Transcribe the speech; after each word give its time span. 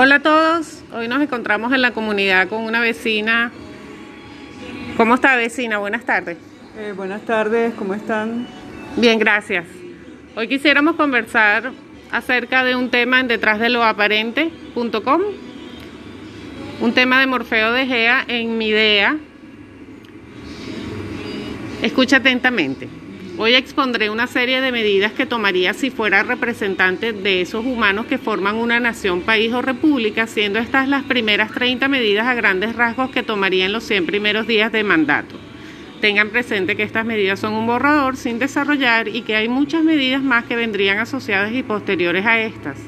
Hola 0.00 0.14
a 0.14 0.20
todos, 0.20 0.84
hoy 0.92 1.08
nos 1.08 1.20
encontramos 1.20 1.72
en 1.72 1.82
la 1.82 1.90
comunidad 1.90 2.48
con 2.48 2.62
una 2.62 2.80
vecina. 2.80 3.50
¿Cómo 4.96 5.16
está 5.16 5.34
vecina? 5.34 5.78
Buenas 5.78 6.04
tardes. 6.04 6.36
Eh, 6.78 6.92
buenas 6.96 7.22
tardes, 7.22 7.74
¿cómo 7.74 7.94
están? 7.94 8.46
Bien, 8.96 9.18
gracias. 9.18 9.66
Hoy 10.36 10.46
quisiéramos 10.46 10.94
conversar 10.94 11.72
acerca 12.12 12.62
de 12.62 12.76
un 12.76 12.90
tema 12.90 13.18
en 13.18 13.26
detrás 13.26 13.58
de 13.58 13.70
lo 13.70 13.82
aparente.com, 13.82 15.20
un 16.80 16.94
tema 16.94 17.18
de 17.18 17.26
Morfeo 17.26 17.72
de 17.72 17.86
Gea 17.86 18.24
en 18.28 18.56
mi 18.56 18.68
idea. 18.68 19.16
Escucha 21.82 22.18
atentamente. 22.18 22.88
Hoy 23.40 23.54
expondré 23.54 24.10
una 24.10 24.26
serie 24.26 24.60
de 24.60 24.72
medidas 24.72 25.12
que 25.12 25.24
tomaría 25.24 25.72
si 25.72 25.90
fuera 25.90 26.24
representante 26.24 27.12
de 27.12 27.40
esos 27.40 27.64
humanos 27.64 28.06
que 28.06 28.18
forman 28.18 28.56
una 28.56 28.80
nación, 28.80 29.20
país 29.20 29.52
o 29.52 29.62
república, 29.62 30.26
siendo 30.26 30.58
estas 30.58 30.88
las 30.88 31.04
primeras 31.04 31.52
30 31.52 31.86
medidas 31.86 32.26
a 32.26 32.34
grandes 32.34 32.74
rasgos 32.74 33.10
que 33.10 33.22
tomaría 33.22 33.66
en 33.66 33.72
los 33.72 33.84
100 33.84 34.06
primeros 34.06 34.48
días 34.48 34.72
de 34.72 34.82
mandato. 34.82 35.36
Tengan 36.00 36.30
presente 36.30 36.74
que 36.74 36.82
estas 36.82 37.06
medidas 37.06 37.38
son 37.38 37.52
un 37.52 37.68
borrador 37.68 38.16
sin 38.16 38.40
desarrollar 38.40 39.06
y 39.06 39.22
que 39.22 39.36
hay 39.36 39.48
muchas 39.48 39.84
medidas 39.84 40.20
más 40.20 40.42
que 40.44 40.56
vendrían 40.56 40.98
asociadas 40.98 41.52
y 41.52 41.62
posteriores 41.62 42.26
a 42.26 42.40
estas, 42.40 42.78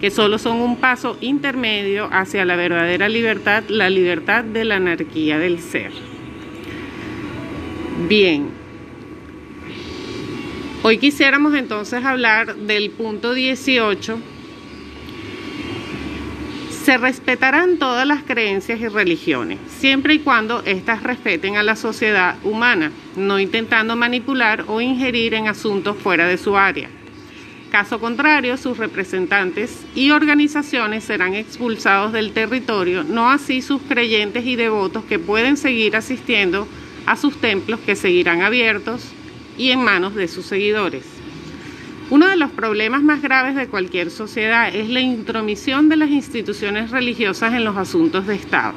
que 0.00 0.10
solo 0.10 0.38
son 0.38 0.56
un 0.56 0.78
paso 0.78 1.16
intermedio 1.20 2.08
hacia 2.10 2.44
la 2.44 2.56
verdadera 2.56 3.08
libertad, 3.08 3.62
la 3.68 3.88
libertad 3.88 4.42
de 4.42 4.64
la 4.64 4.76
anarquía 4.76 5.38
del 5.38 5.60
ser. 5.60 5.92
Bien, 8.08 8.65
Hoy 10.88 10.98
quisiéramos 10.98 11.52
entonces 11.56 12.04
hablar 12.04 12.54
del 12.54 12.92
punto 12.92 13.34
18. 13.34 14.20
Se 16.84 16.96
respetarán 16.96 17.78
todas 17.78 18.06
las 18.06 18.22
creencias 18.22 18.78
y 18.78 18.86
religiones, 18.86 19.58
siempre 19.66 20.14
y 20.14 20.20
cuando 20.20 20.62
éstas 20.64 21.02
respeten 21.02 21.56
a 21.56 21.64
la 21.64 21.74
sociedad 21.74 22.36
humana, 22.44 22.92
no 23.16 23.40
intentando 23.40 23.96
manipular 23.96 24.64
o 24.68 24.80
ingerir 24.80 25.34
en 25.34 25.48
asuntos 25.48 25.96
fuera 25.96 26.28
de 26.28 26.38
su 26.38 26.56
área. 26.56 26.88
Caso 27.72 27.98
contrario, 27.98 28.56
sus 28.56 28.78
representantes 28.78 29.84
y 29.96 30.12
organizaciones 30.12 31.02
serán 31.02 31.34
expulsados 31.34 32.12
del 32.12 32.30
territorio, 32.30 33.02
no 33.02 33.28
así 33.28 33.60
sus 33.60 33.82
creyentes 33.82 34.46
y 34.46 34.54
devotos 34.54 35.02
que 35.02 35.18
pueden 35.18 35.56
seguir 35.56 35.96
asistiendo 35.96 36.68
a 37.06 37.16
sus 37.16 37.40
templos 37.40 37.80
que 37.80 37.96
seguirán 37.96 38.42
abiertos 38.42 39.12
y 39.56 39.70
en 39.70 39.82
manos 39.82 40.14
de 40.14 40.28
sus 40.28 40.46
seguidores. 40.46 41.04
Uno 42.08 42.28
de 42.28 42.36
los 42.36 42.50
problemas 42.50 43.02
más 43.02 43.20
graves 43.20 43.56
de 43.56 43.66
cualquier 43.66 44.10
sociedad 44.10 44.74
es 44.74 44.88
la 44.88 45.00
intromisión 45.00 45.88
de 45.88 45.96
las 45.96 46.10
instituciones 46.10 46.90
religiosas 46.90 47.52
en 47.54 47.64
los 47.64 47.76
asuntos 47.76 48.26
de 48.26 48.36
Estado. 48.36 48.74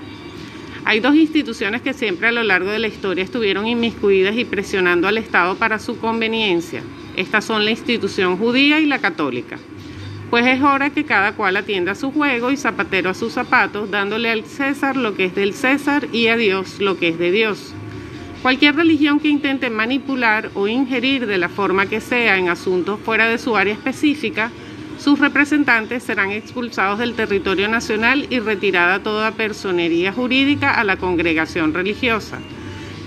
Hay 0.83 0.99
dos 0.99 1.15
instituciones 1.15 1.83
que 1.83 1.93
siempre 1.93 2.29
a 2.29 2.31
lo 2.31 2.41
largo 2.41 2.71
de 2.71 2.79
la 2.79 2.87
historia 2.87 3.23
estuvieron 3.23 3.67
inmiscuidas 3.67 4.35
y 4.35 4.45
presionando 4.45 5.07
al 5.07 5.19
Estado 5.19 5.55
para 5.55 5.77
su 5.77 5.99
conveniencia. 5.99 6.81
Estas 7.15 7.45
son 7.45 7.65
la 7.65 7.71
institución 7.71 8.37
judía 8.37 8.79
y 8.79 8.87
la 8.87 8.99
católica. 8.99 9.59
Pues 10.31 10.47
es 10.47 10.61
hora 10.61 10.89
que 10.89 11.05
cada 11.05 11.33
cual 11.33 11.57
atienda 11.57 11.91
a 11.91 11.95
su 11.95 12.11
juego 12.11 12.49
y 12.49 12.57
zapatero 12.57 13.09
a 13.09 13.13
sus 13.13 13.33
zapatos, 13.33 13.91
dándole 13.91 14.31
al 14.31 14.45
César 14.45 14.95
lo 14.95 15.15
que 15.15 15.25
es 15.25 15.35
del 15.35 15.53
César 15.53 16.07
y 16.11 16.27
a 16.27 16.37
Dios 16.37 16.79
lo 16.79 16.97
que 16.97 17.09
es 17.09 17.19
de 17.19 17.31
Dios. 17.31 17.73
Cualquier 18.41 18.77
religión 18.77 19.19
que 19.19 19.27
intente 19.27 19.69
manipular 19.69 20.49
o 20.53 20.69
ingerir 20.69 21.25
de 21.25 21.37
la 21.37 21.49
forma 21.49 21.87
que 21.87 21.99
sea 21.99 22.37
en 22.37 22.47
asuntos 22.47 22.97
fuera 23.01 23.27
de 23.27 23.37
su 23.37 23.57
área 23.57 23.73
específica, 23.73 24.49
sus 24.97 25.19
representantes 25.19 26.03
serán 26.03 26.31
expulsados 26.31 26.99
del 26.99 27.15
territorio 27.15 27.67
nacional 27.67 28.27
y 28.29 28.39
retirada 28.39 29.03
toda 29.03 29.31
personería 29.31 30.13
jurídica 30.13 30.71
a 30.71 30.85
la 30.85 30.95
congregación 30.95 31.73
religiosa. 31.73 32.39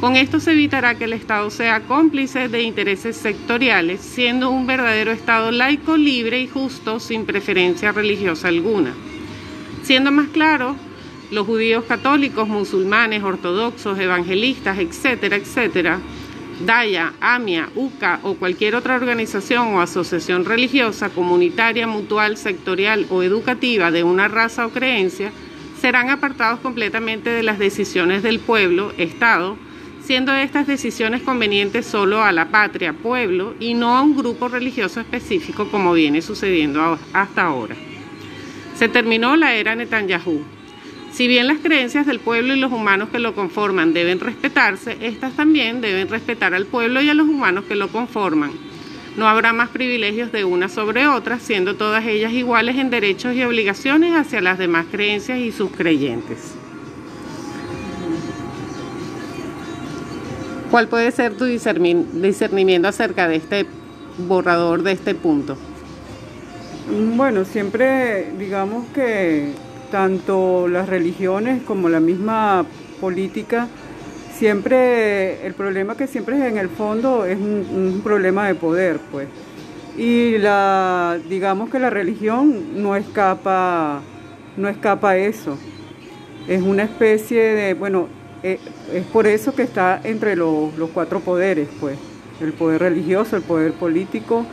Con 0.00 0.16
esto 0.16 0.38
se 0.38 0.52
evitará 0.52 0.96
que 0.96 1.04
el 1.04 1.12
Estado 1.14 1.48
sea 1.48 1.80
cómplice 1.80 2.48
de 2.48 2.62
intereses 2.62 3.16
sectoriales, 3.16 4.00
siendo 4.00 4.50
un 4.50 4.66
verdadero 4.66 5.12
Estado 5.12 5.50
laico, 5.50 5.96
libre 5.96 6.40
y 6.40 6.48
justo, 6.48 7.00
sin 7.00 7.24
preferencia 7.24 7.92
religiosa 7.92 8.48
alguna. 8.48 8.92
Siendo 9.82 10.10
más 10.12 10.28
claro, 10.28 10.76
los 11.32 11.46
judíos 11.46 11.84
católicos, 11.84 12.46
musulmanes, 12.46 13.22
ortodoxos, 13.22 13.98
evangelistas, 13.98 14.78
etcétera, 14.78 15.36
etcétera, 15.36 15.98
Daya, 16.64 17.14
AMIA, 17.20 17.70
UCA 17.74 18.20
o 18.22 18.34
cualquier 18.34 18.76
otra 18.76 18.94
organización 18.94 19.74
o 19.74 19.80
asociación 19.80 20.44
religiosa, 20.44 21.08
comunitaria, 21.08 21.86
mutual, 21.86 22.36
sectorial 22.36 23.06
o 23.10 23.22
educativa 23.22 23.90
de 23.90 24.04
una 24.04 24.28
raza 24.28 24.66
o 24.66 24.70
creencia, 24.70 25.32
serán 25.80 26.10
apartados 26.10 26.60
completamente 26.60 27.30
de 27.30 27.42
las 27.42 27.58
decisiones 27.58 28.22
del 28.22 28.38
pueblo, 28.38 28.92
Estado, 28.98 29.56
siendo 30.04 30.32
estas 30.34 30.66
decisiones 30.66 31.22
convenientes 31.22 31.86
solo 31.86 32.22
a 32.22 32.30
la 32.30 32.50
patria, 32.50 32.92
pueblo, 32.92 33.54
y 33.58 33.74
no 33.74 33.96
a 33.96 34.02
un 34.02 34.14
grupo 34.14 34.48
religioso 34.48 35.00
específico 35.00 35.68
como 35.68 35.94
viene 35.94 36.22
sucediendo 36.22 36.98
hasta 37.12 37.42
ahora. 37.42 37.74
Se 38.76 38.88
terminó 38.88 39.34
la 39.36 39.54
era 39.54 39.74
Netanyahu. 39.74 40.61
Si 41.12 41.28
bien 41.28 41.46
las 41.46 41.58
creencias 41.58 42.06
del 42.06 42.20
pueblo 42.20 42.54
y 42.54 42.58
los 42.58 42.72
humanos 42.72 43.10
que 43.10 43.18
lo 43.18 43.34
conforman 43.34 43.92
deben 43.92 44.18
respetarse, 44.18 44.96
estas 45.02 45.34
también 45.34 45.82
deben 45.82 46.08
respetar 46.08 46.54
al 46.54 46.64
pueblo 46.64 47.02
y 47.02 47.10
a 47.10 47.14
los 47.14 47.28
humanos 47.28 47.64
que 47.68 47.74
lo 47.74 47.88
conforman. 47.88 48.52
No 49.18 49.28
habrá 49.28 49.52
más 49.52 49.68
privilegios 49.68 50.32
de 50.32 50.44
una 50.44 50.70
sobre 50.70 51.06
otra, 51.06 51.38
siendo 51.38 51.76
todas 51.76 52.06
ellas 52.06 52.32
iguales 52.32 52.76
en 52.76 52.88
derechos 52.88 53.34
y 53.34 53.44
obligaciones 53.44 54.14
hacia 54.14 54.40
las 54.40 54.56
demás 54.56 54.86
creencias 54.90 55.38
y 55.38 55.52
sus 55.52 55.70
creyentes. 55.70 56.54
¿Cuál 60.70 60.88
puede 60.88 61.10
ser 61.10 61.36
tu 61.36 61.44
discernimiento 61.44 62.88
acerca 62.88 63.28
de 63.28 63.36
este 63.36 63.66
borrador, 64.16 64.82
de 64.82 64.92
este 64.92 65.14
punto? 65.14 65.58
Bueno, 67.14 67.44
siempre 67.44 68.32
digamos 68.38 68.86
que 68.94 69.52
tanto 69.92 70.66
las 70.68 70.88
religiones 70.88 71.62
como 71.62 71.90
la 71.90 72.00
misma 72.00 72.64
política, 73.00 73.68
siempre 74.36 75.46
el 75.46 75.52
problema 75.52 75.96
que 75.96 76.06
siempre 76.06 76.38
es 76.38 76.44
en 76.44 76.56
el 76.56 76.70
fondo 76.70 77.26
es 77.26 77.38
un, 77.38 78.00
problema 78.02 78.48
de 78.48 78.54
poder, 78.54 78.98
pues. 79.12 79.28
Y 79.96 80.38
la, 80.38 81.18
digamos 81.28 81.68
que 81.68 81.78
la 81.78 81.90
religión 81.90 82.82
no 82.82 82.96
escapa, 82.96 84.00
no 84.56 84.68
escapa 84.68 85.18
eso. 85.18 85.58
Es 86.48 86.62
una 86.62 86.84
especie 86.84 87.42
de, 87.42 87.74
bueno, 87.74 88.08
eh, 88.42 88.58
es, 88.94 89.04
por 89.04 89.26
eso 89.26 89.54
que 89.54 89.62
está 89.62 90.00
entre 90.02 90.34
los, 90.34 90.74
los 90.78 90.88
cuatro 90.90 91.20
poderes, 91.20 91.68
pues. 91.78 91.98
El 92.40 92.54
poder 92.54 92.80
religioso, 92.80 93.36
el 93.36 93.42
poder 93.42 93.72
político 93.74 94.46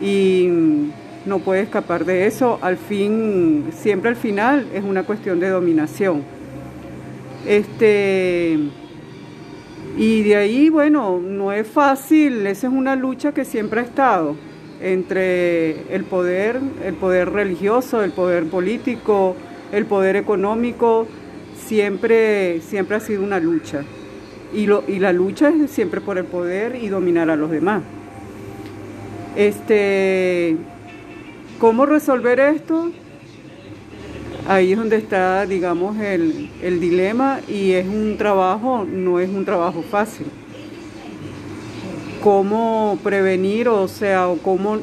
y 0.00 0.90
no 1.26 1.38
puede 1.38 1.62
escapar 1.62 2.04
de 2.04 2.26
eso. 2.26 2.58
Al 2.62 2.76
fin, 2.76 3.66
siempre 3.72 4.10
al 4.10 4.16
final 4.16 4.66
es 4.74 4.84
una 4.84 5.04
cuestión 5.04 5.40
de 5.40 5.48
dominación. 5.48 6.22
Este, 7.46 8.58
y 9.96 10.22
de 10.22 10.36
ahí, 10.36 10.70
bueno, 10.70 11.20
no 11.20 11.52
es 11.52 11.66
fácil, 11.66 12.46
esa 12.46 12.66
es 12.66 12.72
una 12.72 12.96
lucha 12.96 13.32
que 13.32 13.44
siempre 13.44 13.80
ha 13.80 13.84
estado 13.84 14.34
entre 14.80 15.94
el 15.94 16.04
poder, 16.04 16.60
el 16.84 16.94
poder 16.94 17.30
religioso, 17.30 18.02
el 18.02 18.12
poder 18.12 18.44
político, 18.46 19.36
el 19.72 19.86
poder 19.86 20.16
económico, 20.16 21.06
siempre, 21.66 22.60
siempre 22.60 22.96
ha 22.96 23.00
sido 23.00 23.22
una 23.22 23.40
lucha. 23.40 23.82
Y, 24.52 24.66
lo, 24.66 24.84
y 24.86 24.98
la 24.98 25.12
lucha 25.12 25.48
es 25.48 25.70
siempre 25.70 26.00
por 26.00 26.18
el 26.18 26.24
poder 26.24 26.76
y 26.76 26.88
dominar 26.88 27.30
a 27.30 27.36
los 27.36 27.50
demás. 27.50 27.82
Este, 29.36 30.56
¿Cómo 31.64 31.86
resolver 31.86 32.40
esto? 32.40 32.90
Ahí 34.46 34.72
es 34.72 34.78
donde 34.78 34.96
está, 34.96 35.46
digamos, 35.46 35.96
el, 35.96 36.50
dilema 36.78 37.40
y 37.48 37.72
es 37.72 37.86
un 37.88 38.18
trabajo, 38.18 38.84
no 38.86 39.18
es 39.18 39.30
un 39.30 39.46
trabajo 39.46 39.80
fácil. 39.80 40.26
¿Cómo 42.22 42.98
prevenir, 43.02 43.70
o 43.70 43.88
sea, 43.88 44.28
o 44.28 44.36
cómo, 44.36 44.76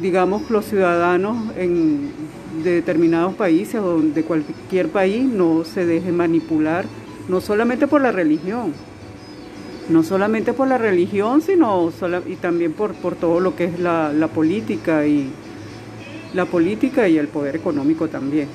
digamos, 0.00 0.48
los 0.48 0.64
ciudadanos 0.66 1.38
en, 1.56 2.12
de 2.62 2.70
determinados 2.74 3.34
países 3.34 3.80
o 3.80 3.98
de 4.00 4.22
cualquier 4.22 4.90
país 4.90 5.24
no 5.24 5.64
se 5.64 5.86
dejen 5.86 6.16
manipular, 6.16 6.84
no 7.28 7.40
solamente 7.40 7.88
por 7.88 8.00
la 8.00 8.12
religión, 8.12 8.72
no 9.88 10.04
solamente 10.04 10.52
por 10.52 10.68
la 10.68 10.78
religión, 10.78 11.42
sino 11.42 11.90
y 12.28 12.36
también 12.36 12.74
por, 12.74 12.94
por 12.94 13.16
todo 13.16 13.40
lo 13.40 13.56
que 13.56 13.64
es 13.64 13.80
la, 13.80 14.12
la 14.12 14.28
política 14.28 15.04
y 15.04 15.28
la 16.34 16.46
política 16.46 17.08
y 17.08 17.18
el 17.18 17.28
poder 17.28 17.56
económico 17.56 18.08
también. 18.08 18.48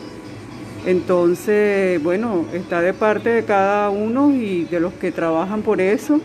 Entonces, 0.86 2.02
bueno, 2.02 2.46
está 2.54 2.82
de 2.82 2.94
parte 2.94 3.30
de 3.30 3.44
cada 3.44 3.90
uno 3.90 4.34
y 4.34 4.64
de 4.66 4.80
los 4.80 4.94
que 4.94 5.12
trabajan 5.12 5.62
por 5.62 5.82
eso 5.82 6.22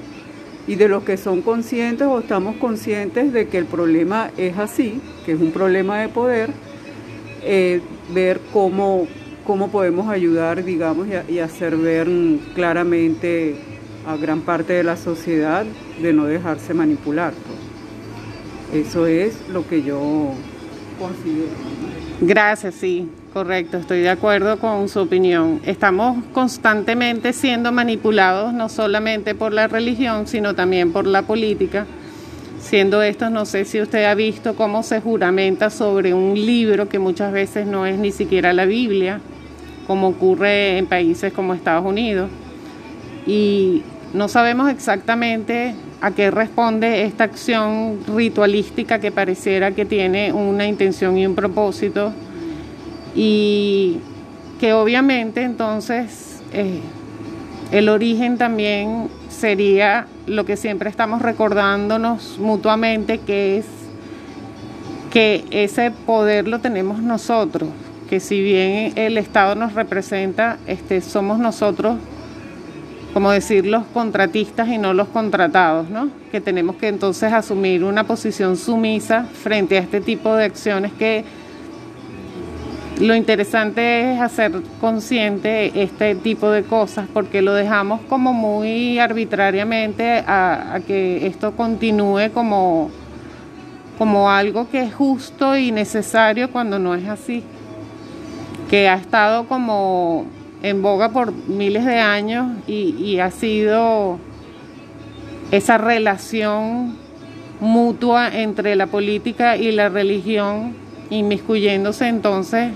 y 0.66 0.76
de 0.76 0.88
los 0.88 1.02
que 1.02 1.16
son 1.16 1.42
conscientes 1.42 2.06
o 2.06 2.20
estamos 2.20 2.56
conscientes 2.56 3.32
de 3.32 3.48
que 3.48 3.58
el 3.58 3.64
problema 3.64 4.30
es 4.36 4.58
así, 4.58 5.00
que 5.26 5.32
es 5.32 5.40
un 5.40 5.50
problema 5.50 5.98
de 5.98 6.08
poder, 6.08 6.50
eh, 7.42 7.80
ver 8.14 8.40
cómo, 8.52 9.08
cómo 9.44 9.70
podemos 9.70 10.08
ayudar, 10.08 10.64
digamos, 10.64 11.08
y, 11.28 11.38
hacer 11.40 11.76
ver 11.76 12.08
claramente 12.54 13.56
a 14.06 14.16
gran 14.16 14.42
parte 14.42 14.74
de 14.74 14.84
la 14.84 14.96
sociedad 14.96 15.66
de 16.00 16.12
no 16.12 16.26
dejarse 16.26 16.74
manipular. 16.74 17.32
Eso 18.72 19.06
es 19.06 19.48
lo 19.48 19.66
que 19.66 19.82
yo 19.82 20.34
Gracias, 22.20 22.76
sí, 22.76 23.08
correcto, 23.32 23.78
estoy 23.78 24.00
de 24.00 24.10
acuerdo 24.10 24.58
con 24.58 24.88
su 24.88 25.00
opinión. 25.00 25.60
Estamos 25.64 26.22
constantemente 26.32 27.32
siendo 27.32 27.72
manipulados 27.72 28.52
no 28.54 28.68
solamente 28.68 29.34
por 29.34 29.52
la 29.52 29.66
religión, 29.66 30.26
sino 30.26 30.54
también 30.54 30.92
por 30.92 31.06
la 31.06 31.22
política. 31.22 31.86
Siendo 32.60 33.02
esto, 33.02 33.28
no 33.28 33.44
sé 33.44 33.64
si 33.64 33.80
usted 33.80 34.04
ha 34.04 34.14
visto 34.14 34.54
cómo 34.54 34.84
se 34.84 35.00
juramenta 35.00 35.68
sobre 35.68 36.14
un 36.14 36.34
libro 36.34 36.88
que 36.88 37.00
muchas 37.00 37.32
veces 37.32 37.66
no 37.66 37.86
es 37.86 37.98
ni 37.98 38.12
siquiera 38.12 38.52
la 38.52 38.66
Biblia, 38.66 39.20
como 39.88 40.08
ocurre 40.08 40.78
en 40.78 40.86
países 40.86 41.32
como 41.32 41.54
Estados 41.54 41.84
Unidos. 41.84 42.30
Y 43.26 43.82
no 44.14 44.28
sabemos 44.28 44.70
exactamente 44.70 45.74
a 46.02 46.10
qué 46.10 46.32
responde 46.32 47.04
esta 47.04 47.24
acción 47.24 48.00
ritualística 48.08 48.98
que 48.98 49.12
pareciera 49.12 49.70
que 49.70 49.84
tiene 49.84 50.32
una 50.32 50.66
intención 50.66 51.16
y 51.16 51.24
un 51.24 51.36
propósito 51.36 52.12
y 53.14 53.98
que 54.58 54.72
obviamente 54.72 55.42
entonces 55.42 56.42
eh, 56.52 56.80
el 57.70 57.88
origen 57.88 58.36
también 58.36 59.08
sería 59.28 60.08
lo 60.26 60.44
que 60.44 60.56
siempre 60.56 60.90
estamos 60.90 61.22
recordándonos 61.22 62.36
mutuamente 62.40 63.18
que 63.18 63.58
es 63.58 63.66
que 65.12 65.44
ese 65.50 65.90
poder 65.90 66.48
lo 66.48 66.60
tenemos 66.60 67.00
nosotros, 67.00 67.68
que 68.08 68.18
si 68.18 68.42
bien 68.42 68.92
el 68.96 69.18
Estado 69.18 69.54
nos 69.54 69.74
representa, 69.74 70.56
este, 70.66 71.02
somos 71.02 71.38
nosotros 71.38 71.96
como 73.12 73.30
decir, 73.30 73.66
los 73.66 73.84
contratistas 73.86 74.68
y 74.68 74.78
no 74.78 74.94
los 74.94 75.08
contratados, 75.08 75.90
¿no? 75.90 76.08
Que 76.30 76.40
tenemos 76.40 76.76
que 76.76 76.88
entonces 76.88 77.32
asumir 77.32 77.84
una 77.84 78.04
posición 78.04 78.56
sumisa 78.56 79.24
frente 79.24 79.76
a 79.76 79.80
este 79.80 80.00
tipo 80.00 80.34
de 80.34 80.44
acciones 80.44 80.92
que 80.92 81.24
lo 83.00 83.14
interesante 83.14 84.14
es 84.14 84.20
hacer 84.20 84.52
consciente 84.80 85.82
este 85.82 86.14
tipo 86.14 86.50
de 86.50 86.62
cosas 86.62 87.06
porque 87.12 87.42
lo 87.42 87.52
dejamos 87.52 88.00
como 88.02 88.32
muy 88.32 88.98
arbitrariamente 88.98 90.22
a, 90.26 90.80
que 90.86 91.26
esto 91.26 91.52
continúe 91.56 92.30
como, 92.32 92.90
como 93.98 94.30
algo 94.30 94.70
que 94.70 94.84
es 94.84 94.94
justo 94.94 95.56
y 95.56 95.72
necesario 95.72 96.50
cuando 96.50 96.78
no 96.78 96.94
es 96.94 97.08
así, 97.08 97.42
que 98.70 98.88
ha 98.88 98.94
estado 98.94 99.46
como 99.48 100.26
en 100.62 100.80
boga 100.80 101.10
por 101.10 101.32
miles 101.32 101.84
de 101.84 101.98
años 101.98 102.46
y, 102.66 103.18
ha 103.18 103.30
sido 103.30 104.18
esa 105.50 105.76
relación 105.76 106.96
mutua 107.60 108.28
entre 108.28 108.74
la 108.76 108.86
política 108.86 109.56
y 109.56 109.72
la 109.72 109.88
religión, 109.88 110.74
inmiscuyéndose 111.10 112.08
entonces 112.08 112.70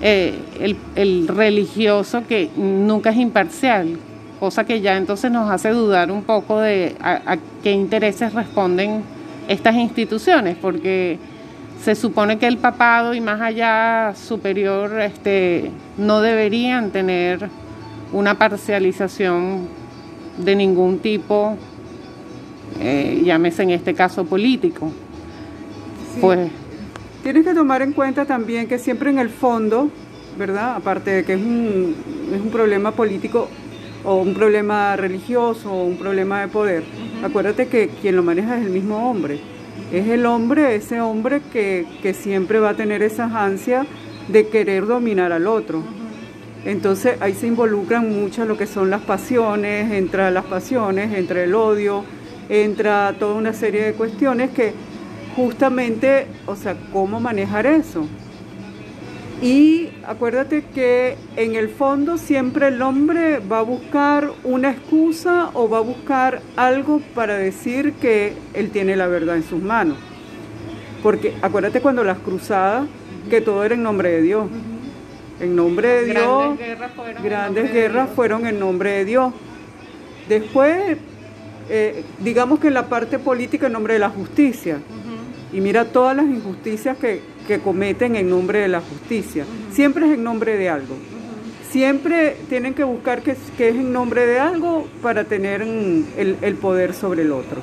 eh, 0.00 0.34
el, 0.96 1.28
religioso 1.28 2.26
que 2.26 2.50
nunca 2.56 3.10
es 3.10 3.16
imparcial, 3.16 3.98
cosa 4.40 4.64
que 4.64 4.80
ya 4.80 4.96
entonces 4.96 5.30
nos 5.30 5.50
hace 5.50 5.70
dudar 5.70 6.10
un 6.10 6.22
poco 6.22 6.60
de 6.60 6.96
a 7.00 7.36
qué 7.62 7.72
intereses 7.72 8.32
responden 8.32 9.02
estas 9.48 9.74
instituciones, 9.76 10.56
porque 10.60 11.18
se 11.82 11.94
supone 11.94 12.38
que 12.38 12.46
el 12.46 12.58
papado 12.58 13.14
y 13.14 13.20
más 13.20 13.40
allá 13.40 14.14
superior 14.14 15.00
este, 15.00 15.70
no 15.96 16.20
deberían 16.20 16.90
tener 16.90 17.48
una 18.12 18.36
parcialización 18.36 19.68
de 20.38 20.56
ningún 20.56 20.98
tipo, 20.98 21.56
eh, 22.80 23.22
llámese 23.24 23.62
en 23.62 23.70
este 23.70 23.94
caso 23.94 24.24
político. 24.24 24.90
Pues 26.20 26.50
tienes 27.22 27.44
que 27.44 27.54
tomar 27.54 27.82
en 27.82 27.92
cuenta 27.92 28.24
también 28.24 28.66
que 28.66 28.78
siempre 28.78 29.10
en 29.10 29.18
el 29.18 29.30
fondo, 29.30 29.88
¿verdad? 30.36 30.74
Aparte 30.74 31.10
de 31.10 31.24
que 31.24 31.34
es 31.34 31.40
un, 31.40 31.94
es 32.34 32.40
un 32.40 32.50
problema 32.50 32.90
político 32.92 33.48
o 34.04 34.16
un 34.16 34.34
problema 34.34 34.96
religioso 34.96 35.72
o 35.72 35.84
un 35.84 35.96
problema 35.96 36.40
de 36.40 36.48
poder, 36.48 36.82
acuérdate 37.22 37.68
que 37.68 37.88
quien 37.88 38.16
lo 38.16 38.22
maneja 38.22 38.58
es 38.58 38.66
el 38.66 38.72
mismo 38.72 39.08
hombre 39.10 39.57
es 39.92 40.06
el 40.08 40.26
hombre, 40.26 40.74
ese 40.74 41.00
hombre 41.00 41.40
que, 41.52 41.86
siempre 42.14 42.58
va 42.58 42.70
a 42.70 42.74
tener 42.74 43.02
esa 43.02 43.24
ansia 43.44 43.86
de 44.28 44.48
querer 44.48 44.86
dominar 44.86 45.32
al 45.32 45.46
otro. 45.46 45.82
Entonces 46.64 47.16
ahí 47.20 47.34
se 47.34 47.46
involucran 47.46 48.10
muchas 48.10 48.46
lo 48.46 48.56
que 48.56 48.66
son 48.66 48.90
las 48.90 49.02
pasiones, 49.02 49.90
entra 49.92 50.30
las 50.30 50.44
pasiones, 50.44 51.16
entra 51.16 51.42
el 51.42 51.54
odio, 51.54 52.04
entra 52.48 53.14
toda 53.18 53.34
una 53.34 53.52
serie 53.52 53.82
de 53.84 53.92
cuestiones 53.94 54.50
que 54.50 54.72
justamente, 55.36 56.26
o 56.46 56.56
sea, 56.56 56.76
¿cómo 56.92 57.20
manejar 57.20 57.66
eso? 57.66 58.06
Y 59.40 59.90
acuérdate 60.04 60.64
que 60.74 61.16
en 61.36 61.54
el 61.54 61.68
fondo 61.68 62.18
siempre 62.18 62.68
el 62.68 62.82
hombre 62.82 63.38
va 63.38 63.60
a 63.60 63.62
buscar 63.62 64.32
una 64.42 64.70
excusa 64.70 65.50
o 65.54 65.68
va 65.68 65.78
a 65.78 65.82
buscar 65.82 66.42
algo 66.56 67.00
para 67.14 67.36
decir 67.36 67.92
que 67.94 68.32
él 68.54 68.70
tiene 68.70 68.96
la 68.96 69.06
verdad 69.06 69.36
en 69.36 69.44
sus 69.44 69.62
manos. 69.62 69.96
Porque 71.04 71.34
acuérdate 71.40 71.80
cuando 71.80 72.02
las 72.02 72.18
cruzadas, 72.18 72.88
que 73.30 73.40
todo 73.40 73.62
era 73.62 73.76
en 73.76 73.82
nombre 73.84 74.10
de 74.10 74.22
Dios. 74.22 74.48
En 75.38 75.54
nombre 75.54 75.88
de 75.88 76.04
Dios, 76.06 76.58
grandes 77.22 77.72
guerras 77.72 78.10
fueron, 78.16 78.44
en 78.44 78.58
nombre 78.58 78.90
de 78.90 79.04
Dios. 79.04 79.32
Después, 80.28 80.96
eh, 81.68 82.02
digamos 82.18 82.58
que 82.58 82.68
en 82.68 82.74
la 82.74 82.88
parte 82.88 83.20
política 83.20 83.68
en 83.68 83.74
nombre 83.74 83.94
de 83.94 84.00
la 84.00 84.10
justicia. 84.10 84.78
Y 85.52 85.60
mira 85.60 85.84
todas 85.84 86.16
las 86.16 86.26
injusticias 86.26 86.98
que, 86.98 87.20
que 87.48 87.60
cometen 87.60 88.14
en 88.14 88.28
nombre 88.28 88.60
de 88.60 88.68
la 88.68 88.82
justicia. 88.82 89.46
Siempre 89.72 90.06
es 90.06 90.12
en 90.12 90.22
nombre 90.22 90.58
de 90.58 90.68
algo. 90.68 90.94
Siempre 91.70 92.36
tienen 92.50 92.74
que 92.74 92.84
buscar 92.84 93.22
que, 93.22 93.30
es 93.30 93.38
en 93.58 93.90
nombre 93.90 94.26
de 94.26 94.38
algo 94.38 94.86
para 95.02 95.24
tener 95.24 95.62
el, 95.62 96.58
poder 96.60 96.92
sobre 96.92 97.22
el 97.22 97.32
otro. 97.32 97.62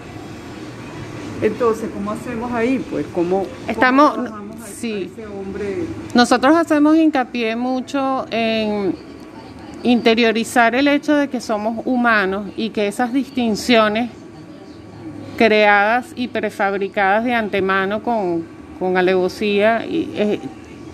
Entonces, 1.41 1.89
¿cómo 1.93 2.11
hacemos 2.11 2.51
ahí? 2.51 2.83
Pues, 2.89 3.05
¿cómo, 3.13 3.45
estamos, 3.67 4.17
sí. 4.65 5.11
Nosotros 6.15 6.55
hacemos 6.55 6.97
hincapié 6.97 7.55
mucho 7.55 8.25
en 8.31 8.95
interiorizar 9.83 10.73
el 10.73 10.87
hecho 10.87 11.15
de 11.15 11.27
que 11.27 11.39
somos 11.39 11.85
humanos 11.85 12.47
y 12.57 12.71
que 12.71 12.87
esas 12.87 13.13
distinciones 13.13 14.09
creadas 15.37 16.07
y 16.15 16.27
prefabricadas 16.27 17.23
de 17.23 17.35
antemano 17.35 18.01
con, 18.01 18.54
con 18.79 18.97
alevosía 18.97 19.85
y, 19.85 20.11
eh, 20.15 20.39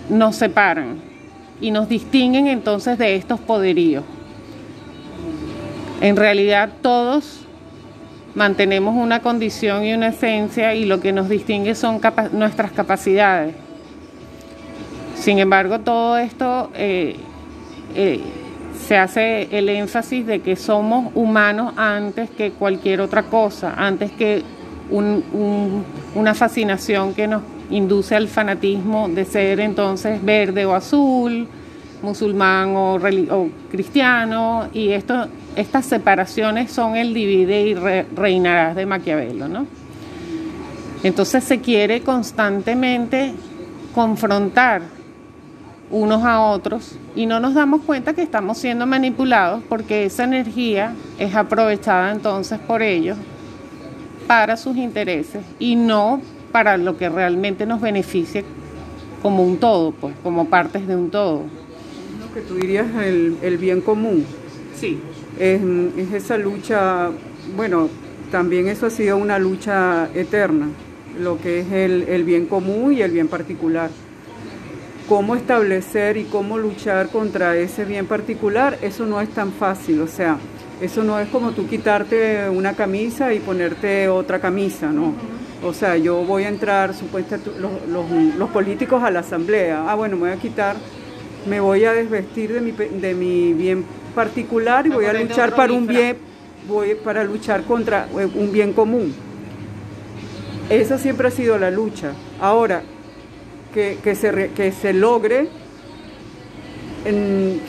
nos 0.09 0.35
separan 0.35 0.99
y 1.59 1.71
nos 1.71 1.87
distinguen 1.87 2.47
entonces 2.47 2.97
de 2.97 3.15
estos 3.15 3.39
poderíos. 3.39 4.03
En 6.01 6.15
realidad 6.15 6.69
todos 6.81 7.45
mantenemos 8.33 8.95
una 8.95 9.21
condición 9.21 9.85
y 9.85 9.93
una 9.93 10.07
esencia 10.09 10.73
y 10.73 10.85
lo 10.85 10.99
que 10.99 11.11
nos 11.11 11.29
distingue 11.29 11.75
son 11.75 12.01
nuestras 12.31 12.71
capacidades. 12.71 13.55
Sin 15.15 15.37
embargo, 15.37 15.79
todo 15.79 16.17
esto 16.17 16.71
eh, 16.73 17.15
eh, 17.95 18.19
se 18.87 18.97
hace 18.97 19.47
el 19.55 19.69
énfasis 19.69 20.25
de 20.25 20.39
que 20.39 20.55
somos 20.55 21.11
humanos 21.13 21.73
antes 21.77 22.29
que 22.31 22.51
cualquier 22.51 23.01
otra 23.01 23.23
cosa, 23.23 23.75
antes 23.77 24.11
que 24.11 24.43
una 24.89 26.33
fascinación 26.33 27.13
que 27.13 27.27
nos 27.27 27.43
induce 27.71 28.15
al 28.15 28.27
fanatismo 28.27 29.09
de 29.09 29.25
ser 29.25 29.59
entonces 29.59 30.23
verde 30.23 30.65
o 30.65 30.75
azul, 30.75 31.47
musulmán 32.01 32.73
o, 32.75 32.99
cristiano, 33.69 34.67
y 34.73 34.89
esto, 34.89 35.27
estas 35.55 35.85
separaciones 35.85 36.71
son 36.71 36.95
el 36.95 37.13
divide 37.13 37.61
y 37.61 37.75
reinarás 38.15 38.75
de 38.75 38.85
Maquiavelo, 38.85 39.47
¿no? 39.47 39.65
Entonces 41.03 41.43
se 41.43 41.59
quiere 41.59 42.01
constantemente 42.01 43.33
confrontar 43.93 44.83
unos 45.89 46.23
a 46.23 46.41
otros 46.41 46.95
y 47.15 47.25
no 47.25 47.39
nos 47.39 47.53
damos 47.53 47.81
cuenta 47.81 48.13
que 48.13 48.21
estamos 48.21 48.57
siendo 48.57 48.85
manipulados 48.85 49.61
porque 49.67 50.05
esa 50.05 50.23
energía 50.23 50.93
es 51.19 51.35
aprovechada 51.35 52.11
entonces 52.11 52.59
por 52.59 52.81
ellos 52.81 53.17
para 54.25 54.55
sus 54.55 54.77
intereses 54.77 55.43
y 55.59 55.75
no 55.75 56.21
para 56.51 56.77
lo 56.77 56.97
que 56.97 57.09
realmente 57.09 57.65
nos 57.65 57.81
beneficie 57.81 58.45
como 59.21 59.43
un 59.43 59.57
todo, 59.59 59.91
pues, 59.91 60.15
como 60.23 60.49
partes 60.49 60.87
de 60.87 60.95
un 60.95 61.09
todo. 61.11 61.43
Lo 62.19 62.33
que 62.33 62.41
tú 62.41 62.55
dirías 62.55 62.87
el, 63.03 63.37
el 63.41 63.57
bien 63.57 63.81
común. 63.81 64.25
Sí. 64.75 64.99
Es, 65.39 65.61
es 65.97 66.13
esa 66.13 66.37
lucha, 66.37 67.11
bueno, 67.55 67.89
también 68.31 68.67
eso 68.67 68.85
ha 68.87 68.89
sido 68.89 69.17
una 69.17 69.39
lucha 69.39 70.09
eterna, 70.13 70.67
lo 71.19 71.39
que 71.39 71.59
es 71.61 71.71
el, 71.71 72.03
el 72.07 72.23
bien 72.23 72.45
común 72.47 72.93
y 72.93 73.01
el 73.01 73.11
bien 73.11 73.27
particular. 73.27 73.91
cómo 75.07 75.35
establecer 75.35 76.17
y 76.17 76.25
cómo 76.25 76.57
luchar 76.57 77.09
contra 77.09 77.57
ese 77.57 77.85
bien 77.85 78.07
particular, 78.07 78.77
eso 78.81 79.05
no 79.05 79.19
es 79.19 79.29
tan 79.29 79.51
fácil, 79.51 80.01
o 80.01 80.07
sea, 80.07 80.37
eso 80.79 81.03
no 81.03 81.19
es 81.19 81.29
como 81.29 81.51
tú 81.51 81.67
quitarte 81.67 82.49
una 82.49 82.75
camisa 82.75 83.33
y 83.33 83.39
ponerte 83.41 84.07
otra 84.09 84.39
camisa, 84.39 84.91
¿no? 84.91 85.13
O 85.63 85.73
sea, 85.73 85.95
yo 85.95 86.23
voy 86.23 86.43
a 86.43 86.49
entrar, 86.49 86.93
supuestamente, 86.95 87.51
los, 87.59 88.49
políticos 88.49 89.03
a 89.03 89.11
la 89.11 89.19
asamblea, 89.19 89.85
ah, 89.87 89.95
bueno, 89.95 90.15
me 90.15 90.21
voy 90.21 90.31
a 90.31 90.41
quitar, 90.41 90.75
me 91.47 91.59
voy 91.59 91.85
a 91.85 91.93
desvestir 91.93 92.51
de 92.51 92.61
mi, 92.61 92.71
de 92.71 93.13
mi 93.13 93.53
bien 93.53 93.85
particular 94.15 94.87
y 94.87 94.89
voy 94.89 95.05
a 95.05 95.13
luchar 95.13 95.55
para 95.55 95.71
un 95.71 95.85
bien, 95.85 96.17
voy 96.67 96.95
para 96.95 97.23
luchar 97.23 97.63
contra 97.63 98.07
eh, 98.17 98.27
un 98.33 98.51
bien 98.51 98.73
común. 98.73 99.13
Esa 100.69 100.97
siempre 100.97 101.27
ha 101.27 101.31
sido 101.31 101.57
la 101.59 101.69
lucha. 101.69 102.13
Ahora, 102.39 102.81
que, 103.73 103.99
que, 104.03 104.15
se, 104.15 104.49
que 104.55 104.71
se 104.71 104.93
logre, 104.93 105.49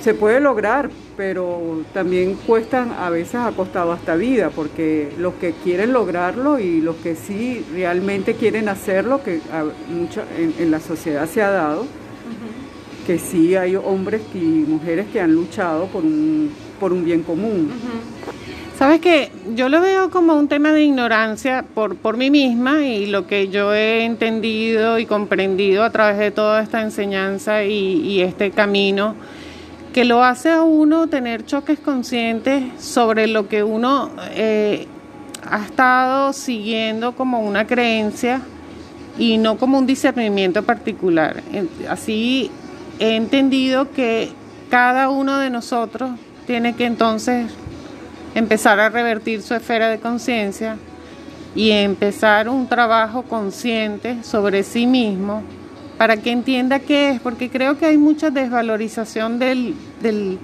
se 0.01 0.15
puede 0.15 0.41
lograr, 0.41 0.89
pero 1.17 1.83
también 1.93 2.35
cuestan, 2.47 2.93
a 2.93 3.11
veces 3.11 3.37
ha 3.37 3.51
costado 3.53 3.93
hasta 3.93 4.17
vida, 4.17 4.51
porque 4.51 5.13
los 5.19 5.35
que 5.35 5.53
quieren 5.65 5.93
lograrlo 5.93 6.59
y 6.59 6.81
los 6.81 6.97
que 6.97 7.17
sí 7.17 7.65
realmente 7.73 8.35
quieren 8.35 8.69
hacerlo, 8.69 9.23
que 9.23 9.41
en, 10.59 10.71
la 10.71 10.81
sociedad 10.81 11.29
se 11.29 11.43
ha 11.43 11.51
dado, 11.51 11.87
que 13.07 13.19
sí 13.19 13.57
hay 13.57 13.77
hombres 13.77 14.23
y 14.35 14.39
mujeres 14.39 15.07
que 15.13 15.21
han 15.21 15.35
luchado 15.35 15.87
por 15.87 16.05
un, 16.05 16.51
por 16.81 16.93
un 16.93 17.05
bien 17.05 17.23
común. 17.23 17.71
Sabes 18.79 19.01
que 19.01 19.31
yo 19.55 19.69
lo 19.69 19.81
veo 19.81 20.11
como 20.11 20.35
un 20.35 20.49
tema 20.49 20.73
de 20.73 20.83
ignorancia 20.83 21.65
por, 21.75 21.95
por 21.97 22.17
mí 22.17 22.31
misma 22.31 22.85
y 22.85 23.07
lo 23.07 23.27
que 23.27 23.49
yo 23.49 23.75
he 23.75 24.05
entendido 24.05 24.99
y 24.99 25.07
comprendido 25.07 25.85
a 25.85 25.91
través 25.91 26.19
de 26.19 26.31
toda 26.31 26.63
esta 26.63 26.81
enseñanza 26.81 27.65
y 27.65 28.21
este 28.23 28.51
camino 28.51 29.15
que 29.93 30.05
lo 30.05 30.25
hace 30.25 30.51
a 30.51 30.63
uno 30.63 31.07
tener 31.07 31.45
choques 31.45 31.79
conscientes 31.79 32.65
sobre 32.83 33.27
lo 33.27 33.49
que 33.49 33.63
uno 33.63 34.11
eh, 34.31 34.87
ha 35.49 35.65
estado 35.65 36.33
siguiendo 36.33 37.13
como 37.15 37.41
una 37.41 37.67
creencia 37.67 38.41
y 39.19 39.37
no 39.37 39.59
como 39.59 39.79
un 39.79 39.87
discernimiento 39.87 40.63
particular. 40.63 41.43
Así 41.89 42.51
he 42.99 43.17
entendido 43.17 43.91
que 43.93 44.31
cada 44.71 45.11
uno 45.11 45.39
de 45.39 45.51
nosotros 45.51 46.13
tiene 46.47 46.75
que 46.75 46.87
entonces 46.87 47.51
empezar 48.35 48.81
a 48.81 48.89
revertir 48.89 49.43
su 49.43 49.55
esfera 49.55 49.89
de 49.89 49.99
conciencia 49.99 50.77
y 51.55 51.71
empezar 51.71 52.49
un 52.49 52.67
trabajo 52.67 53.25
consciente 53.25 54.25
sobre 54.25 54.63
sí 54.63 54.87
mismo 54.87 55.43
para 56.03 56.17
que 56.17 56.33
entienda 56.33 56.81
qué 56.81 57.11
es, 57.11 57.21
porque 57.21 57.49
creo 57.49 57.79
que 57.79 57.87
hay 57.87 57.97
mucha 57.97 58.29
desvalorización 58.31 59.39
del, 59.39 59.73
del, 60.03 60.37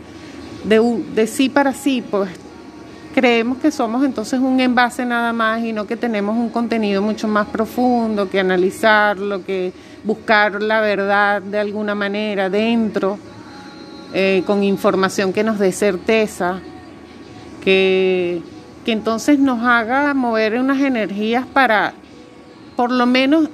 de, 0.62 1.26
sí 1.26 1.48
para 1.48 1.72
sí, 1.72 2.00
pues 2.08 2.30
creemos 3.12 3.58
que 3.58 3.72
somos 3.72 4.04
entonces 4.04 4.38
un 4.38 4.60
envase 4.60 5.04
nada 5.04 5.32
más 5.32 5.64
y 5.64 5.72
no 5.72 5.84
que 5.84 5.96
tenemos 5.96 6.36
un 6.36 6.50
contenido 6.50 7.02
mucho 7.02 7.26
más 7.26 7.48
profundo, 7.48 8.30
que 8.30 8.38
analizarlo, 8.38 9.44
que 9.44 9.72
buscar 10.04 10.62
la 10.62 10.80
verdad 10.80 11.42
de 11.42 11.58
alguna 11.58 11.96
manera 11.96 12.48
dentro, 12.48 13.18
eh, 14.14 14.44
con 14.46 14.62
información 14.62 15.32
que 15.32 15.42
nos 15.42 15.58
dé 15.58 15.72
certeza, 15.72 16.60
que, 17.64 18.42
que 18.84 18.92
entonces 18.92 19.40
nos 19.40 19.64
haga 19.64 20.14
mover 20.14 20.56
unas 20.60 20.80
energías 20.80 21.44
para 21.46 21.94
por 22.76 22.92
lo 22.92 23.06
menos 23.06 23.50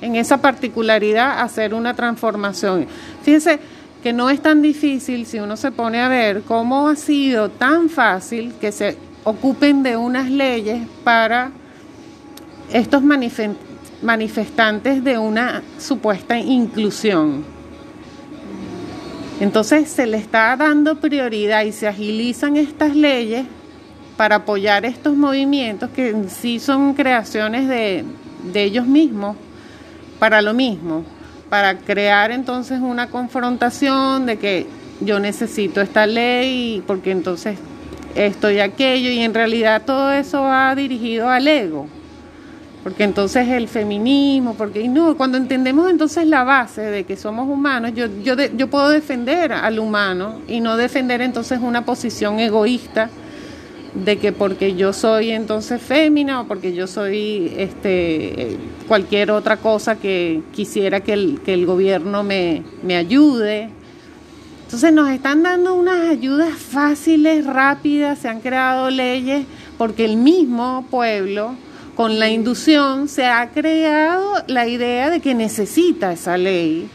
en 0.00 0.16
esa 0.16 0.38
particularidad 0.38 1.40
hacer 1.40 1.74
una 1.74 1.94
transformación. 1.94 2.86
Fíjense 3.22 3.58
que 4.02 4.12
no 4.12 4.28
es 4.28 4.42
tan 4.42 4.60
difícil 4.60 5.24
si 5.24 5.38
uno 5.38 5.56
se 5.56 5.72
pone 5.72 6.00
a 6.00 6.08
ver 6.08 6.42
cómo 6.42 6.88
ha 6.88 6.96
sido 6.96 7.48
tan 7.48 7.88
fácil 7.88 8.52
que 8.60 8.70
se 8.70 8.98
ocupen 9.24 9.82
de 9.82 9.96
unas 9.96 10.30
leyes 10.30 10.86
para 11.02 11.50
estos 12.70 13.02
manifestantes 14.02 15.02
de 15.02 15.16
una 15.16 15.62
supuesta 15.78 16.38
inclusión. 16.38 17.44
Entonces 19.40 19.88
se 19.88 20.06
le 20.06 20.18
está 20.18 20.54
dando 20.56 21.00
prioridad 21.00 21.64
y 21.64 21.72
se 21.72 21.88
agilizan 21.88 22.56
estas 22.56 22.94
leyes 22.94 23.46
para 24.16 24.36
apoyar 24.36 24.84
estos 24.84 25.16
movimientos 25.16 25.90
que 25.90 26.10
en 26.10 26.28
sí 26.28 26.60
son 26.60 26.94
creaciones 26.94 27.68
de, 27.68 28.04
de 28.52 28.62
ellos 28.62 28.86
mismos 28.86 29.36
para 30.24 30.40
lo 30.40 30.54
mismo, 30.54 31.04
para 31.50 31.76
crear 31.76 32.30
entonces 32.30 32.80
una 32.80 33.10
confrontación 33.10 34.24
de 34.24 34.38
que 34.38 34.66
yo 35.02 35.20
necesito 35.20 35.82
esta 35.82 36.06
ley 36.06 36.82
porque 36.86 37.10
entonces 37.10 37.58
esto 38.14 38.50
y 38.50 38.58
aquello 38.58 39.10
y 39.10 39.18
en 39.18 39.34
realidad 39.34 39.82
todo 39.84 40.10
eso 40.12 40.40
va 40.40 40.74
dirigido 40.74 41.28
al 41.28 41.46
ego. 41.46 41.88
Porque 42.82 43.04
entonces 43.04 43.46
el 43.48 43.68
feminismo, 43.68 44.54
porque 44.54 44.88
no, 44.88 45.14
cuando 45.14 45.36
entendemos 45.36 45.90
entonces 45.90 46.26
la 46.26 46.42
base 46.42 46.80
de 46.80 47.04
que 47.04 47.18
somos 47.18 47.46
humanos, 47.46 47.92
yo, 47.94 48.06
yo, 48.22 48.34
yo 48.34 48.70
puedo 48.70 48.88
defender 48.88 49.52
al 49.52 49.78
humano 49.78 50.40
y 50.48 50.60
no 50.60 50.78
defender 50.78 51.20
entonces 51.20 51.58
una 51.60 51.84
posición 51.84 52.40
egoísta 52.40 53.10
de 53.94 54.18
que 54.18 54.32
porque 54.32 54.74
yo 54.74 54.92
soy 54.92 55.30
entonces 55.30 55.80
fémina 55.80 56.40
o 56.40 56.46
porque 56.46 56.74
yo 56.74 56.86
soy 56.86 57.52
este 57.56 58.58
cualquier 58.88 59.30
otra 59.30 59.58
cosa 59.58 59.96
que 59.96 60.42
quisiera 60.52 61.00
que 61.00 61.12
el, 61.12 61.40
que 61.44 61.54
el 61.54 61.64
gobierno 61.64 62.22
me, 62.22 62.62
me 62.82 62.96
ayude. 62.96 63.70
Entonces 64.64 64.92
nos 64.92 65.10
están 65.10 65.42
dando 65.42 65.74
unas 65.74 66.08
ayudas 66.08 66.54
fáciles, 66.54 67.46
rápidas, 67.46 68.18
se 68.18 68.28
han 68.28 68.40
creado 68.40 68.90
leyes 68.90 69.46
porque 69.78 70.04
el 70.04 70.16
mismo 70.16 70.86
pueblo 70.90 71.54
con 71.94 72.18
la 72.18 72.28
inducción 72.28 73.08
se 73.08 73.26
ha 73.26 73.50
creado 73.50 74.42
la 74.48 74.66
idea 74.66 75.10
de 75.10 75.20
que 75.20 75.34
necesita 75.34 76.12
esa 76.12 76.36
ley 76.36 76.88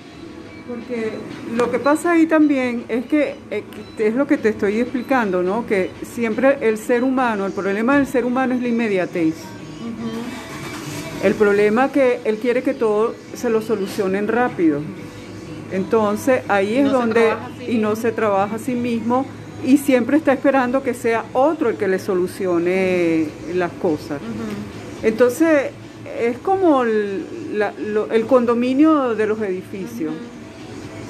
porque 0.70 1.14
lo 1.56 1.72
que 1.72 1.80
pasa 1.80 2.12
ahí 2.12 2.28
también 2.28 2.86
es 2.90 3.06
que 3.08 3.36
eh, 3.50 3.64
es 3.98 4.14
lo 4.14 4.28
que 4.28 4.38
te 4.38 4.50
estoy 4.50 4.80
explicando, 4.80 5.42
¿no? 5.42 5.66
Que 5.66 5.90
siempre 6.04 6.60
el 6.62 6.78
ser 6.78 7.04
humano, 7.04 7.48
el 7.48 7.54
problema 7.54 7.98
del 7.98 8.06
ser 8.06 8.24
humano 8.24 8.54
es 8.54 8.62
la 8.62 8.68
inmediatez. 8.68 9.34
El 11.24 11.34
problema 11.34 11.86
es 11.86 11.92
que 11.92 12.20
él 12.24 12.38
quiere 12.38 12.62
que 12.62 12.76
todo 12.76 13.16
se 13.34 13.50
lo 13.50 13.64
solucionen 13.64 14.28
rápido. 14.28 14.82
Entonces 15.72 16.44
ahí 16.48 16.78
es 16.78 16.92
donde 16.92 17.34
y 17.68 17.78
no 17.78 17.96
se 17.96 18.12
trabaja 18.12 18.58
a 18.58 18.60
sí 18.60 18.76
mismo 18.76 19.26
y 19.66 19.78
siempre 19.78 20.18
está 20.18 20.34
esperando 20.34 20.84
que 20.84 20.94
sea 20.94 21.26
otro 21.34 21.70
el 21.70 21.78
que 21.78 21.88
le 21.88 21.98
solucione 21.98 23.28
las 23.56 23.72
cosas. 23.74 24.22
Entonces 25.02 25.72
es 26.20 26.38
como 26.38 26.84
el, 26.84 27.26
el, 28.12 28.26
condominio 28.28 29.16
de 29.16 29.26
los 29.28 29.42
edificios 29.42 30.14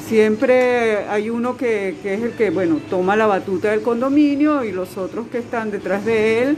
siempre 0.10 1.06
hay 1.08 1.30
uno 1.30 1.56
que, 1.56 1.90
es 2.04 2.24
el 2.24 2.32
que, 2.32 2.50
bueno, 2.50 2.80
toma 2.90 3.16
la 3.16 3.28
batuta 3.28 3.70
del 3.70 3.82
condominio 3.82 4.64
y 4.64 4.72
los 4.72 4.98
otros 4.98 5.28
que 5.28 5.38
están 5.38 5.70
detrás 5.70 6.04
de 6.04 6.42
él, 6.42 6.58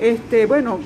este, 0.00 0.46
bueno, 0.46 0.80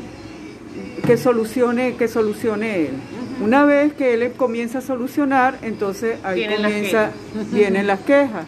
que 1.07 1.17
solucione, 1.17 1.95
que 1.95 2.09
solucione 2.09 2.87
él. 2.87 2.95
Una 3.41 3.65
vez 3.65 3.93
que 3.95 4.15
él 4.15 4.33
comienza 4.37 4.79
a 4.79 4.81
solucionar, 4.81 5.59
entonces 5.63 6.19
ahí 6.25 6.45
comienza, 6.45 7.13
vienen 7.53 7.87
las 7.87 8.01
quejas. 8.01 8.47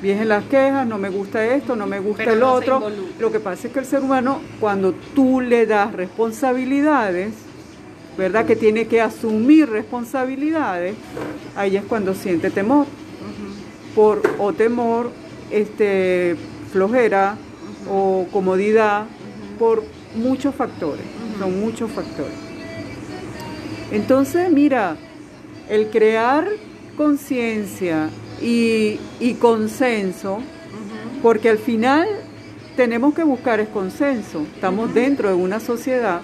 Vienen 0.00 0.28
las 0.28 0.44
quejas, 0.44 0.84
no 0.86 0.98
me 0.98 1.10
gusta 1.10 1.44
esto, 1.44 1.76
no 1.76 1.86
me 1.86 2.00
gusta 2.00 2.24
el 2.24 2.42
otro. 2.42 2.82
Lo 3.20 3.30
que 3.30 3.38
pasa 3.38 3.68
es 3.68 3.72
que 3.72 3.78
el 3.78 3.86
ser 3.86 4.00
humano, 4.00 4.40
cuando 4.58 4.92
tú 5.14 5.40
le 5.40 5.66
das 5.66 5.92
responsabilidades, 5.92 7.34
¿verdad? 8.16 8.46
Que 8.46 8.56
tiene 8.56 8.86
que 8.86 9.00
asumir 9.00 9.68
responsabilidades, 9.68 10.94
ahí 11.56 11.76
es 11.76 11.84
cuando 11.84 12.14
siente 12.14 12.50
temor. 12.50 12.86
Por 13.94 14.22
o 14.38 14.52
temor, 14.52 15.10
este, 15.50 16.36
flojera 16.72 17.36
o 17.90 18.26
comodidad, 18.32 19.06
por 19.58 19.84
muchos 20.14 20.54
factores, 20.54 21.04
son 21.38 21.60
muchos 21.60 21.90
factores. 21.90 22.34
Entonces, 23.90 24.50
mira, 24.50 24.96
el 25.68 25.88
crear 25.88 26.48
conciencia 26.96 28.08
y, 28.40 28.98
y, 29.20 29.34
consenso, 29.34 30.38
porque 31.22 31.50
al 31.50 31.58
final 31.58 32.08
tenemos 32.76 33.14
que 33.14 33.22
buscar 33.22 33.60
el 33.60 33.68
consenso, 33.68 34.46
estamos 34.54 34.92
dentro 34.94 35.28
de 35.28 35.34
una 35.34 35.60
sociedad 35.60 36.22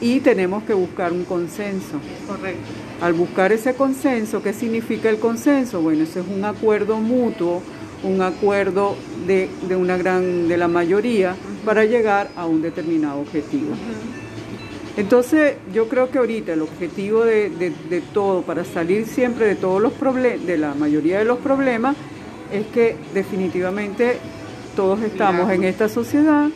y 0.00 0.20
tenemos 0.20 0.62
que 0.64 0.74
buscar 0.74 1.12
un 1.12 1.24
consenso. 1.24 2.00
Correcto. 2.26 2.60
Al 3.00 3.12
buscar 3.12 3.52
ese 3.52 3.74
consenso, 3.74 4.42
¿qué 4.42 4.52
significa 4.52 5.08
el 5.08 5.18
consenso? 5.18 5.80
Bueno, 5.80 6.04
ese 6.04 6.20
es 6.20 6.26
un 6.26 6.44
acuerdo 6.44 6.98
mutuo, 6.98 7.62
un 8.02 8.22
acuerdo 8.22 8.96
de, 9.26 9.48
una 9.76 9.96
gran, 9.96 10.48
de 10.48 10.56
la 10.56 10.68
mayoría 10.68 11.34
para 11.64 11.84
llegar 11.84 12.30
a 12.36 12.46
un 12.46 12.62
determinado 12.62 13.20
objetivo. 13.20 13.74
Entonces, 14.96 15.54
yo 15.72 15.88
creo 15.88 16.10
que 16.10 16.18
ahorita 16.18 16.52
el 16.52 16.62
objetivo 16.62 17.24
de, 17.24 17.50
de 17.50 18.00
todo, 18.12 18.42
para 18.42 18.64
salir 18.64 19.06
siempre 19.06 19.46
de 19.46 19.54
todos 19.54 19.80
los 19.80 19.92
problemas, 19.92 20.44
de 20.44 20.58
la 20.58 20.74
mayoría 20.74 21.18
de 21.18 21.24
los 21.24 21.38
problemas, 21.38 21.96
es 22.52 22.66
que 22.66 22.96
definitivamente 23.14 24.18
todos 24.74 25.00
estamos 25.02 25.50
en 25.50 25.64
esta 25.64 25.88
sociedad 25.88 26.48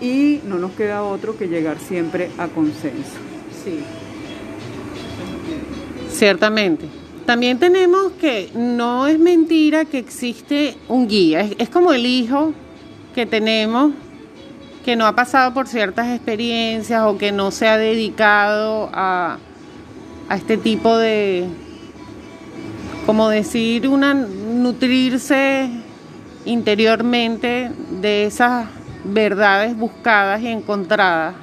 y 0.00 0.40
no 0.44 0.58
nos 0.58 0.72
queda 0.72 1.02
otro 1.02 1.36
que 1.36 1.48
llegar 1.48 1.78
siempre 1.78 2.30
a 2.38 2.48
consenso. 2.48 3.18
Sí. 3.64 3.80
Ciertamente. 6.10 6.86
También 7.24 7.58
tenemos 7.58 8.12
que 8.12 8.50
no 8.54 9.06
es 9.06 9.18
mentira 9.18 9.84
que 9.84 9.98
existe 9.98 10.76
un 10.88 11.08
guía, 11.08 11.40
es, 11.58 11.68
como 11.68 11.92
el 11.92 12.06
hijo 12.06 12.52
que 13.14 13.26
tenemos 13.26 13.92
que 14.84 14.94
no 14.94 15.06
ha 15.06 15.16
pasado 15.16 15.52
por 15.52 15.66
ciertas 15.66 16.14
experiencias 16.14 17.02
o 17.04 17.18
que 17.18 17.32
no 17.32 17.50
se 17.50 17.66
ha 17.66 17.76
dedicado 17.76 18.88
a, 18.92 19.38
a 20.28 20.36
este 20.36 20.56
tipo 20.56 20.96
de, 20.96 21.48
como 23.04 23.28
decir, 23.28 23.88
una 23.88 24.14
nutrirse 24.14 25.68
interiormente 26.44 27.72
de 28.00 28.26
esas 28.26 28.68
verdades 29.12 29.76
buscadas 29.76 30.40
y 30.42 30.48
encontradas. 30.48 31.34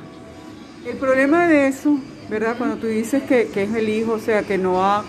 El 0.85 0.97
problema 0.97 1.47
de 1.47 1.67
eso, 1.67 1.97
¿verdad? 2.29 2.55
Cuando 2.57 2.77
tú 2.77 2.87
dices 2.87 3.23
que, 3.23 3.49
es 3.53 3.73
el 3.73 3.89
hijo, 3.89 4.13
o 4.13 4.19
sea, 4.19 4.43
que 4.43 4.57
no 4.57 4.83
ha... 4.83 5.03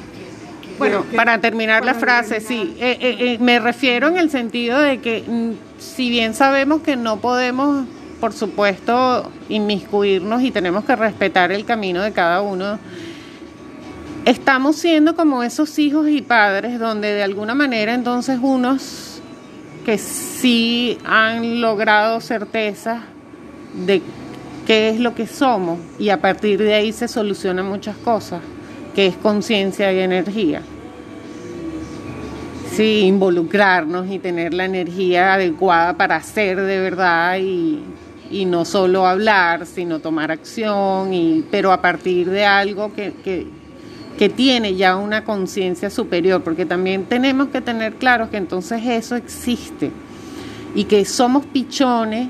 Bueno, 0.78 1.04
para 1.14 1.40
terminar 1.40 1.84
la 1.84 1.94
frase, 1.94 2.40
sí, 2.40 2.76
eh, 2.80 2.98
eh, 3.00 3.16
eh, 3.20 3.38
me 3.38 3.60
refiero 3.60 4.08
en 4.08 4.16
el 4.16 4.30
sentido 4.30 4.80
de 4.80 4.98
que 4.98 5.22
mm, 5.26 5.52
si 5.78 6.10
bien 6.10 6.34
sabemos 6.34 6.82
que 6.82 6.96
no 6.96 7.20
podemos, 7.20 7.86
por 8.20 8.32
supuesto, 8.32 9.30
inmiscuirnos 9.48 10.42
y 10.42 10.50
tenemos 10.50 10.84
que 10.84 10.96
respetar 10.96 11.52
el 11.52 11.64
camino 11.64 12.02
de 12.02 12.12
cada 12.12 12.40
uno, 12.40 12.78
estamos 14.24 14.76
siendo 14.76 15.14
como 15.14 15.42
esos 15.42 15.78
hijos 15.78 16.08
y 16.08 16.22
padres 16.22 16.78
donde 16.78 17.12
de 17.12 17.22
alguna 17.22 17.54
manera 17.54 17.94
entonces 17.94 18.38
unos 18.40 19.13
que 19.84 19.98
sí 19.98 20.98
han 21.04 21.60
logrado 21.60 22.20
certeza 22.20 23.02
de 23.86 24.02
qué 24.66 24.88
es 24.88 25.00
lo 25.00 25.14
que 25.14 25.26
somos 25.26 25.78
y 25.98 26.08
a 26.08 26.20
partir 26.20 26.58
de 26.58 26.74
ahí 26.74 26.92
se 26.92 27.06
solucionan 27.06 27.66
muchas 27.66 27.96
cosas, 27.96 28.40
que 28.94 29.06
es 29.06 29.16
conciencia 29.16 29.92
y 29.92 30.00
energía. 30.00 30.62
Sí, 32.72 33.02
involucrarnos 33.02 34.10
y 34.10 34.18
tener 34.18 34.52
la 34.52 34.64
energía 34.64 35.34
adecuada 35.34 35.96
para 35.96 36.16
hacer 36.16 36.60
de 36.60 36.80
verdad 36.80 37.38
y, 37.38 37.80
y 38.30 38.46
no 38.46 38.64
solo 38.64 39.06
hablar, 39.06 39.66
sino 39.66 40.00
tomar 40.00 40.32
acción, 40.32 41.14
y, 41.14 41.44
pero 41.50 41.70
a 41.70 41.80
partir 41.80 42.28
de 42.30 42.44
algo 42.44 42.92
que, 42.92 43.12
que 43.22 43.46
que 44.18 44.28
tiene 44.28 44.76
ya 44.76 44.96
una 44.96 45.24
conciencia 45.24 45.90
superior, 45.90 46.42
porque 46.42 46.66
también 46.66 47.04
tenemos 47.04 47.48
que 47.48 47.60
tener 47.60 47.94
claro 47.94 48.30
que 48.30 48.36
entonces 48.36 48.80
eso 48.84 49.16
existe 49.16 49.90
y 50.74 50.84
que 50.84 51.04
somos 51.04 51.46
pichones 51.46 52.28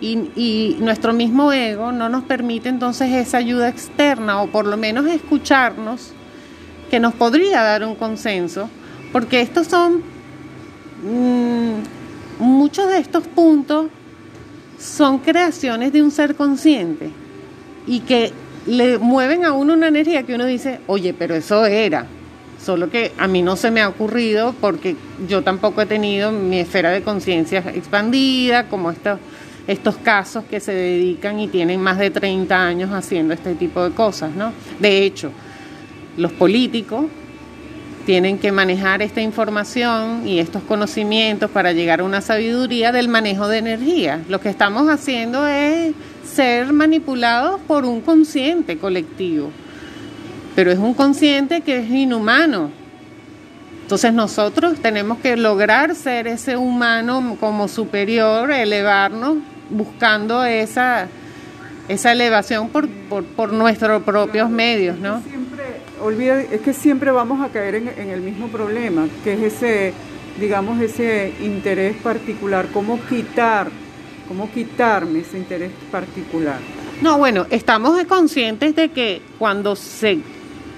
y, 0.00 0.76
nuestro 0.80 1.12
mismo 1.12 1.52
ego 1.52 1.90
no 1.90 2.08
nos 2.08 2.22
permite 2.24 2.68
entonces 2.68 3.12
esa 3.12 3.38
ayuda 3.38 3.68
externa 3.68 4.40
o 4.42 4.46
por 4.46 4.66
lo 4.66 4.76
menos 4.76 5.06
escucharnos 5.06 6.12
que 6.90 7.00
nos 7.00 7.14
podría 7.14 7.62
dar 7.62 7.84
un 7.84 7.96
consenso, 7.96 8.70
porque 9.12 9.40
estos 9.40 9.66
son, 9.66 10.02
mm, 11.02 12.42
muchos 12.42 12.88
de 12.88 12.98
estos 12.98 13.26
puntos 13.26 13.86
son 14.78 15.18
creaciones 15.18 15.92
de 15.92 16.02
un 16.02 16.10
ser 16.10 16.36
consciente 16.36 17.10
y 17.86 18.00
que 18.00 18.32
le 18.68 18.98
mueven 18.98 19.44
a 19.44 19.52
uno 19.52 19.72
una 19.72 19.88
energía 19.88 20.24
que 20.24 20.34
uno 20.34 20.44
dice, 20.44 20.80
oye, 20.86 21.14
pero 21.14 21.34
eso 21.34 21.64
era. 21.64 22.06
Solo 22.62 22.90
que 22.90 23.12
a 23.16 23.26
mí 23.26 23.40
no 23.40 23.56
se 23.56 23.70
me 23.70 23.80
ha 23.80 23.88
ocurrido 23.88 24.54
porque 24.60 24.94
yo 25.26 25.42
tampoco 25.42 25.80
he 25.80 25.86
tenido 25.86 26.32
mi 26.32 26.58
esfera 26.58 26.90
de 26.90 27.02
conciencia 27.02 27.60
expandida, 27.74 28.68
como 28.68 28.90
estos, 28.90 29.18
estos 29.66 29.96
casos 29.96 30.44
que 30.44 30.60
se 30.60 30.72
dedican 30.72 31.40
y 31.40 31.48
tienen 31.48 31.80
más 31.80 31.98
de 31.98 32.10
30 32.10 32.60
años 32.60 32.90
haciendo 32.92 33.32
este 33.32 33.54
tipo 33.54 33.82
de 33.82 33.94
cosas, 33.94 34.34
¿no? 34.34 34.52
De 34.80 35.04
hecho, 35.04 35.30
los 36.16 36.32
políticos 36.32 37.06
tienen 38.04 38.38
que 38.38 38.52
manejar 38.52 39.02
esta 39.02 39.20
información 39.20 40.26
y 40.26 40.40
estos 40.40 40.62
conocimientos 40.62 41.50
para 41.50 41.72
llegar 41.72 42.00
a 42.00 42.04
una 42.04 42.20
sabiduría 42.20 42.90
del 42.90 43.08
manejo 43.08 43.48
de 43.48 43.58
energía. 43.58 44.22
Lo 44.28 44.40
que 44.40 44.48
estamos 44.48 44.88
haciendo 44.88 45.46
es 45.46 45.94
ser 46.24 46.72
manipulados 46.72 47.60
por 47.66 47.84
un 47.84 48.00
consciente 48.00 48.78
colectivo, 48.78 49.50
pero 50.54 50.70
es 50.70 50.78
un 50.78 50.94
consciente 50.94 51.60
que 51.60 51.78
es 51.78 51.90
inhumano. 51.90 52.70
Entonces 53.82 54.12
nosotros 54.12 54.78
tenemos 54.80 55.18
que 55.18 55.36
lograr 55.36 55.94
ser 55.94 56.26
ese 56.26 56.56
humano 56.56 57.36
como 57.40 57.68
superior, 57.68 58.50
elevarnos, 58.50 59.38
buscando 59.70 60.44
esa, 60.44 61.08
esa 61.88 62.12
elevación 62.12 62.68
por, 62.68 62.88
por, 62.88 63.52
nuestros 63.52 64.02
propios 64.02 64.50
medios, 64.50 64.98
¿no? 64.98 65.22
Siempre, 65.22 65.64
olvida, 66.02 66.40
es 66.40 66.60
que 66.60 66.74
siempre 66.74 67.10
vamos 67.10 67.40
a 67.40 67.48
caer 67.48 67.76
en, 67.76 67.88
en 67.88 68.10
el 68.10 68.20
mismo 68.20 68.48
problema, 68.48 69.08
que 69.24 69.32
es 69.32 69.54
ese, 69.54 69.94
digamos, 70.38 70.80
ese 70.82 71.32
interés 71.40 71.96
particular, 71.96 72.66
cómo 72.72 73.00
quitar 73.08 73.70
¿Cómo 74.28 74.50
quitarme 74.52 75.20
ese 75.20 75.38
interés 75.38 75.72
particular? 75.90 76.58
No, 77.00 77.16
bueno, 77.16 77.46
estamos 77.50 78.04
conscientes 78.04 78.76
de 78.76 78.90
que 78.90 79.22
cuando 79.38 79.74
se 79.74 80.20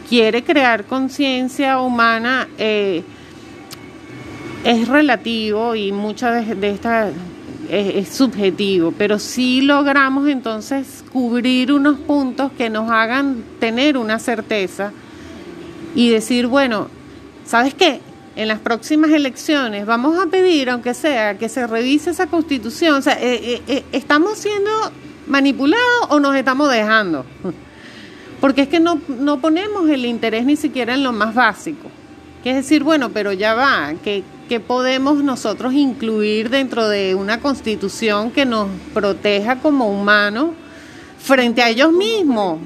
quiere 0.08 0.44
crear 0.44 0.84
conciencia 0.84 1.80
humana 1.80 2.48
eh, 2.58 3.02
es 4.64 4.88
relativo 4.88 5.74
y 5.74 5.92
muchas 5.92 6.60
de, 6.60 6.70
estas 6.70 7.12
es, 7.70 8.08
subjetivo, 8.08 8.92
pero 8.96 9.18
sí 9.18 9.62
logramos 9.62 10.28
entonces 10.28 11.04
cubrir 11.12 11.72
unos 11.72 11.98
puntos 11.98 12.52
que 12.52 12.68
nos 12.68 12.90
hagan 12.90 13.42
tener 13.58 13.96
una 13.96 14.18
certeza 14.18 14.92
y 15.94 16.10
decir, 16.10 16.46
bueno, 16.46 16.88
¿sabes 17.44 17.74
qué? 17.74 18.00
En 18.36 18.48
las 18.48 18.60
próximas 18.60 19.10
elecciones 19.10 19.86
vamos 19.86 20.18
a 20.18 20.26
pedir, 20.26 20.70
aunque 20.70 20.94
sea, 20.94 21.36
que 21.36 21.48
se 21.48 21.66
revise 21.66 22.10
esa 22.10 22.26
constitución. 22.26 22.96
O 22.96 23.02
sea, 23.02 23.14
eh, 23.14 23.40
eh, 23.42 23.62
eh, 23.68 23.84
¿estamos 23.92 24.38
siendo 24.38 24.70
manipulados 25.26 26.06
o 26.10 26.20
nos 26.20 26.36
estamos 26.36 26.70
dejando? 26.70 27.24
Porque 28.40 28.62
es 28.62 28.68
que 28.68 28.80
no, 28.80 29.00
no 29.08 29.40
ponemos 29.40 29.88
el 29.90 30.06
interés 30.06 30.44
ni 30.46 30.56
siquiera 30.56 30.94
en 30.94 31.02
lo 31.02 31.12
más 31.12 31.34
básico. 31.34 31.88
Que 32.42 32.50
es 32.50 32.56
decir, 32.56 32.82
bueno, 32.82 33.10
pero 33.10 33.32
ya 33.32 33.54
va, 33.54 33.92
que, 34.02 34.24
podemos 34.66 35.22
nosotros 35.22 35.74
incluir 35.74 36.50
dentro 36.50 36.88
de 36.88 37.14
una 37.14 37.38
constitución 37.38 38.32
que 38.32 38.44
nos 38.44 38.66
proteja 38.92 39.60
como 39.60 39.88
humanos 39.88 40.50
frente 41.20 41.62
a 41.62 41.68
ellos 41.68 41.92
mismos, 41.92 42.58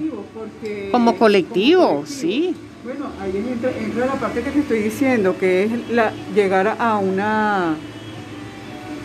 como 0.91 1.19
colectivo, 1.19 2.05
sí. 2.07 2.55
Bueno, 2.85 3.07
ahí 3.19 3.35
entra, 3.35 3.71
entra, 3.71 4.05
la 4.05 4.13
parte 4.17 4.43
que 4.43 4.51
te 4.51 4.59
estoy 4.59 4.81
diciendo, 4.81 5.39
que 5.39 5.65
es 5.65 5.71
la 5.89 6.13
llegar 6.35 6.77
a 6.79 6.99
una 6.99 7.77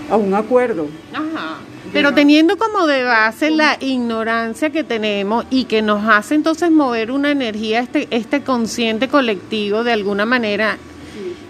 a 0.09 0.17
un 0.17 0.33
acuerdo. 0.33 0.87
Ajá. 1.13 1.59
Pero 1.93 2.13
teniendo 2.13 2.57
como 2.57 2.87
de 2.87 3.03
base 3.03 3.51
la 3.51 3.77
ignorancia 3.79 4.69
que 4.71 4.83
tenemos 4.83 5.45
y 5.49 5.63
que 5.63 5.81
nos 5.81 6.05
hace 6.09 6.35
entonces 6.35 6.69
mover 6.71 7.09
una 7.09 7.31
energía, 7.31 7.79
este, 7.79 8.09
este 8.11 8.41
consciente 8.41 9.07
colectivo 9.07 9.85
de 9.85 9.93
alguna 9.93 10.25
manera, 10.25 10.77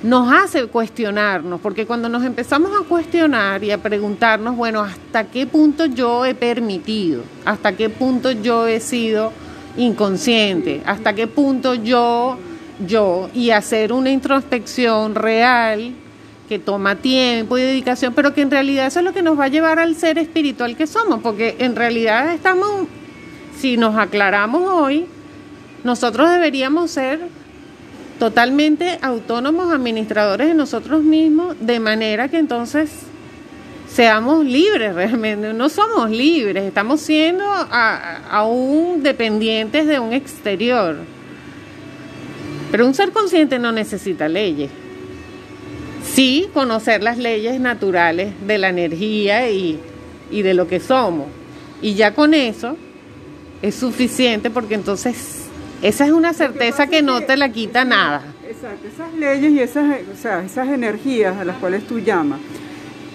nos 0.03 0.31
hace 0.31 0.67
cuestionarnos, 0.67 1.59
porque 1.59 1.87
cuando 1.87 2.09
nos 2.09 2.23
empezamos 2.23 2.71
a 2.79 2.87
cuestionar 2.87 3.63
y 3.63 3.71
a 3.71 3.79
preguntarnos, 3.79 4.55
bueno, 4.55 4.81
¿hasta 4.81 5.23
qué 5.23 5.47
punto 5.47 5.87
yo 5.87 6.25
he 6.25 6.35
permitido? 6.35 7.23
¿Hasta 7.43 7.75
qué 7.75 7.89
punto 7.89 8.31
yo 8.31 8.67
he 8.67 8.79
sido 8.81 9.33
inconsciente, 9.77 10.81
hasta 10.85 11.13
qué 11.13 11.27
punto 11.27 11.73
yo, 11.75 12.37
yo, 12.85 13.29
y 13.33 13.51
hacer 13.51 13.93
una 13.93 14.09
introspección 14.09 15.15
real 15.15 15.93
que 16.47 16.59
toma 16.59 16.95
tiempo 16.95 17.57
y 17.57 17.61
dedicación, 17.61 18.13
pero 18.13 18.33
que 18.33 18.41
en 18.41 18.51
realidad 18.51 18.87
eso 18.87 18.99
es 18.99 19.05
lo 19.05 19.13
que 19.13 19.21
nos 19.21 19.39
va 19.39 19.45
a 19.45 19.49
llevar 19.49 19.77
al 19.79 19.95
ser 19.95 20.17
espiritual 20.17 20.75
que 20.75 20.87
somos, 20.87 21.21
porque 21.21 21.55
en 21.59 21.75
realidad 21.75 22.33
estamos, 22.33 22.87
si 23.57 23.77
nos 23.77 23.95
aclaramos 23.95 24.63
hoy, 24.63 25.05
nosotros 25.83 26.29
deberíamos 26.29 26.91
ser 26.91 27.21
totalmente 28.17 28.99
autónomos 29.01 29.71
administradores 29.71 30.47
de 30.47 30.53
nosotros 30.53 31.03
mismos, 31.03 31.55
de 31.59 31.79
manera 31.79 32.27
que 32.27 32.37
entonces 32.37 32.89
seamos 33.91 34.45
libres 34.45 34.93
realmente. 34.95 35.53
No 35.53 35.69
somos 35.69 36.09
libres, 36.09 36.63
estamos 36.63 37.01
siendo 37.01 37.43
aún 37.45 39.03
dependientes 39.03 39.87
de 39.87 39.99
un 39.99 40.13
exterior. 40.13 40.97
Pero 42.71 42.85
un 42.85 42.93
ser 42.93 43.11
consciente 43.11 43.57
no 43.57 43.71
necesita 43.71 44.27
leyes. 44.27 44.69
Sí, 46.03 46.49
conocer 46.53 47.03
las 47.03 47.17
leyes 47.17 47.59
naturales 47.59 48.33
de 48.45 48.57
la 48.57 48.69
energía 48.69 49.49
y, 49.49 49.79
y 50.31 50.41
de 50.43 50.53
lo 50.53 50.67
que 50.67 50.79
somos. 50.79 51.27
Y 51.81 51.95
ya 51.95 52.13
con 52.13 52.33
eso 52.33 52.77
es 53.61 53.75
suficiente 53.75 54.49
porque 54.49 54.75
entonces 54.75 55.39
esa 55.81 56.05
es 56.05 56.11
una 56.11 56.33
certeza 56.33 56.87
que, 56.87 57.01
no 57.01 57.21
te 57.21 57.37
la 57.37 57.49
quita 57.51 57.85
nada. 57.85 58.21
Exacto, 58.47 58.87
esas 58.87 59.13
leyes 59.13 59.51
y 59.51 59.59
esas, 59.59 59.85
o 60.13 60.21
sea, 60.21 60.43
esas 60.43 60.67
energías 60.67 61.37
a 61.37 61.45
las 61.45 61.57
cuales 61.57 61.87
tú 61.87 61.99
llamas, 61.99 62.39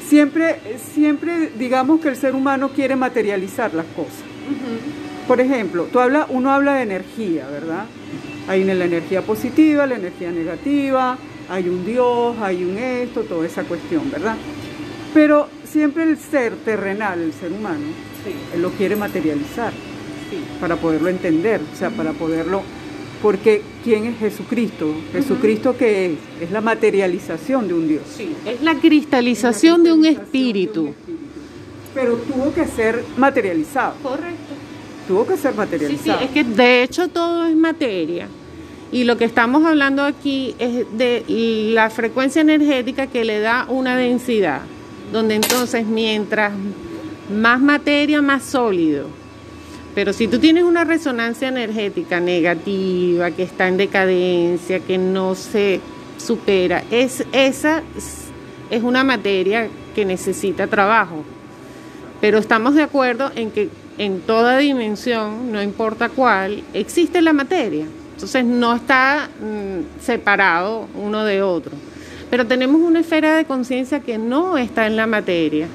siempre, 0.09 0.61
siempre 0.95 1.51
digamos 1.59 2.01
que 2.01 2.09
el 2.09 2.17
ser 2.17 2.35
humano 2.35 2.71
quiere 2.71 2.97
materializar 2.97 3.75
las 3.75 3.87
cosas. 3.87 4.23
Por 5.27 5.41
ejemplo, 5.41 5.89
tú 5.91 6.01
habla, 6.01 6.27
uno 6.29 6.51
habla 6.51 6.75
de 6.75 6.83
energía, 6.83 7.47
¿verdad? 7.49 7.87
Hay 8.47 8.63
la 8.65 8.85
energía 8.85 9.23
positiva, 9.23 9.87
la 9.87 9.97
energía 9.97 10.31
negativa, 10.31 11.17
hay 11.49 11.69
un 11.69 11.85
Dios, 11.85 12.37
hay 12.41 12.65
un 12.65 12.77
esto, 12.77 13.23
toda 13.23 13.47
esa 13.47 13.65
cuestión, 13.65 14.11
¿verdad? 14.11 14.37
Pero 15.15 15.49
siempre 15.65 16.03
el 16.03 16.19
ser 16.19 16.55
terrenal, 16.57 17.21
el 17.21 17.33
ser 17.33 17.53
humano, 17.53 17.85
él 18.55 18.63
lo 18.63 18.71
quiere 18.71 18.97
materializar 18.97 19.73
para 20.61 20.77
poderlo 20.77 21.09
entender, 21.09 21.61
o 21.73 21.77
sea, 21.77 21.91
para 21.91 22.13
poderlo... 22.13 22.63
Porque 23.25 23.63
¿quién 23.83 24.05
es 24.05 24.19
Jesucristo? 24.19 24.95
Jesucristo 25.11 25.75
que 25.79 26.13
es? 26.13 26.13
Es 26.43 26.51
la 26.51 26.61
materialización 26.61 27.67
de 27.67 27.73
un 27.73 27.89
Dios. 27.89 28.03
Sí, 28.15 28.37
es 28.45 28.61
la 28.61 28.75
cristalización, 28.75 29.83
de, 29.83 29.95
un 29.95 30.05
espíritu. 30.05 30.93
Pero 31.95 32.17
tuvo 32.17 32.53
que 32.53 32.67
ser 32.67 33.03
materializado. 33.17 33.95
Correcto. 34.03 34.53
Tuvo 35.09 35.27
que 35.27 35.39
ser 35.39 35.55
materializado. 35.55 36.19
Sí, 36.19 36.27
sí, 36.27 36.27
es 36.27 36.31
que 36.33 36.45
de 36.45 36.83
hecho 36.83 37.09
todo 37.09 37.47
es 37.47 37.57
materia. 37.57 38.29
Y 38.93 39.05
lo 39.05 39.17
que 39.17 39.25
estamos 39.25 39.65
hablando 39.65 40.03
aquí 40.03 40.55
es 40.59 40.85
de 40.93 41.25
la 41.73 41.89
frecuencia 41.89 42.43
energética 42.43 43.07
que 43.07 43.25
le 43.25 43.41
da 43.41 43.65
una 43.71 43.97
densidad, 43.97 44.61
donde 45.15 45.37
entonces 45.37 45.87
mientras 45.87 46.53
más 47.35 47.59
materia, 47.59 48.21
más 48.21 48.45
sólido. 48.45 49.24
Pero 49.95 50.13
si 50.13 50.27
tú 50.27 50.39
tienes 50.39 50.65
una 50.65 50.85
resonancia 50.85 51.49
energética 51.49 52.19
negativa, 52.19 53.31
que 53.31 53.45
está 53.45 53.69
en 53.69 53.77
decadencia, 53.77 54.81
que 54.81 54.99
no 54.99 55.35
se 55.35 55.81
supera, 56.19 56.83
es, 56.91 57.25
esa 57.33 57.83
es 58.71 58.83
una 58.83 59.05
materia 59.05 59.69
que 59.95 60.05
necesita 60.05 60.67
trabajo. 60.67 61.23
Pero 62.21 62.39
estamos 62.39 62.75
de 62.75 62.83
acuerdo 62.83 63.31
en 63.37 63.53
que 63.53 63.69
en 63.99 64.21
toda 64.21 64.59
dimensión, 64.59 65.53
no 65.53 65.63
importa 65.63 66.09
cuál, 66.09 66.65
existe 66.73 67.23
la 67.23 67.33
materia. 67.33 67.87
Entonces 68.15 68.45
no 68.45 68.75
está 68.75 69.29
mm, 69.41 70.03
separado 70.03 70.89
uno 70.95 71.25
de 71.25 71.43
otro. 71.43 71.73
Pero 72.31 72.47
tenemos 72.47 72.81
una 72.81 73.01
esfera 73.01 73.37
de 73.37 73.45
conciencia 73.45 74.01
que 74.01 74.19
no 74.19 74.59
está 74.59 74.87
en 74.87 74.97
la 74.97 75.07
materia 75.07 75.69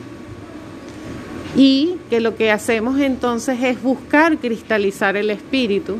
y 1.55 1.97
que 2.09 2.19
lo 2.19 2.35
que 2.35 2.51
hacemos 2.51 2.99
entonces 2.99 3.61
es 3.61 3.81
buscar 3.81 4.37
cristalizar 4.37 5.17
el 5.17 5.29
espíritu 5.29 5.97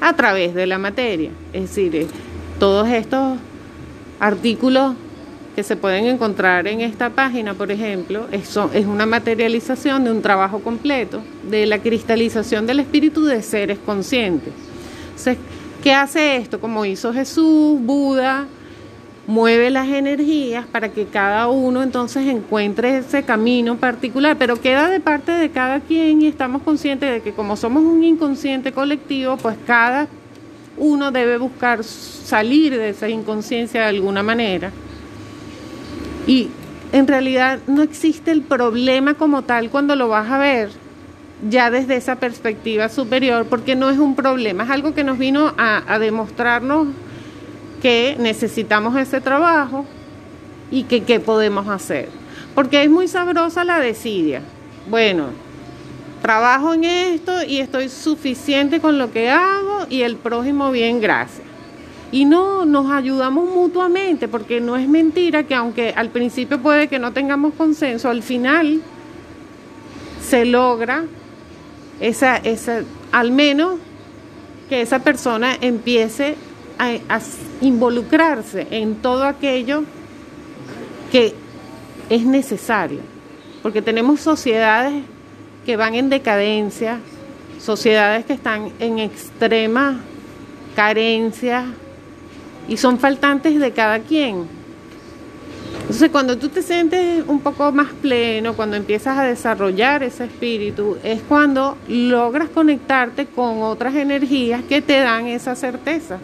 a 0.00 0.14
través 0.14 0.54
de 0.54 0.66
la 0.66 0.78
materia. 0.78 1.30
Es 1.52 1.62
decir, 1.62 1.96
eh, 1.96 2.06
todos 2.58 2.88
estos 2.88 3.38
artículos 4.20 4.94
que 5.54 5.62
se 5.62 5.76
pueden 5.76 6.06
encontrar 6.06 6.66
en 6.68 6.82
esta 6.82 7.10
página, 7.10 7.54
por 7.54 7.70
ejemplo, 7.70 8.26
es, 8.30 8.58
es 8.74 8.86
una 8.86 9.06
materialización 9.06 10.04
de 10.04 10.10
un 10.10 10.20
trabajo 10.20 10.60
completo, 10.60 11.22
de 11.48 11.64
la 11.64 11.78
cristalización 11.78 12.66
del 12.66 12.80
espíritu 12.80 13.24
de 13.24 13.42
seres 13.42 13.78
conscientes. 13.78 14.52
Entonces, 15.08 15.38
¿qué 15.82 15.94
hace 15.94 16.36
esto? 16.36 16.60
Como 16.60 16.84
hizo 16.84 17.10
Jesús, 17.14 17.80
Buda, 17.80 18.46
mueve 19.26 19.70
las 19.70 19.88
energías 19.88 20.66
para 20.66 20.90
que 20.90 21.06
cada 21.06 21.48
uno 21.48 21.82
entonces 21.82 22.26
encuentre 22.26 22.98
ese 22.98 23.24
camino 23.24 23.76
particular, 23.76 24.36
pero 24.38 24.60
queda 24.60 24.88
de 24.88 25.00
parte 25.00 25.32
de 25.32 25.50
cada 25.50 25.80
quien 25.80 26.22
y 26.22 26.28
estamos 26.28 26.62
conscientes 26.62 27.10
de 27.10 27.22
que 27.22 27.32
como 27.32 27.56
somos 27.56 27.82
un 27.82 28.04
inconsciente 28.04 28.72
colectivo, 28.72 29.36
pues 29.36 29.56
cada 29.66 30.06
uno 30.76 31.10
debe 31.10 31.38
buscar 31.38 31.82
salir 31.82 32.76
de 32.76 32.90
esa 32.90 33.08
inconsciencia 33.08 33.82
de 33.82 33.88
alguna 33.88 34.22
manera. 34.22 34.70
Y 36.26 36.48
en 36.92 37.06
realidad 37.06 37.58
no 37.66 37.82
existe 37.82 38.30
el 38.30 38.42
problema 38.42 39.14
como 39.14 39.42
tal 39.42 39.70
cuando 39.70 39.96
lo 39.96 40.08
vas 40.08 40.30
a 40.30 40.38
ver 40.38 40.70
ya 41.48 41.70
desde 41.70 41.96
esa 41.96 42.16
perspectiva 42.16 42.88
superior, 42.88 43.46
porque 43.46 43.76
no 43.76 43.90
es 43.90 43.98
un 43.98 44.16
problema, 44.16 44.64
es 44.64 44.70
algo 44.70 44.94
que 44.94 45.04
nos 45.04 45.18
vino 45.18 45.52
a, 45.58 45.98
demostrarnos 45.98 46.88
que 47.80 48.16
necesitamos 48.18 48.96
ese 48.96 49.20
trabajo 49.20 49.84
y 50.70 50.84
que 50.84 51.02
qué 51.02 51.20
podemos 51.20 51.68
hacer. 51.68 52.08
Porque 52.54 52.82
es 52.82 52.90
muy 52.90 53.08
sabrosa 53.08 53.64
la 53.64 53.80
desidia. 53.80 54.42
Bueno, 54.88 55.26
trabajo 56.22 56.74
en 56.74 56.84
esto 56.84 57.42
y 57.44 57.58
estoy 57.58 57.88
suficiente 57.88 58.80
con 58.80 58.98
lo 58.98 59.12
que 59.12 59.30
hago 59.30 59.86
y 59.88 60.02
el 60.02 60.16
prójimo 60.16 60.70
bien, 60.70 61.00
gracias. 61.00 61.46
Y 62.12 62.24
no, 62.24 62.64
nos 62.64 62.90
ayudamos 62.90 63.50
mutuamente, 63.50 64.28
porque 64.28 64.60
no 64.60 64.76
es 64.76 64.88
mentira 64.88 65.42
que 65.42 65.54
aunque 65.54 65.92
al 65.96 66.10
principio 66.10 66.60
puede 66.60 66.88
que 66.88 66.98
no 66.98 67.12
tengamos 67.12 67.54
consenso, 67.54 68.08
al 68.08 68.22
final 68.22 68.80
se 70.22 70.44
logra 70.44 71.04
esa, 72.00 72.36
esa, 72.38 72.82
al 73.12 73.32
menos 73.32 73.78
que 74.68 74.82
esa 74.82 75.00
persona 75.00 75.56
empiece 75.60 76.36
a, 76.78 77.20
involucrarse 77.60 78.66
en 78.70 78.96
todo 78.96 79.24
aquello 79.24 79.84
que 81.10 81.34
es 82.10 82.24
necesario, 82.24 83.00
porque 83.62 83.82
tenemos 83.82 84.20
sociedades 84.20 85.02
que 85.64 85.76
van 85.76 85.94
en 85.94 86.10
decadencia, 86.10 87.00
sociedades 87.58 88.24
que 88.24 88.34
están 88.34 88.72
en 88.78 88.98
extrema 88.98 90.00
carencia 90.74 91.64
y 92.68 92.76
son 92.76 92.98
faltantes 92.98 93.58
de 93.58 93.72
cada 93.72 94.00
quien. 94.00 94.46
Entonces, 95.80 96.10
cuando 96.10 96.36
tú 96.36 96.48
te 96.48 96.62
sientes 96.62 97.24
un 97.28 97.40
poco 97.40 97.70
más 97.70 97.92
pleno, 97.92 98.54
cuando 98.54 98.76
empiezas 98.76 99.16
a 99.18 99.22
desarrollar 99.22 100.02
ese 100.02 100.24
espíritu, 100.24 100.96
es 101.04 101.22
cuando 101.22 101.76
logras 101.88 102.48
conectarte 102.48 103.26
con 103.26 103.62
otras 103.62 103.94
energías 103.94 104.62
que 104.68 104.82
te 104.82 104.98
dan 104.98 105.28
esa 105.28 105.54
certeza. 105.54 106.18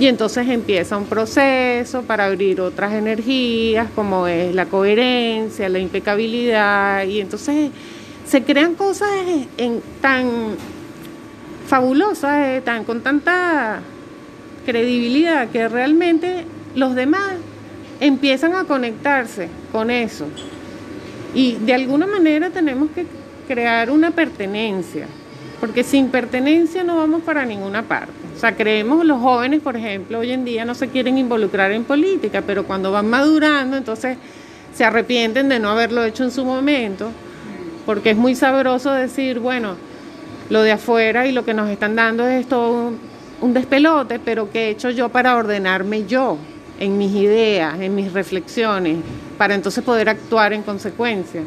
Y 0.00 0.06
entonces 0.06 0.48
empieza 0.48 0.96
un 0.96 1.04
proceso 1.04 2.00
para 2.00 2.24
abrir 2.24 2.62
otras 2.62 2.94
energías, 2.94 3.86
como 3.94 4.26
es 4.26 4.54
la 4.54 4.64
coherencia, 4.64 5.68
la 5.68 5.78
impecabilidad, 5.78 7.04
y 7.04 7.20
entonces 7.20 7.70
se 8.26 8.42
crean 8.42 8.76
cosas 8.76 9.10
tan 10.00 10.56
fabulosas, 11.66 12.46
eh, 12.46 12.62
tan, 12.64 12.84
con 12.84 13.02
tanta 13.02 13.82
credibilidad, 14.64 15.50
que 15.50 15.68
realmente 15.68 16.46
los 16.74 16.94
demás 16.94 17.34
empiezan 18.00 18.54
a 18.54 18.64
conectarse 18.64 19.48
con 19.70 19.90
eso. 19.90 20.28
Y 21.34 21.56
de 21.56 21.74
alguna 21.74 22.06
manera 22.06 22.48
tenemos 22.48 22.88
que 22.92 23.04
crear 23.46 23.90
una 23.90 24.12
pertenencia, 24.12 25.06
porque 25.60 25.84
sin 25.84 26.08
pertenencia 26.08 26.82
no 26.84 26.96
vamos 26.96 27.20
para 27.20 27.44
ninguna 27.44 27.82
parte. 27.82 28.19
O 28.40 28.42
sea, 28.42 28.56
creemos 28.56 29.04
los 29.04 29.20
jóvenes, 29.20 29.60
por 29.60 29.76
ejemplo, 29.76 30.20
hoy 30.20 30.30
en 30.30 30.46
día 30.46 30.64
no 30.64 30.74
se 30.74 30.88
quieren 30.88 31.18
involucrar 31.18 31.72
en 31.72 31.84
política, 31.84 32.42
pero 32.46 32.64
cuando 32.64 32.90
van 32.90 33.06
madurando, 33.06 33.76
entonces 33.76 34.16
se 34.74 34.82
arrepienten 34.82 35.50
de 35.50 35.60
no 35.60 35.68
haberlo 35.68 36.02
hecho 36.04 36.24
en 36.24 36.30
su 36.30 36.42
momento, 36.46 37.10
porque 37.84 38.12
es 38.12 38.16
muy 38.16 38.34
sabroso 38.34 38.92
decir, 38.92 39.40
bueno, 39.40 39.74
lo 40.48 40.62
de 40.62 40.72
afuera 40.72 41.26
y 41.26 41.32
lo 41.32 41.44
que 41.44 41.52
nos 41.52 41.68
están 41.68 41.94
dando 41.96 42.26
es 42.26 42.48
todo 42.48 42.94
un, 43.42 43.52
despelote, 43.52 44.18
pero 44.18 44.50
¿qué 44.50 44.68
he 44.68 44.70
hecho 44.70 44.88
yo 44.88 45.10
para 45.10 45.36
ordenarme 45.36 46.06
yo 46.06 46.38
en 46.78 46.96
mis 46.96 47.14
ideas, 47.14 47.78
en 47.78 47.94
mis 47.94 48.10
reflexiones, 48.10 49.00
para 49.36 49.54
entonces 49.54 49.84
poder 49.84 50.08
actuar 50.08 50.54
en 50.54 50.62
consecuencia? 50.62 51.42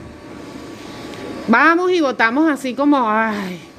Vamos 1.48 1.92
y 1.92 2.02
votamos 2.02 2.48
así 2.52 2.76
como, 2.76 3.10
ay, 3.10 3.73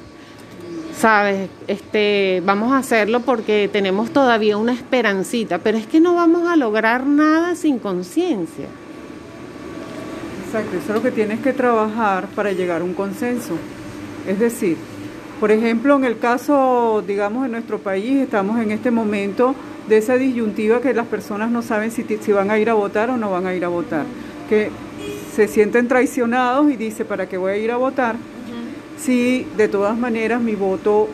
sabes, 0.97 1.49
este, 1.67 2.41
vamos 2.45 2.73
a 2.73 2.79
hacerlo 2.79 3.21
porque 3.21 3.69
tenemos 3.71 4.11
todavía 4.11 4.57
una 4.57 4.73
esperancita, 4.73 5.59
pero 5.59 5.77
es 5.77 5.87
que 5.87 5.99
no 5.99 6.15
vamos 6.15 6.47
a 6.47 6.55
lograr 6.55 7.05
nada 7.05 7.55
sin 7.55 7.79
conciencia. 7.79 8.67
Exacto, 10.45 10.77
eso 10.77 10.87
es 10.87 10.95
lo 10.95 11.01
que 11.01 11.11
tienes 11.11 11.39
que 11.41 11.53
trabajar 11.53 12.27
para 12.35 12.51
llegar 12.51 12.81
a 12.81 12.83
un 12.83 12.93
consenso. 12.93 13.57
Es 14.27 14.39
decir, 14.39 14.77
por 15.39 15.51
ejemplo, 15.51 15.95
en 15.95 16.05
el 16.05 16.17
caso, 16.17 17.03
digamos, 17.05 17.45
en 17.45 17.51
nuestro 17.51 17.79
país, 17.79 18.21
estamos 18.21 18.59
en 18.61 18.71
este 18.71 18.89
momento 18.89 19.53
de 19.89 19.97
esa 19.97 20.15
disyuntiva 20.15 20.81
que 20.81 20.93
las 20.93 21.07
personas 21.07 21.51
no 21.51 21.61
saben 21.61 21.91
si, 21.91 22.03
si 22.03 22.31
van 22.31 22.49
a 22.49 22.57
ir 22.57 22.69
a 22.69 22.73
votar 22.73 23.09
o 23.09 23.17
no 23.17 23.31
van 23.31 23.45
a 23.45 23.53
ir 23.53 23.65
a 23.65 23.67
votar, 23.67 24.05
que 24.49 24.69
se 25.35 25.47
sienten 25.47 25.87
traicionados 25.87 26.71
y 26.71 26.77
dice, 26.77 27.03
¿para 27.03 27.27
qué 27.27 27.37
voy 27.37 27.51
a 27.51 27.57
ir 27.57 27.71
a 27.71 27.77
votar? 27.77 28.15
Si 28.97 29.45
de 29.57 29.67
todas 29.67 29.97
maneras 29.97 30.41
mi 30.41 30.55
voto 30.55 31.09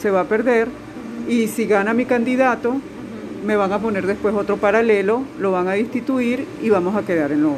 se 0.00 0.10
va 0.10 0.22
a 0.22 0.24
perder 0.24 0.68
y 1.28 1.48
si 1.48 1.66
gana 1.66 1.94
mi 1.94 2.04
candidato, 2.04 2.76
me 3.44 3.56
van 3.56 3.72
a 3.72 3.78
poner 3.78 4.06
después 4.06 4.34
otro 4.34 4.56
paralelo, 4.56 5.22
lo 5.38 5.52
van 5.52 5.68
a 5.68 5.72
destituir 5.72 6.46
y 6.62 6.70
vamos 6.70 6.96
a 6.96 7.02
quedar 7.02 7.32
en 7.32 7.42
lo, 7.42 7.54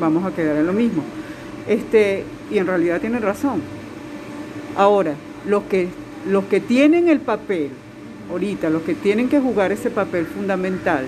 vamos 0.00 0.24
a 0.24 0.34
quedar 0.34 0.56
en 0.56 0.66
lo 0.66 0.72
mismo. 0.72 1.02
Este, 1.66 2.24
y 2.50 2.58
en 2.58 2.66
realidad 2.66 3.00
tienen 3.00 3.22
razón. 3.22 3.62
Ahora, 4.76 5.14
los 5.46 5.64
que, 5.64 5.88
los 6.28 6.44
que 6.44 6.60
tienen 6.60 7.08
el 7.08 7.20
papel, 7.20 7.70
ahorita, 8.30 8.70
los 8.70 8.82
que 8.82 8.94
tienen 8.94 9.28
que 9.28 9.40
jugar 9.40 9.72
ese 9.72 9.90
papel 9.90 10.26
fundamental 10.26 11.04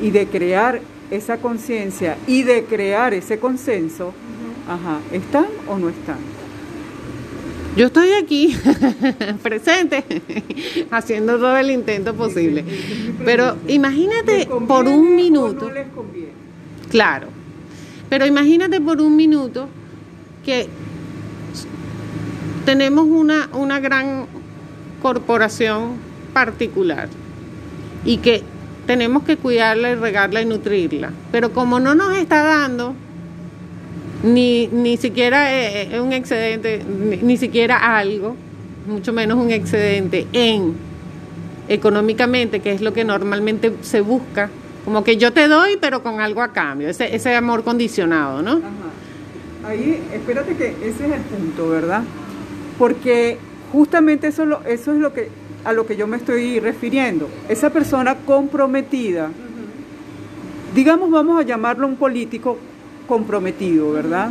y 0.00 0.10
de 0.10 0.26
crear 0.26 0.80
esa 1.10 1.38
conciencia 1.38 2.16
y 2.26 2.42
de 2.42 2.64
crear 2.64 3.14
ese 3.14 3.38
consenso, 3.38 4.12
ajá, 4.68 4.98
¿están 5.12 5.46
o 5.68 5.78
no 5.78 5.88
están? 5.88 6.35
Yo 7.76 7.86
estoy 7.88 8.08
aquí, 8.14 8.56
presente, 9.42 10.02
haciendo 10.90 11.36
todo 11.36 11.56
el 11.58 11.70
intento 11.70 12.14
posible. 12.14 12.64
Pero 13.24 13.58
imagínate 13.68 14.48
por 14.66 14.88
un 14.88 15.14
minuto. 15.14 15.70
Claro. 16.90 17.28
Pero 18.08 18.24
imagínate 18.24 18.80
por 18.80 19.02
un 19.02 19.14
minuto 19.14 19.68
que 20.42 20.68
tenemos 22.64 23.04
una, 23.06 23.50
una 23.52 23.78
gran 23.78 24.26
corporación 25.02 25.96
particular 26.32 27.08
y 28.06 28.18
que 28.18 28.42
tenemos 28.86 29.24
que 29.24 29.36
cuidarla 29.36 29.90
y 29.90 29.94
regarla 29.96 30.40
y 30.40 30.46
nutrirla. 30.46 31.10
Pero 31.30 31.52
como 31.52 31.78
no 31.78 31.94
nos 31.94 32.16
está 32.16 32.42
dando 32.42 32.94
ni, 34.26 34.66
ni 34.68 34.96
siquiera 34.96 35.52
eh, 35.54 35.94
eh, 35.94 36.00
un 36.00 36.12
excedente, 36.12 36.82
ni, 37.22 37.36
siquiera 37.36 37.96
algo, 37.96 38.36
mucho 38.86 39.12
menos 39.12 39.38
un 39.38 39.50
excedente 39.50 40.26
en 40.32 40.74
económicamente, 41.68 42.60
que 42.60 42.72
es 42.72 42.80
lo 42.80 42.92
que 42.92 43.04
normalmente 43.04 43.72
se 43.82 44.00
busca, 44.00 44.50
como 44.84 45.02
que 45.02 45.16
yo 45.16 45.32
te 45.32 45.48
doy, 45.48 45.78
pero 45.80 46.02
con 46.02 46.20
algo 46.20 46.42
a 46.42 46.52
cambio, 46.52 46.88
ese, 46.88 47.14
ese 47.14 47.34
amor 47.34 47.64
condicionado, 47.64 48.42
¿no? 48.42 48.60
Ahí, 49.66 50.00
espérate 50.12 50.54
que 50.56 50.68
ese 50.82 51.06
es 51.06 51.12
el 51.12 51.20
punto, 51.22 51.68
¿verdad? 51.68 52.02
Porque 52.78 53.38
justamente 53.72 54.28
eso, 54.28 54.44
lo, 54.44 54.62
eso 54.64 54.92
es 54.92 54.98
lo 54.98 55.12
que, 55.12 55.28
a 55.64 55.72
lo 55.72 55.86
que 55.86 55.96
yo 55.96 56.06
me 56.06 56.16
estoy 56.16 56.60
refiriendo. 56.60 57.28
Esa 57.48 57.70
persona 57.70 58.14
comprometida, 58.24 59.30
digamos, 60.72 61.10
vamos 61.10 61.40
a 61.40 61.42
llamarlo 61.42 61.88
un 61.88 61.96
político 61.96 62.58
comprometido, 63.06 63.92
¿verdad? 63.92 64.30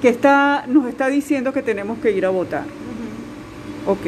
Que 0.00 0.08
está, 0.08 0.64
nos 0.68 0.86
está 0.86 1.08
diciendo 1.08 1.52
que 1.52 1.62
tenemos 1.62 1.98
que 1.98 2.10
ir 2.10 2.26
a 2.26 2.30
votar. 2.30 2.64
Ok. 3.86 4.06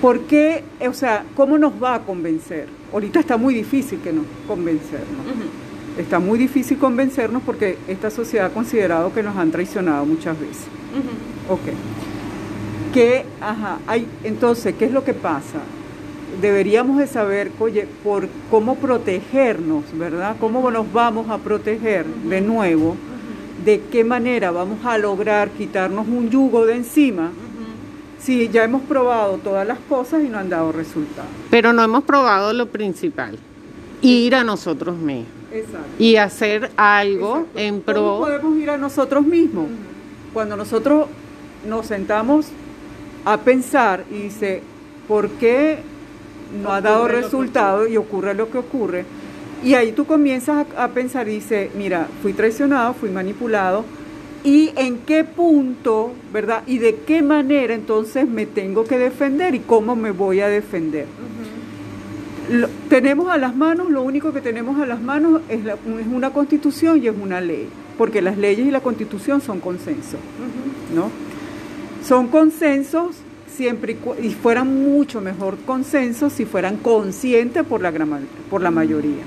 ¿Por 0.00 0.20
qué, 0.20 0.64
o 0.86 0.92
sea, 0.92 1.24
cómo 1.34 1.56
nos 1.56 1.72
va 1.82 1.94
a 1.94 2.00
convencer? 2.00 2.68
Ahorita 2.92 3.20
está 3.20 3.36
muy 3.36 3.54
difícil 3.54 4.00
que 4.00 4.12
nos 4.12 4.26
convencernos. 4.46 5.26
Está 5.98 6.18
muy 6.18 6.38
difícil 6.38 6.78
convencernos 6.78 7.42
porque 7.42 7.78
esta 7.88 8.10
sociedad 8.10 8.46
ha 8.46 8.50
considerado 8.50 9.12
que 9.14 9.22
nos 9.22 9.36
han 9.36 9.50
traicionado 9.50 10.04
muchas 10.04 10.38
veces. 10.38 10.64
Ok. 11.48 11.60
¿Qué, 12.92 13.24
ajá, 13.40 13.78
hay, 13.86 14.06
entonces, 14.24 14.74
¿qué 14.78 14.84
es 14.84 14.92
lo 14.92 15.04
que 15.04 15.14
pasa? 15.14 15.60
Deberíamos 16.40 16.98
de 16.98 17.06
saber, 17.06 17.50
oye, 17.58 17.86
por 18.02 18.28
cómo 18.50 18.76
protegernos, 18.76 19.84
¿verdad? 19.94 20.36
¿Cómo 20.40 20.70
nos 20.70 20.92
vamos 20.92 21.28
a 21.30 21.38
proteger 21.38 22.06
de 22.06 22.40
nuevo? 22.40 22.96
¿De 23.64 23.80
qué 23.90 24.04
manera 24.04 24.50
vamos 24.50 24.84
a 24.84 24.98
lograr 24.98 25.50
quitarnos 25.50 26.06
un 26.06 26.30
yugo 26.30 26.66
de 26.66 26.76
encima? 26.76 27.30
Si 28.18 28.48
ya 28.48 28.64
hemos 28.64 28.82
probado 28.82 29.38
todas 29.38 29.66
las 29.66 29.78
cosas 29.80 30.22
y 30.22 30.28
no 30.28 30.38
han 30.38 30.48
dado 30.48 30.72
resultados. 30.72 31.30
Pero 31.50 31.72
no 31.72 31.82
hemos 31.82 32.04
probado 32.04 32.52
lo 32.52 32.66
principal, 32.66 33.38
ir 34.00 34.34
a 34.34 34.44
nosotros 34.44 34.96
mismos. 34.96 35.28
Exacto. 35.52 35.86
Y 35.98 36.16
hacer 36.16 36.70
algo 36.76 37.46
en 37.54 37.80
pro. 37.80 37.94
¿Cómo 37.94 38.18
podemos 38.20 38.58
ir 38.58 38.70
a 38.70 38.78
nosotros 38.78 39.24
mismos? 39.24 39.66
Cuando 40.32 40.56
nosotros 40.56 41.06
nos 41.68 41.86
sentamos 41.86 42.46
a 43.24 43.38
pensar 43.38 44.04
y 44.10 44.24
dice, 44.24 44.62
¿por 45.06 45.30
qué 45.30 45.78
no 46.62 46.72
ha 46.72 46.80
dado 46.80 47.08
resultado 47.08 47.86
y 47.86 47.96
ocurre 47.96 48.34
lo 48.34 48.50
que 48.50 48.58
ocurre. 48.58 49.04
Y 49.62 49.74
ahí 49.74 49.92
tú 49.92 50.04
comienzas 50.04 50.66
a, 50.76 50.88
pensar 50.88 51.28
y 51.28 51.32
dices, 51.32 51.70
mira, 51.74 52.06
fui 52.22 52.34
traicionado, 52.34 52.92
fui 52.94 53.10
manipulado, 53.10 53.84
y 54.44 54.72
en 54.76 54.98
qué 54.98 55.24
punto, 55.24 56.12
¿verdad? 56.32 56.62
Y 56.66 56.78
de 56.78 56.96
qué 56.96 57.22
manera 57.22 57.74
entonces 57.74 58.28
me 58.28 58.44
tengo 58.44 58.84
que 58.84 58.98
defender 58.98 59.54
y 59.54 59.60
cómo 59.60 59.96
me 59.96 60.10
voy 60.10 60.40
a 60.40 60.48
defender. 60.48 61.06
tenemos 62.90 63.30
a 63.30 63.38
las 63.38 63.56
manos, 63.56 63.90
lo 63.90 64.02
único 64.02 64.34
que 64.34 64.42
tenemos 64.42 64.78
a 64.82 64.84
las 64.84 65.00
manos 65.00 65.40
es, 65.48 65.60
es, 65.64 66.06
una 66.12 66.30
constitución 66.30 67.02
y 67.02 67.08
es 67.08 67.14
una 67.18 67.40
ley, 67.40 67.68
porque 67.96 68.20
las 68.20 68.36
leyes 68.36 68.66
y 68.66 68.70
la 68.70 68.80
constitución 68.80 69.40
son 69.40 69.60
consensos, 69.60 70.20
¿no? 70.94 71.10
Son 72.06 72.28
consensos 72.28 73.16
siempre 73.56 73.96
y, 74.22 74.30
fueran 74.30 74.82
mucho 74.82 75.20
mejor 75.20 75.56
consenso 75.64 76.30
si 76.30 76.44
fueran 76.44 76.76
conscientes 76.78 77.64
por 77.64 77.80
la, 77.80 77.92
por 78.50 78.60
la 78.60 78.70
mayoría. 78.70 79.22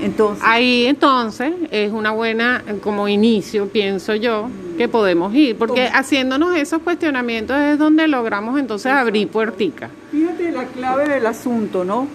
Entonces, 0.00 0.44
Ahí 0.46 0.86
entonces 0.86 1.52
es 1.72 1.90
una 1.92 2.12
buena 2.12 2.62
como 2.82 3.08
inicio, 3.08 3.68
pienso 3.68 4.14
yo, 4.14 4.48
que 4.76 4.86
podemos 4.86 5.34
ir, 5.34 5.56
porque 5.56 5.88
haciéndonos 5.92 6.56
esos 6.56 6.82
cuestionamientos 6.82 7.56
es 7.56 7.78
donde 7.78 8.06
logramos 8.06 8.60
entonces 8.60 8.92
abrir 8.92 9.26
puertica. 9.26 9.90
Fíjate 10.12 10.52
la 10.52 10.64
clave 10.66 11.08
del 11.08 11.26
asunto, 11.26 11.84
¿no? 11.84 12.06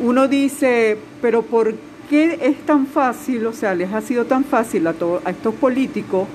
Uno 0.00 0.28
dice, 0.28 0.96
pero 1.20 1.42
¿por 1.42 1.74
qué 2.08 2.38
es 2.40 2.64
tan 2.64 2.86
fácil, 2.86 3.44
o 3.46 3.52
sea, 3.52 3.74
les 3.74 3.92
ha 3.92 4.00
sido 4.00 4.26
tan 4.26 4.44
fácil 4.44 4.86
a, 4.86 4.94
a 5.24 5.30
estos 5.30 5.54
políticos 5.54 6.28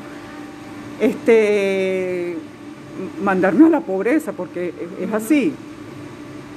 este 1.00 2.38
mandarnos 3.21 3.67
a 3.67 3.69
la 3.69 3.82
pobreza, 3.82 4.32
porque 4.32 4.73
es 4.99 5.13
así. 5.13 5.53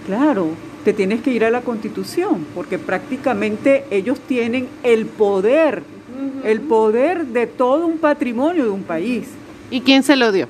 Claro, 0.07 0.51
te 0.85 0.93
tienes 0.93 1.21
que 1.21 1.33
ir 1.33 1.45
a 1.45 1.51
la 1.51 1.63
constitución, 1.63 2.47
porque 2.55 2.79
prácticamente 2.79 3.85
ellos 3.91 4.21
tienen 4.21 4.69
el 4.83 5.07
poder, 5.07 5.83
el 6.45 6.61
poder 6.61 7.27
de 7.27 7.47
todo 7.47 7.87
un 7.87 7.99
patrimonio 7.99 8.65
de 8.65 8.71
un 8.71 8.85
país. 8.85 9.29
¿Y 9.71 9.81
quién 9.81 10.03
se 10.03 10.15
lo 10.15 10.31
dio? 10.31 10.49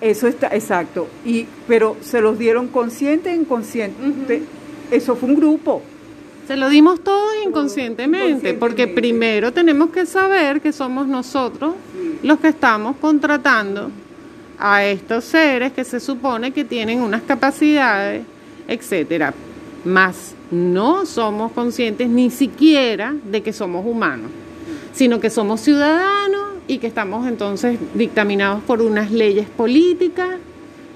Eso 0.00 0.26
está, 0.26 0.48
exacto. 0.48 1.08
Y, 1.24 1.46
pero 1.68 1.96
se 2.00 2.20
los 2.20 2.38
dieron 2.38 2.68
consciente 2.68 3.30
e 3.30 3.34
inconsciente. 3.34 4.42
Eso 4.90 5.16
fue 5.16 5.28
un 5.28 5.36
grupo. 5.36 5.82
Se 6.46 6.56
lo 6.56 6.68
dimos 6.68 7.00
todos 7.00 7.34
inconscientemente, 7.44 8.54
porque 8.54 8.86
primero 8.86 9.52
tenemos 9.52 9.90
que 9.90 10.06
saber 10.06 10.60
que 10.60 10.72
somos 10.72 11.08
nosotros 11.08 11.74
los 12.22 12.38
que 12.38 12.48
estamos 12.48 12.96
contratando 12.96 13.90
a 14.58 14.84
estos 14.84 15.24
seres 15.24 15.72
que 15.72 15.84
se 15.84 16.00
supone 16.00 16.52
que 16.52 16.64
tienen 16.64 17.00
unas 17.00 17.22
capacidades, 17.22 18.24
etcétera. 18.68 19.34
Más 19.84 20.34
no 20.50 21.06
somos 21.06 21.52
conscientes 21.52 22.08
ni 22.08 22.30
siquiera 22.30 23.14
de 23.24 23.42
que 23.42 23.52
somos 23.52 23.84
humanos, 23.84 24.30
sino 24.92 25.20
que 25.20 25.30
somos 25.30 25.60
ciudadanos 25.60 26.56
y 26.68 26.78
que 26.78 26.86
estamos 26.86 27.26
entonces 27.26 27.78
dictaminados 27.94 28.62
por 28.64 28.82
unas 28.82 29.10
leyes 29.10 29.48
políticas 29.48 30.38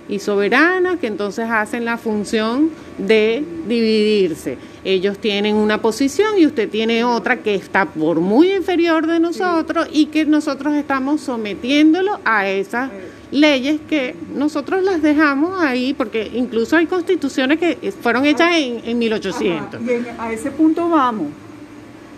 y 0.09 0.18
soberanas 0.18 0.99
que 0.99 1.07
entonces 1.07 1.46
hacen 1.49 1.85
la 1.85 1.96
función 1.96 2.70
de 2.99 3.44
dividirse. 3.68 4.59
Ellos 4.85 5.18
tienen 5.18 5.55
una 5.55 5.81
posición 5.81 6.38
y 6.38 6.46
usted 6.46 6.68
tiene 6.68 7.05
otra 7.05 7.42
que 7.42 7.55
está 7.55 7.87
por 7.87 8.20
muy 8.20 8.53
inferior 8.53 9.07
de 9.07 9.20
nosotros 9.20 9.88
y 9.92 10.07
que 10.07 10.25
nosotros 10.25 10.75
estamos 10.75 11.20
sometiéndolo 11.20 12.18
a 12.25 12.49
esas 12.49 12.90
leyes 13.31 13.81
que 13.88 14.14
nosotros 14.35 14.83
las 14.83 15.03
dejamos 15.03 15.61
ahí, 15.61 15.95
porque 15.95 16.31
incluso 16.35 16.77
hay 16.77 16.87
constituciones 16.87 17.59
que 17.59 17.93
fueron 18.01 18.27
hechas 18.27 18.55
en, 18.55 18.81
en 18.85 18.99
1800. 18.99 19.81
y 19.83 20.09
a 20.19 20.33
ese 20.33 20.51
punto 20.51 20.88
vamos, 20.88 21.29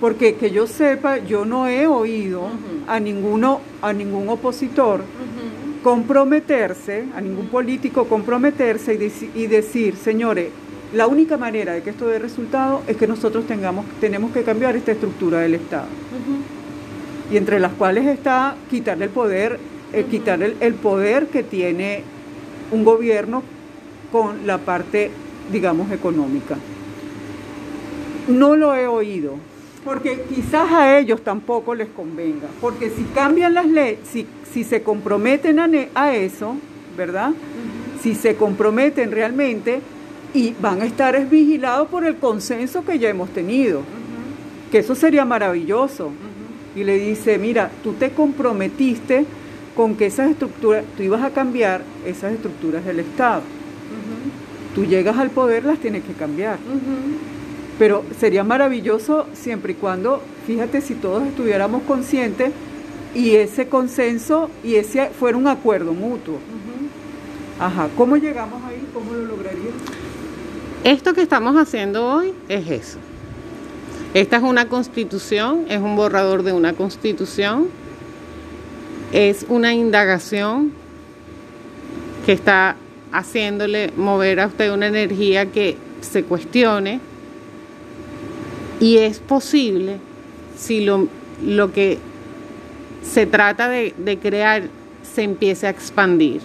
porque 0.00 0.34
que 0.34 0.50
yo 0.50 0.66
sepa, 0.66 1.18
yo 1.18 1.44
no 1.44 1.68
he 1.68 1.86
oído 1.86 2.48
a 2.86 2.98
ninguno, 2.98 3.60
a 3.80 3.92
ningún 3.92 4.28
opositor 4.28 5.02
comprometerse, 5.82 7.06
a 7.14 7.20
ningún 7.20 7.48
político 7.48 8.06
comprometerse 8.06 8.94
y, 8.94 9.40
y, 9.40 9.46
decir, 9.48 9.96
señores, 9.96 10.50
la 10.92 11.06
única 11.06 11.36
manera 11.36 11.72
de 11.72 11.82
que 11.82 11.90
esto 11.90 12.06
dé 12.06 12.18
resultado 12.18 12.82
es 12.86 12.96
que 12.96 13.06
nosotros 13.06 13.46
tengamos, 13.46 13.84
tenemos 14.00 14.30
que 14.32 14.42
cambiar 14.42 14.76
esta 14.76 14.92
estructura 14.92 15.40
del 15.40 15.54
Estado. 15.54 15.86
Y 17.32 17.36
entre 17.36 17.58
las 17.58 17.72
cuales 17.72 18.06
está 18.06 18.56
quitarle 18.70 19.06
el 19.06 19.10
poder 19.10 19.58
eh, 19.92 20.06
quitar 20.10 20.42
el, 20.42 20.74
poder 20.74 21.26
que 21.26 21.42
tiene 21.42 22.02
un 22.70 22.84
gobierno 22.84 23.42
con 24.10 24.46
la 24.46 24.58
parte, 24.58 25.10
digamos, 25.50 25.90
económica. 25.90 26.56
No 28.28 28.56
lo 28.56 28.74
he 28.74 28.86
oído, 28.86 29.34
porque 29.84 30.22
quizás 30.34 30.72
a 30.72 30.98
ellos 30.98 31.22
tampoco 31.22 31.74
les 31.74 31.88
convenga, 31.88 32.48
porque 32.60 32.88
si 32.88 33.02
cambian 33.14 33.54
las 33.54 33.66
leyes, 33.66 33.98
si, 34.10 34.26
si 34.50 34.64
se 34.64 34.82
comprometen 34.82 35.58
a, 35.58 35.68
a 35.94 36.14
eso, 36.14 36.56
¿verdad? 36.96 37.32
Si 38.00 38.14
se 38.14 38.36
comprometen 38.36 39.10
realmente 39.10 39.80
y 40.32 40.54
van 40.60 40.80
a 40.80 40.86
estar 40.86 41.28
vigilados 41.28 41.88
por 41.88 42.04
el 42.04 42.16
consenso 42.16 42.84
que 42.84 42.98
ya 42.98 43.10
hemos 43.10 43.30
tenido, 43.30 43.82
que 44.70 44.78
eso 44.78 44.94
sería 44.94 45.24
maravilloso. 45.24 46.10
Y 46.74 46.84
le 46.84 46.98
dice, 46.98 47.36
mira, 47.36 47.70
tú 47.82 47.92
te 47.92 48.12
comprometiste 48.12 49.26
con 49.76 49.96
que 49.96 50.06
esas 50.06 50.30
estructuras, 50.30 50.84
tú 50.96 51.02
ibas 51.02 51.22
a 51.22 51.30
cambiar 51.30 51.82
esas 52.04 52.32
estructuras 52.32 52.84
del 52.84 53.00
Estado. 53.00 53.42
Tú 54.74 54.84
llegas 54.84 55.18
al 55.18 55.30
poder, 55.30 55.64
las 55.64 55.78
tienes 55.78 56.02
que 56.04 56.12
cambiar. 56.12 56.58
Pero 57.78 58.04
sería 58.18 58.44
maravilloso 58.44 59.26
siempre 59.32 59.72
y 59.72 59.76
cuando, 59.76 60.22
fíjate, 60.46 60.80
si 60.80 60.94
todos 60.94 61.26
estuviéramos 61.26 61.82
conscientes 61.82 62.52
y 63.14 63.36
ese 63.36 63.68
consenso 63.68 64.50
y 64.64 64.76
ese 64.76 65.08
fuera 65.10 65.36
un 65.36 65.46
acuerdo 65.46 65.92
mutuo. 65.92 66.38
Ajá, 67.58 67.88
¿cómo 67.96 68.16
llegamos 68.16 68.62
ahí? 68.64 68.86
¿Cómo 68.92 69.12
lo 69.12 69.24
lograríamos? 69.24 69.82
Esto 70.84 71.14
que 71.14 71.22
estamos 71.22 71.56
haciendo 71.56 72.06
hoy 72.06 72.32
es 72.48 72.68
eso. 72.68 72.98
Esta 74.14 74.38
es 74.38 74.42
una 74.42 74.68
constitución, 74.68 75.66
es 75.68 75.80
un 75.80 75.96
borrador 75.96 76.42
de 76.42 76.52
una 76.52 76.72
constitución, 76.72 77.68
es 79.12 79.44
una 79.48 79.74
indagación 79.74 80.72
que 82.24 82.32
está 82.32 82.76
haciéndole 83.12 83.92
mover 83.96 84.40
a 84.40 84.46
usted 84.46 84.72
una 84.72 84.86
energía 84.86 85.46
que 85.46 85.76
se 86.00 86.24
cuestione 86.24 87.00
y 88.80 88.98
es 88.98 89.20
posible 89.20 89.98
si 90.56 90.84
lo, 90.84 91.08
lo 91.44 91.72
que 91.72 91.98
se 93.02 93.26
trata 93.26 93.68
de, 93.68 93.94
de 93.98 94.18
crear 94.18 94.62
se 95.02 95.22
empiece 95.22 95.66
a 95.66 95.70
expandir. 95.70 96.40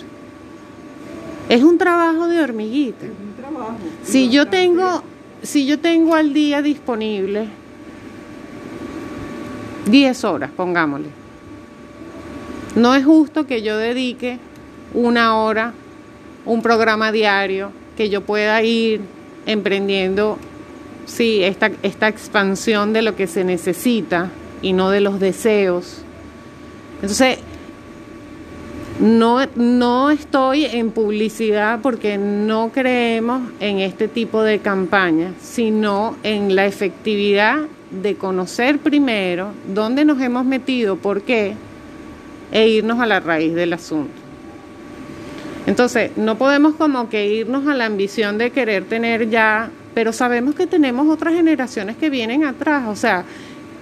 Es 1.47 1.63
un 1.63 1.77
trabajo 1.77 2.27
de 2.27 2.41
hormiguita. 2.41 3.06
Es 3.06 3.12
un 3.12 3.34
trabajo. 3.41 3.77
Si 4.03 4.30
yo 4.30 4.47
tengo, 4.47 5.01
si 5.41 5.65
yo 5.65 5.80
tengo 5.80 6.15
al 6.15 6.34
día 6.34 6.62
disponible 6.62 7.47
10 9.89 10.23
horas, 10.25 10.51
pongámosle. 10.56 11.16
No 12.77 12.93
es 12.93 13.03
justo 13.03 13.47
que 13.47 13.63
yo 13.63 13.75
dedique 13.75 14.37
una 14.93 15.35
hora, 15.35 15.73
un 16.45 16.61
programa 16.61 17.11
diario, 17.11 17.71
que 17.97 18.09
yo 18.09 18.21
pueda 18.21 18.61
ir 18.61 19.01
emprendiendo, 19.47 20.37
sí, 21.07 21.43
esta, 21.43 21.71
esta 21.81 22.07
expansión 22.07 22.93
de 22.93 23.01
lo 23.01 23.15
que 23.15 23.25
se 23.25 23.43
necesita 23.43 24.29
y 24.61 24.73
no 24.73 24.91
de 24.91 25.01
los 25.01 25.19
deseos. 25.19 26.03
Entonces, 27.01 27.39
no, 28.99 29.39
no 29.55 30.11
estoy 30.11 30.65
en 30.65 30.91
publicidad 30.91 31.79
porque 31.81 32.19
no 32.19 32.69
creemos 32.71 33.41
en 33.59 33.79
este 33.79 34.07
tipo 34.07 34.43
de 34.43 34.59
campañas, 34.59 35.33
sino 35.41 36.15
en 36.21 36.55
la 36.55 36.67
efectividad 36.67 37.57
de 37.89 38.17
conocer 38.17 38.77
primero 38.77 39.49
dónde 39.73 40.05
nos 40.05 40.21
hemos 40.21 40.45
metido, 40.45 40.95
por 40.97 41.23
qué, 41.23 41.55
e 42.51 42.67
irnos 42.67 42.99
a 42.99 43.05
la 43.05 43.19
raíz 43.19 43.53
del 43.53 43.73
asunto. 43.73 44.13
Entonces, 45.65 46.12
no 46.15 46.38
podemos 46.38 46.75
como 46.75 47.10
que 47.10 47.27
irnos 47.27 47.67
a 47.67 47.73
la 47.73 47.86
ambición 47.86 48.38
de 48.38 48.51
querer 48.51 48.86
tener 48.86 49.29
ya, 49.29 49.69
pero 49.93 50.13
sabemos 50.13 50.55
que 50.55 50.65
tenemos 50.65 51.10
otras 51.10 51.33
generaciones 51.33 51.97
que 51.97 52.10
vienen 52.10 52.45
atrás, 52.45 52.86
o 52.88 52.95
sea, 52.95 53.25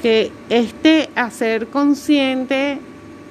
que 0.02 0.32
este 0.50 1.10
hacer 1.16 1.68
consciente 1.68 2.80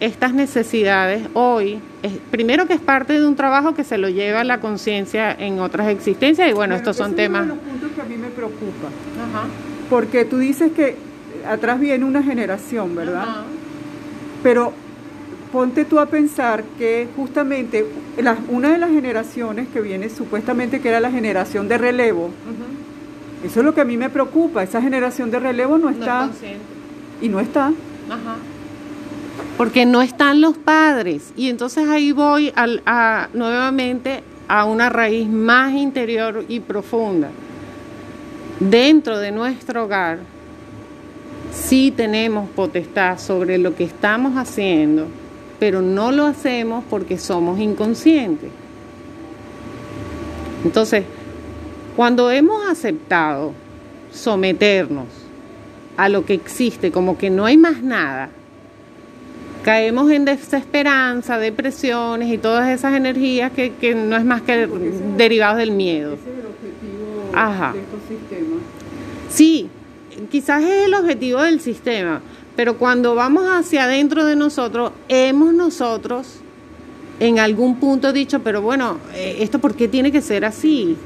estas 0.00 0.34
necesidades 0.34 1.26
hoy, 1.34 1.78
es, 2.02 2.12
primero 2.30 2.66
que 2.66 2.74
es 2.74 2.80
parte 2.80 3.14
de 3.14 3.26
un 3.26 3.36
trabajo 3.36 3.74
que 3.74 3.84
se 3.84 3.98
lo 3.98 4.08
lleva 4.08 4.40
a 4.40 4.44
la 4.44 4.60
conciencia 4.60 5.32
en 5.32 5.58
otras 5.60 5.88
existencias 5.88 6.48
y 6.48 6.52
bueno, 6.52 6.74
estos 6.74 6.96
son 6.96 7.14
temas... 7.16 7.46
Es 7.46 7.52
uno 7.52 7.54
de 7.54 7.60
los 7.60 7.72
puntos 7.72 7.90
que 7.92 8.00
a 8.02 8.04
mí 8.04 8.16
me 8.16 8.28
preocupa, 8.28 8.88
Ajá. 9.18 9.46
porque 9.90 10.24
tú 10.24 10.38
dices 10.38 10.72
que 10.72 10.96
atrás 11.48 11.80
viene 11.80 12.04
una 12.04 12.22
generación, 12.22 12.94
¿verdad? 12.94 13.22
Ajá. 13.22 13.44
Pero 14.42 14.72
ponte 15.54 15.84
tú 15.84 16.00
a 16.00 16.06
pensar 16.06 16.64
que 16.76 17.06
justamente 17.14 17.86
la, 18.20 18.36
una 18.48 18.72
de 18.72 18.78
las 18.78 18.90
generaciones 18.90 19.68
que 19.68 19.80
viene 19.80 20.08
supuestamente 20.10 20.80
que 20.80 20.88
era 20.88 20.98
la 20.98 21.12
generación 21.12 21.68
de 21.68 21.78
relevo, 21.78 22.30
eso 23.44 23.60
es 23.60 23.64
lo 23.64 23.72
que 23.72 23.80
a 23.80 23.84
mí 23.84 23.96
me 23.96 24.10
preocupa, 24.10 24.64
esa 24.64 24.82
generación 24.82 25.30
de 25.30 25.38
relevo 25.38 25.78
no 25.78 25.90
está... 25.90 26.26
No 26.26 26.32
es 26.32 26.38
y 27.22 27.28
no 27.28 27.38
está. 27.38 27.72
Ajá 28.10 28.36
porque 29.56 29.86
no 29.86 30.02
están 30.02 30.40
los 30.40 30.56
padres. 30.56 31.32
Y 31.36 31.48
entonces 31.48 31.88
ahí 31.88 32.12
voy 32.12 32.52
a, 32.56 32.66
a, 32.86 33.28
nuevamente 33.32 34.22
a 34.48 34.64
una 34.64 34.88
raíz 34.90 35.28
más 35.28 35.74
interior 35.74 36.44
y 36.48 36.60
profunda. 36.60 37.30
Dentro 38.60 39.18
de 39.18 39.32
nuestro 39.32 39.84
hogar, 39.84 40.18
sí 41.52 41.92
tenemos 41.96 42.48
potestad 42.50 43.18
sobre 43.18 43.58
lo 43.58 43.74
que 43.74 43.84
estamos 43.84 44.36
haciendo, 44.36 45.06
pero 45.58 45.82
no 45.82 46.12
lo 46.12 46.26
hacemos 46.26 46.84
porque 46.88 47.18
somos 47.18 47.58
inconscientes. 47.58 48.50
Entonces, 50.64 51.04
cuando 51.96 52.30
hemos 52.30 52.66
aceptado 52.68 53.52
someternos 54.12 55.06
a 55.96 56.08
lo 56.08 56.24
que 56.24 56.34
existe, 56.34 56.90
como 56.90 57.18
que 57.18 57.30
no 57.30 57.44
hay 57.44 57.56
más 57.56 57.82
nada, 57.82 58.30
caemos 59.62 60.10
en 60.10 60.24
desesperanza, 60.24 61.38
depresiones 61.38 62.32
y 62.32 62.38
todas 62.38 62.68
esas 62.68 62.94
energías 62.94 63.52
que, 63.52 63.72
que 63.74 63.94
no 63.94 64.16
es 64.16 64.24
más 64.24 64.42
que 64.42 64.68
derivados 65.16 65.58
del 65.58 65.70
miedo. 65.70 66.14
Ese 66.14 66.22
es 66.22 66.38
el 66.38 66.46
objetivo 66.46 67.30
Ajá. 67.34 67.72
de 67.72 67.80
estos 67.80 68.00
sistemas. 68.08 68.60
Sí, 69.28 69.68
quizás 70.30 70.62
es 70.62 70.86
el 70.86 70.94
objetivo 70.94 71.42
del 71.42 71.60
sistema, 71.60 72.20
pero 72.56 72.76
cuando 72.76 73.14
vamos 73.14 73.44
hacia 73.46 73.84
adentro 73.84 74.24
de 74.24 74.36
nosotros, 74.36 74.92
hemos 75.08 75.52
nosotros 75.52 76.40
en 77.20 77.38
algún 77.38 77.76
punto 77.76 78.12
dicho, 78.12 78.40
pero 78.40 78.62
bueno, 78.62 78.98
eh, 79.14 79.38
¿esto 79.40 79.58
por 79.58 79.74
qué 79.74 79.88
tiene 79.88 80.12
que 80.12 80.20
ser 80.20 80.44
así? 80.44 80.96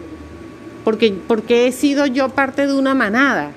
Porque, 0.85 1.15
porque 1.27 1.67
he 1.67 1.73
sido 1.73 2.07
yo 2.07 2.29
parte 2.31 2.67
de 2.67 2.75
una 2.75 2.95
manada, 2.95 3.53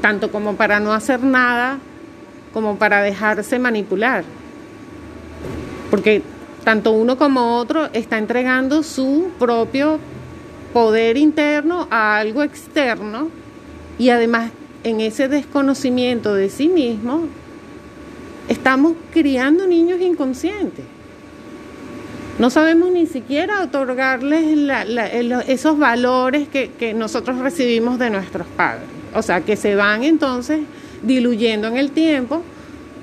tanto 0.00 0.30
como 0.30 0.56
para 0.56 0.80
no 0.80 0.92
hacer 0.92 1.22
nada, 1.22 1.78
como 2.52 2.76
para 2.76 3.02
dejarse 3.02 3.58
manipular. 3.58 4.24
Porque 5.90 6.22
tanto 6.62 6.92
uno 6.92 7.16
como 7.16 7.56
otro 7.58 7.88
está 7.92 8.18
entregando 8.18 8.82
su 8.82 9.30
propio 9.38 9.98
poder 10.72 11.16
interno 11.16 11.86
a 11.90 12.16
algo 12.16 12.42
externo 12.42 13.28
y 13.98 14.10
además 14.10 14.50
en 14.84 15.00
ese 15.00 15.28
desconocimiento 15.28 16.34
de 16.34 16.50
sí 16.50 16.68
mismo 16.68 17.22
estamos 18.48 18.92
criando 19.12 19.66
niños 19.66 20.00
inconscientes. 20.00 20.84
No 22.38 22.50
sabemos 22.50 22.90
ni 22.90 23.06
siquiera 23.06 23.62
otorgarles 23.62 24.44
esos 25.48 25.78
valores 25.78 26.48
que, 26.48 26.70
que 26.70 26.92
nosotros 26.92 27.38
recibimos 27.38 27.98
de 27.98 28.10
nuestros 28.10 28.46
padres. 28.46 28.86
O 29.14 29.22
sea, 29.22 29.40
que 29.40 29.56
se 29.56 29.74
van 29.74 30.02
entonces 30.02 30.60
diluyendo 31.02 31.68
en 31.68 31.76
el 31.76 31.92
tiempo, 31.92 32.42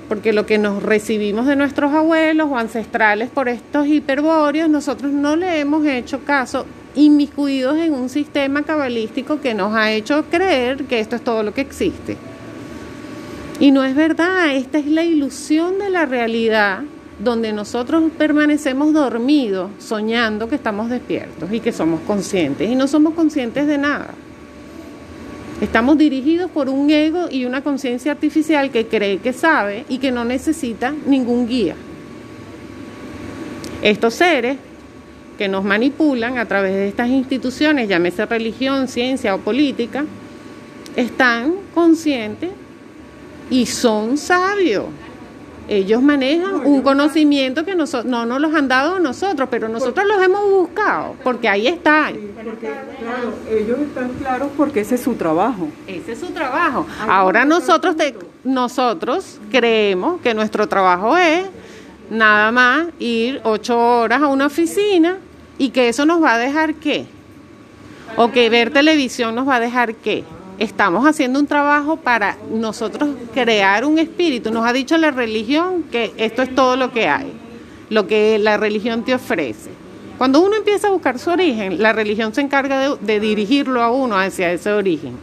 porque 0.08 0.32
lo 0.32 0.44
que 0.44 0.58
nos 0.58 0.82
recibimos 0.82 1.46
de 1.46 1.56
nuestros 1.56 1.92
abuelos 1.92 2.48
o 2.50 2.58
ancestrales 2.58 3.30
por 3.30 3.48
estos 3.48 3.86
hiperbóreos, 3.86 4.68
nosotros 4.68 5.10
no 5.12 5.34
le 5.36 5.60
hemos 5.60 5.86
hecho 5.86 6.24
caso 6.24 6.66
inmiscuidos 6.94 7.78
en 7.78 7.94
un 7.94 8.08
sistema 8.08 8.62
cabalístico 8.62 9.40
que 9.40 9.54
nos 9.54 9.74
ha 9.74 9.92
hecho 9.92 10.24
creer 10.30 10.84
que 10.84 11.00
esto 11.00 11.16
es 11.16 11.22
todo 11.22 11.42
lo 11.42 11.54
que 11.54 11.62
existe. 11.62 12.16
Y 13.60 13.70
no 13.70 13.84
es 13.84 13.94
verdad, 13.94 14.54
esta 14.56 14.78
es 14.78 14.86
la 14.86 15.04
ilusión 15.04 15.78
de 15.78 15.90
la 15.90 16.06
realidad 16.06 16.82
donde 17.18 17.52
nosotros 17.52 18.02
permanecemos 18.18 18.92
dormidos, 18.92 19.70
soñando 19.78 20.48
que 20.48 20.56
estamos 20.56 20.90
despiertos 20.90 21.52
y 21.52 21.60
que 21.60 21.72
somos 21.72 22.00
conscientes 22.00 22.68
y 22.68 22.74
no 22.74 22.88
somos 22.88 23.14
conscientes 23.14 23.66
de 23.66 23.78
nada. 23.78 24.08
Estamos 25.60 25.96
dirigidos 25.96 26.50
por 26.50 26.68
un 26.68 26.90
ego 26.90 27.28
y 27.30 27.44
una 27.44 27.62
conciencia 27.62 28.10
artificial 28.10 28.70
que 28.72 28.88
cree 28.88 29.18
que 29.18 29.32
sabe 29.32 29.84
y 29.88 29.98
que 29.98 30.10
no 30.10 30.24
necesita 30.24 30.92
ningún 31.06 31.46
guía. 31.46 31.76
Estos 33.80 34.14
seres 34.14 34.56
que 35.38 35.48
nos 35.48 35.64
manipulan 35.64 36.38
a 36.38 36.46
través 36.46 36.72
de 36.74 36.88
estas 36.88 37.08
instituciones, 37.08 37.88
llámese 37.88 38.26
religión, 38.26 38.88
ciencia 38.88 39.34
o 39.34 39.38
política, 39.38 40.04
están 40.96 41.54
conscientes 41.74 42.50
y 43.50 43.66
son 43.66 44.16
sabios. 44.18 44.84
Ellos 45.68 46.02
manejan 46.02 46.66
un 46.66 46.82
conocimiento 46.82 47.64
que 47.64 47.74
noso- 47.76 48.02
no 48.04 48.26
nos 48.26 48.40
los 48.40 48.52
han 48.54 48.66
dado 48.68 48.96
a 48.96 49.00
nosotros, 49.00 49.48
pero 49.50 49.68
nosotros 49.68 50.04
los 50.06 50.20
hemos 50.22 50.50
buscado, 50.50 51.14
porque 51.22 51.48
ahí 51.48 51.66
está. 51.68 52.10
Sí, 52.10 52.30
porque, 52.44 52.66
claro, 53.00 53.32
ellos 53.48 53.78
están 53.78 54.08
claros 54.14 54.48
porque 54.56 54.80
ese 54.80 54.96
es 54.96 55.02
su 55.02 55.14
trabajo. 55.14 55.68
Ese 55.86 56.12
es 56.12 56.18
su 56.18 56.26
trabajo. 56.26 56.84
Ahora 57.08 57.44
nosotros, 57.44 57.96
te- 57.96 58.14
nosotros 58.44 59.38
creemos 59.50 60.20
que 60.20 60.34
nuestro 60.34 60.66
trabajo 60.68 61.16
es 61.16 61.44
nada 62.12 62.52
más 62.52 62.88
ir 62.98 63.40
ocho 63.42 63.78
horas 63.78 64.22
a 64.22 64.28
una 64.28 64.46
oficina 64.46 65.16
y 65.58 65.70
que 65.70 65.88
eso 65.88 66.04
nos 66.04 66.22
va 66.22 66.34
a 66.34 66.38
dejar 66.38 66.74
qué. 66.74 67.06
O 68.16 68.30
que 68.30 68.50
ver 68.50 68.70
televisión 68.70 69.34
nos 69.34 69.48
va 69.48 69.56
a 69.56 69.60
dejar 69.60 69.94
qué. 69.94 70.24
estamos 70.58 71.04
haciendo 71.06 71.40
un 71.40 71.46
trabajo 71.46 71.96
para 71.96 72.36
nosotros 72.52 73.08
crear 73.32 73.84
un 73.84 73.98
espíritu. 73.98 74.52
Nos 74.52 74.66
ha 74.66 74.72
dicho 74.72 74.96
la 74.98 75.10
religión 75.10 75.84
que 75.90 76.12
esto 76.18 76.42
es 76.42 76.54
todo 76.54 76.76
lo 76.76 76.92
que 76.92 77.08
hay, 77.08 77.32
lo 77.88 78.06
que 78.06 78.38
la 78.38 78.58
religión 78.58 79.02
te 79.02 79.14
ofrece. 79.14 79.70
Cuando 80.18 80.40
uno 80.40 80.56
empieza 80.56 80.88
a 80.88 80.90
buscar 80.90 81.18
su 81.18 81.30
origen, 81.30 81.82
la 81.82 81.92
religión 81.92 82.34
se 82.34 82.42
encarga 82.42 82.96
de, 82.96 83.18
dirigirlo 83.18 83.82
a 83.82 83.90
uno 83.90 84.16
hacia 84.16 84.52
ese 84.52 84.70
origen. 84.72 85.14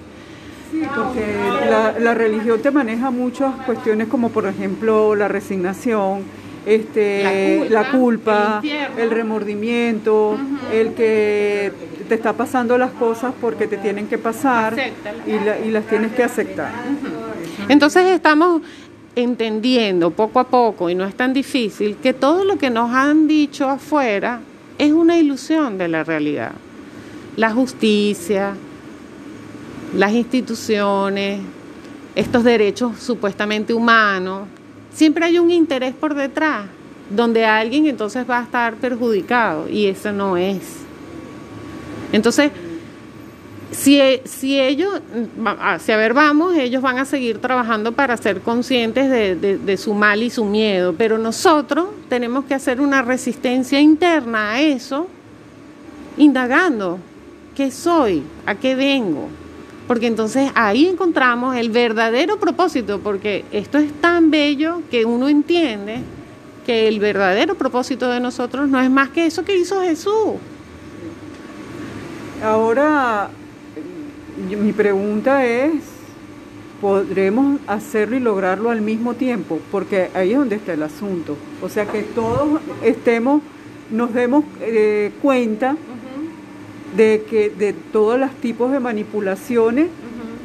Sí, 0.72 0.82
porque 0.94 1.26
la, 1.70 1.98
la 1.98 2.14
religión 2.14 2.62
te 2.62 2.72
maneja 2.72 3.10
muchas 3.12 3.56
cuestiones 3.66 4.08
como 4.08 4.30
por 4.30 4.46
ejemplo 4.46 5.16
la 5.16 5.28
resignación, 5.28 6.24
este, 6.70 7.68
la 7.70 7.92
culpa, 7.92 8.62
el, 8.98 9.10
remordimiento, 9.10 10.38
el 10.72 10.94
que 10.94 11.72
te 12.08 12.14
está 12.14 12.34
pasando 12.34 12.78
las 12.78 12.92
cosas 12.92 13.34
porque 13.42 13.66
te 13.66 13.78
tienen 13.78 14.08
que 14.08 14.20
pasar 14.20 14.76
y, 15.26 15.70
las 15.72 15.86
tienes 15.88 16.12
que 16.12 16.24
aceptar. 16.24 16.72
Entonces 17.70 18.06
estamos 18.08 18.62
entendiendo 19.16 20.12
poco 20.12 20.40
a 20.40 20.48
poco, 20.48 20.92
y 20.92 20.96
no 20.96 21.06
es 21.06 21.16
tan 21.16 21.34
difícil, 21.34 21.98
que 21.98 22.14
todo 22.14 22.46
lo 22.46 22.58
que 22.58 22.70
nos 22.70 22.92
han 22.92 23.28
dicho 23.28 23.68
afuera 23.68 24.42
es 24.78 24.92
una 24.92 25.18
ilusión 25.18 25.80
de 25.80 25.88
la 25.88 26.04
realidad. 26.04 26.52
La 27.36 27.52
justicia, 27.52 28.54
las 29.96 30.12
instituciones, 30.12 31.40
estos 32.14 32.44
derechos 32.44 33.00
supuestamente 33.00 33.74
humanos, 33.74 34.48
siempre 34.94 35.26
hay 35.26 35.40
un 35.40 35.52
interés 35.52 35.94
por 35.94 36.14
detrás, 36.14 36.66
donde 37.10 37.46
alguien 37.46 37.88
entonces 37.88 38.30
va 38.30 38.40
a 38.40 38.44
estar 38.44 38.76
perjudicado 38.76 39.68
y 39.70 39.88
eso 39.88 40.12
no 40.12 40.38
es. 40.38 40.62
Entonces, 42.12 42.52
si, 43.72 44.02
si 44.26 44.60
ellos, 44.60 45.02
a 45.46 45.78
ver 45.86 46.14
vamos, 46.14 46.56
ellos 46.58 46.82
van 46.82 46.98
a 46.98 47.06
seguir 47.06 47.40
trabajando 47.40 47.92
para 47.92 48.18
ser 48.18 48.42
conscientes 48.42 49.10
de, 49.10 49.58
de, 49.58 49.78
su 49.78 49.94
mal 49.94 50.24
y 50.24 50.30
su 50.30 50.44
miedo, 50.44 50.96
pero 50.98 51.18
nosotros 51.18 51.88
tenemos 52.10 52.46
que 52.46 52.56
hacer 52.56 52.82
una 52.82 53.02
resistencia 53.02 53.80
interna 53.80 54.54
a 54.54 54.62
eso, 54.62 55.08
indagando 56.18 57.00
qué 57.56 57.72
soy, 57.72 58.24
a 58.46 58.56
qué 58.56 58.74
vengo, 58.76 59.30
porque 59.90 60.06
entonces 60.06 60.52
ahí 60.54 60.86
encontramos 60.86 61.56
el 61.56 61.72
verdadero 61.72 62.40
propósito, 62.40 63.00
porque 63.00 63.44
esto 63.52 63.80
es 63.80 63.92
tan 63.94 64.30
bello 64.30 64.84
que 64.92 65.04
uno 65.04 65.28
entiende 65.28 66.02
que 66.64 66.88
el 66.88 67.00
verdadero 67.00 67.56
propósito 67.56 68.08
de 68.12 68.20
nosotros 68.20 68.70
no 68.70 68.80
es 68.80 68.88
más 68.92 69.10
que 69.10 69.26
eso 69.26 69.44
que 69.44 69.58
hizo 69.58 69.82
Jesús. 69.82 70.36
Ahora, 72.44 73.32
mi 74.62 74.72
pregunta 74.74 75.44
es, 75.44 75.74
¿podremos 76.80 77.60
hacerlo 77.66 78.16
y 78.16 78.20
lograrlo 78.20 78.70
al 78.70 78.82
mismo 78.82 79.16
tiempo? 79.16 79.60
Porque 79.72 80.12
ahí 80.14 80.34
es 80.34 80.38
donde 80.38 80.58
está 80.58 80.74
el 80.74 80.84
asunto. 80.84 81.36
O 81.64 81.68
sea, 81.68 81.88
que 81.88 82.04
todos 82.04 82.62
estemos, 82.84 83.42
nos 83.90 84.14
demos 84.14 84.46
eh, 84.62 85.14
cuenta 85.20 85.76
de 86.96 87.26
que 87.30 87.50
de 87.50 87.74
todos 87.74 88.20
los 88.20 88.32
tipos 88.36 88.72
de 88.72 88.80
manipulaciones 88.80 89.88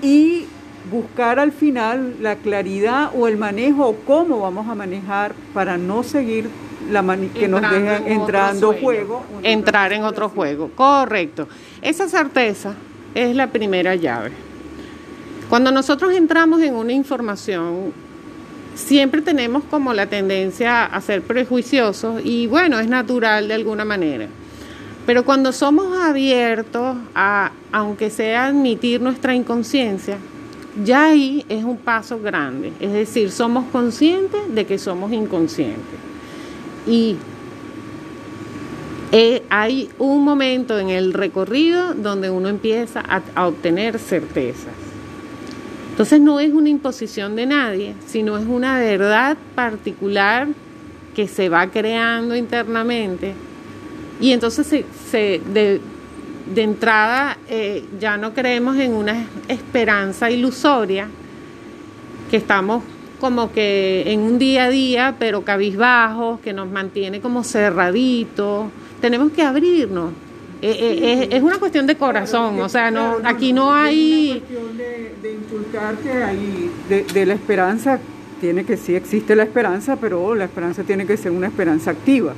y 0.03 0.47
buscar 0.90 1.38
al 1.38 1.53
final 1.53 2.16
la 2.20 2.36
claridad 2.36 3.11
o 3.14 3.26
el 3.26 3.36
manejo 3.36 3.86
o 3.88 3.97
cómo 3.97 4.40
vamos 4.40 4.68
a 4.68 4.74
manejar 4.74 5.34
para 5.55 5.78
no 5.78 6.03
seguir 6.03 6.49
la 6.90 7.03
que 7.34 7.49
nos 7.49 7.62
dejen 7.62 8.07
entrando 8.07 8.74
juego. 8.74 9.24
Entrar 9.42 9.92
en 9.92 10.03
otro 10.05 10.28
juego, 10.28 10.70
correcto. 10.74 11.49
Esa 11.80 12.09
certeza 12.09 12.74
es 13.14 13.34
la 13.34 13.47
primera 13.47 13.95
llave. 13.95 14.32
Cuando 15.49 15.70
nosotros 15.70 16.12
entramos 16.14 16.61
en 16.62 16.74
una 16.74 16.92
información, 16.92 17.92
siempre 18.74 19.22
tenemos 19.22 19.64
como 19.64 19.95
la 19.95 20.07
tendencia 20.07 20.84
a 20.84 21.01
ser 21.01 21.22
prejuiciosos 21.22 22.20
y 22.24 22.47
bueno, 22.47 22.78
es 22.78 22.88
natural 22.88 23.49
de 23.49 23.55
alguna 23.55 23.84
manera. 23.84 24.28
Pero 25.07 25.25
cuando 25.25 25.53
somos 25.53 25.97
abiertos 25.99 26.97
a, 27.15 27.53
aunque 27.73 28.09
sea 28.09 28.47
admitir 28.47 29.01
nuestra 29.01 29.35
inconsciencia, 29.35 30.17
ya 30.83 31.07
ahí 31.07 31.45
es 31.49 31.63
un 31.63 31.77
paso 31.77 32.19
grande. 32.19 32.73
Es 32.81 32.93
decir, 32.93 33.31
somos 33.31 33.67
conscientes 33.71 34.41
de 34.55 34.65
que 34.65 34.79
somos 34.79 35.13
inconscientes. 35.13 35.99
Y 36.87 37.17
eh, 39.13 39.43
hay 39.51 39.91
un 39.99 40.25
momento 40.25 40.79
en 40.79 40.89
el 40.89 41.13
recorrido 41.13 41.95
donde 41.95 42.31
uno 42.31 42.49
empieza 42.49 43.01
a, 43.01 43.23
a 43.35 43.47
obtener 43.47 43.99
certezas. 43.99 44.73
Entonces 45.91 46.21
no 46.21 46.41
es 46.41 46.53
una 46.53 46.71
imposición 46.71 47.37
de 47.37 47.47
nadie, 47.47 47.95
sino 48.07 48.37
es 48.39 48.47
una 48.47 48.79
verdad 48.81 49.37
particular 49.55 50.49
que 51.15 51.29
se 51.29 51.49
va 51.49 51.69
creando 51.69 52.35
internamente 52.35 53.35
y 54.21 54.33
entonces 54.33 54.85
se, 55.11 55.41
de, 55.53 55.81
entrada 56.57 57.39
eh, 57.49 57.85
ya 57.99 58.17
no 58.17 58.35
creemos 58.35 58.77
en 58.77 58.93
una 58.93 59.27
esperanza 59.49 60.31
ilusoria, 60.31 61.09
que 62.31 62.37
estamos 62.37 62.83
como 63.21 63.53
que 63.53 64.05
en 64.07 64.21
un 64.21 64.39
día 64.39 64.65
a 64.65 64.71
día, 64.71 65.17
pero 65.19 65.43
cabizbajos, 65.43 66.41
que 66.41 66.53
nos 66.53 66.71
mantiene 66.71 67.21
como 67.21 67.43
cerraditos. 67.43 68.67
Tenemos 69.01 69.33
que 69.33 69.43
abrirnos. 69.43 70.12
Eh, 70.61 70.77
eh, 70.81 71.29
es, 71.31 71.43
una 71.43 71.59
cuestión 71.59 71.87
de 71.87 71.97
corazón, 71.97 72.61
o 72.61 72.69
sea, 72.69 72.91
no, 72.91 73.19
aquí 73.25 73.53
no 73.53 73.73
hay... 73.75 74.31
Es 74.31 74.37
una 74.37 74.41
cuestión 74.41 74.77
de, 74.79 75.15
de 75.23 75.33
inculcarte 75.35 76.23
ahí, 76.23 76.71
de, 76.89 77.05
de 77.05 77.27
la 77.27 77.35
esperanza, 77.35 77.99
tiene 78.41 78.65
que 78.65 78.77
sí 78.77 78.95
existe 78.95 79.37
la 79.37 79.43
esperanza, 79.43 79.97
pero 79.97 80.35
la 80.35 80.45
esperanza 80.45 80.83
tiene 80.83 81.07
que 81.07 81.17
ser 81.17 81.33
una 81.33 81.47
esperanza 81.47 81.91
activa. 81.91 82.35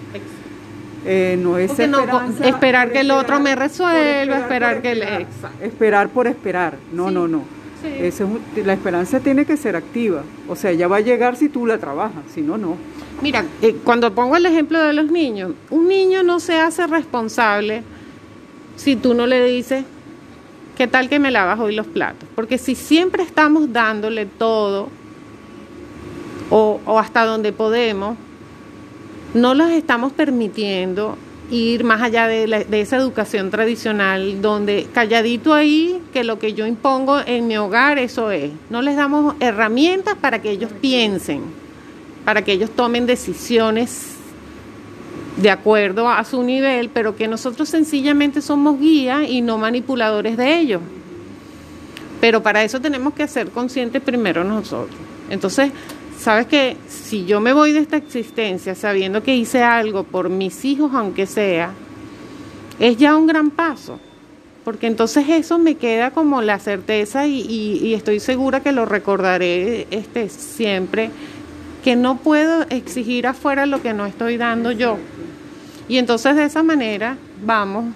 Eh, 1.09 1.39
no 1.41 1.57
es 1.57 1.71
esperar 1.79 2.91
que 2.91 3.01
el 3.01 3.13
otro 3.13 3.39
me 3.39 3.55
resuelva, 3.55 4.39
esperar, 4.39 4.83
que 4.83 4.97
le... 4.97 5.27
Esperar 5.63 6.09
por 6.09 6.27
esperar, 6.27 6.75
no, 6.93 7.13
no, 7.13 7.29
no. 7.29 7.45
la 8.65 8.73
esperanza 8.73 9.21
tiene 9.21 9.45
que 9.45 9.57
ser 9.57 9.77
activa, 9.77 10.25
o 10.49 10.57
sea, 10.57 10.73
ya 10.73 10.89
va 10.89 10.97
a 10.97 11.01
llegar 11.01 11.37
si 11.37 11.49
tú 11.49 11.65
la 11.65 11.79
trabajas, 11.79 12.25
si 12.35 12.41
no, 12.41 12.59
no. 12.59 12.77
Mira, 13.23 13.45
eh, 13.63 13.77
cuando 13.85 14.13
pongo 14.13 14.37
el 14.37 14.47
ejemplo 14.47 14.83
de 14.83 14.93
los 14.95 15.11
niños, 15.11 15.53
un 15.71 15.87
niño 15.87 16.25
no 16.25 16.41
se 16.41 16.59
hace 16.59 16.89
responsable 16.89 17.85
si 18.75 18.97
tú 18.97 19.15
no 19.15 19.29
le 19.29 19.45
dices, 19.45 19.85
¿qué 20.77 20.89
tal 20.89 21.09
que 21.09 21.21
me 21.21 21.31
lavas 21.31 21.61
hoy 21.61 21.75
los 21.75 21.87
platos? 21.87 22.29
Porque 22.35 22.59
si 22.59 22.75
siempre 22.75 23.23
estamos 23.23 23.73
dándole 23.73 24.27
todo 24.27 24.89
o, 26.51 26.81
o 26.85 26.99
hasta 26.99 27.25
donde 27.25 27.53
podemos, 27.53 28.17
no 29.35 29.55
los 29.55 29.71
estamos 29.71 30.13
permitiendo 30.13 31.17
ir 31.51 31.85
más 31.85 32.03
allá 32.03 32.27
de, 32.27 32.67
esa 32.73 32.97
educación 32.97 33.51
tradicional, 33.51 34.43
donde 34.43 34.89
calladito 34.93 35.55
ahí, 35.55 36.03
que 36.13 36.25
lo 36.25 36.39
que 36.39 36.55
yo 36.55 36.67
impongo 36.67 37.21
en 37.25 37.47
mi 37.47 37.57
hogar, 37.57 37.99
eso 37.99 38.31
es. 38.31 38.51
No 38.71 38.83
les 38.83 38.97
damos 38.97 39.35
herramientas 39.41 40.17
para 40.21 40.43
que 40.43 40.51
ellos 40.51 40.71
piensen, 40.81 41.43
para 42.25 42.43
que 42.43 42.53
ellos 42.53 42.71
tomen 42.71 43.07
decisiones 43.07 44.15
de 45.37 45.51
acuerdo 45.51 46.09
a 46.09 46.25
su 46.25 46.43
nivel, 46.43 46.89
pero 46.89 47.15
que 47.15 47.29
nosotros 47.29 47.69
sencillamente 47.69 48.41
somos 48.41 48.81
guías 48.81 49.29
y 49.29 49.43
no 49.43 49.59
manipuladores 49.59 50.37
de 50.37 50.59
ellos. 50.59 50.81
Pero 52.21 52.43
para 52.43 52.65
eso 52.65 52.81
tenemos 52.81 53.13
que 53.13 53.29
ser 53.29 53.51
conscientes 53.51 54.03
primero 54.03 54.43
nosotros. 54.43 54.97
Entonces, 55.29 55.71
sabes 56.19 56.47
que 56.47 56.77
si 56.89 57.25
yo 57.25 57.41
me 57.41 57.53
voy 57.53 57.73
de 57.73 57.81
esta 57.81 57.97
existencia 57.97 58.75
sabiendo 58.75 59.23
que 59.23 59.37
hice 59.37 59.63
algo 59.63 60.05
por 60.05 60.29
mis 60.29 60.65
hijos, 60.65 60.93
aunque 60.95 61.27
sea, 61.27 61.73
es 62.79 62.97
ya 62.97 63.17
un 63.17 63.27
gran 63.27 63.51
paso, 63.51 63.99
porque 64.65 64.87
entonces 64.87 65.29
eso 65.29 65.59
me 65.59 65.77
queda 65.77 66.11
como 66.11 66.43
la 66.43 66.59
certeza 66.59 67.27
y, 67.27 67.95
estoy 67.95 68.21
segura 68.21 68.61
que 68.61 68.73
lo 68.73 68.85
recordaré 68.85 69.87
este, 69.91 70.29
siempre, 70.29 71.11
que 71.85 71.97
no 71.97 72.17
puedo 72.19 72.67
exigir 72.71 73.27
afuera 73.27 73.67
lo 73.67 73.81
que 73.81 73.95
no 73.95 74.07
estoy 74.07 74.37
dando 74.37 74.73
yo. 74.73 74.99
Y 75.89 75.99
entonces 75.99 76.35
de 76.35 76.45
esa 76.45 76.65
manera 76.65 77.17
vamos, 77.45 77.95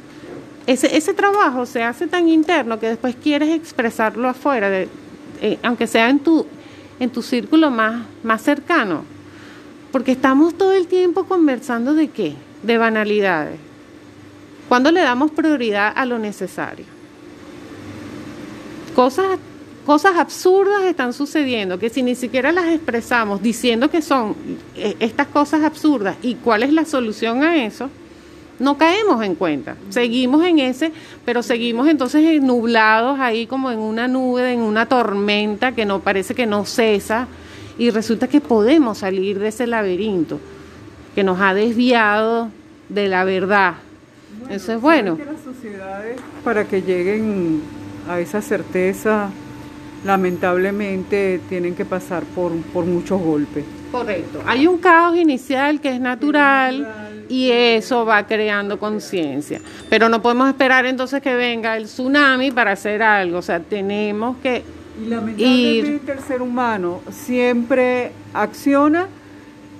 ese, 0.66 0.96
ese 0.96 1.12
trabajo 1.12 1.66
se 1.66 1.82
hace 1.82 2.06
tan 2.06 2.28
interno 2.28 2.78
que 2.78 2.90
después 2.90 3.16
quieres 3.20 3.48
expresarlo 3.50 4.28
afuera, 4.28 4.70
eh, 5.42 5.58
aunque 5.62 5.88
sea 5.88 6.08
en 6.08 6.20
tu 6.20 6.46
en 7.00 7.10
tu 7.10 7.22
círculo 7.22 7.70
más, 7.70 8.04
más 8.22 8.42
cercano. 8.42 9.04
Porque 9.90 10.12
estamos 10.12 10.54
todo 10.54 10.72
el 10.72 10.86
tiempo 10.86 11.24
conversando 11.24 11.94
de 11.94 12.08
qué? 12.08 12.34
De 12.62 12.78
banalidades. 12.78 13.58
Cuando 14.68 14.92
le 14.92 15.00
damos 15.00 15.32
prioridad 15.32 15.92
a 15.96 16.06
lo 16.06 16.18
necesario. 16.18 16.84
Cosas, 18.94 19.38
cosas 19.84 20.16
absurdas 20.16 20.84
están 20.84 21.12
sucediendo 21.12 21.78
que 21.78 21.90
si 21.90 22.02
ni 22.02 22.14
siquiera 22.14 22.52
las 22.52 22.66
expresamos 22.66 23.42
diciendo 23.42 23.90
que 23.90 24.02
son 24.02 24.36
eh, 24.76 24.94
estas 25.00 25.26
cosas 25.28 25.64
absurdas 25.64 26.16
y 26.22 26.36
cuál 26.36 26.62
es 26.62 26.72
la 26.72 26.84
solución 26.84 27.42
a 27.42 27.64
eso, 27.64 27.90
no 28.60 28.76
caemos 28.76 29.24
en 29.24 29.34
cuenta. 29.34 29.74
Seguimos 29.88 30.44
en 30.44 30.60
ese, 30.60 30.92
pero 31.24 31.42
seguimos 31.42 31.88
entonces 31.88 32.40
nublados 32.42 33.18
ahí 33.18 33.46
como 33.46 33.70
en 33.70 33.78
una 33.78 34.06
nube, 34.06 34.52
en 34.52 34.60
una 34.60 34.86
tormenta 34.86 35.72
que 35.72 35.86
no 35.86 36.00
parece 36.00 36.34
que 36.34 36.46
no 36.46 36.64
cesa 36.66 37.26
y 37.78 37.90
resulta 37.90 38.28
que 38.28 38.40
podemos 38.40 38.98
salir 38.98 39.38
de 39.38 39.48
ese 39.48 39.66
laberinto 39.66 40.38
que 41.14 41.24
nos 41.24 41.40
ha 41.40 41.54
desviado 41.54 42.50
de 42.90 43.08
la 43.08 43.24
verdad. 43.24 43.74
Eso 44.50 44.74
es 44.74 44.80
bueno. 44.80 45.16
Que 45.16 45.24
las 45.24 45.40
sociedades, 45.40 46.20
para 46.44 46.64
que 46.64 46.82
lleguen 46.82 47.62
a 48.08 48.20
esa 48.20 48.42
certeza, 48.42 49.30
lamentablemente 50.04 51.40
tienen 51.48 51.74
que 51.74 51.84
pasar 51.84 52.24
por, 52.24 52.52
por 52.72 52.84
muchos 52.84 53.20
golpes. 53.20 53.64
Correcto. 53.90 54.42
Hay 54.46 54.66
un 54.66 54.78
caos 54.78 55.16
inicial 55.16 55.80
que 55.80 55.94
es 55.94 56.00
natural, 56.00 57.09
y 57.30 57.50
eso 57.50 58.04
va 58.04 58.26
creando 58.26 58.78
conciencia. 58.78 59.60
Pero 59.88 60.08
no 60.08 60.20
podemos 60.20 60.48
esperar 60.48 60.84
entonces 60.84 61.22
que 61.22 61.34
venga 61.34 61.76
el 61.76 61.84
tsunami 61.84 62.50
para 62.50 62.72
hacer 62.72 63.02
algo. 63.02 63.38
O 63.38 63.42
sea, 63.42 63.60
tenemos 63.60 64.36
que 64.38 64.64
y 65.00 65.08
lamentablemente 65.08 66.12
el 66.12 66.18
ser 66.18 66.42
humano 66.42 67.00
siempre 67.10 68.10
acciona 68.34 69.08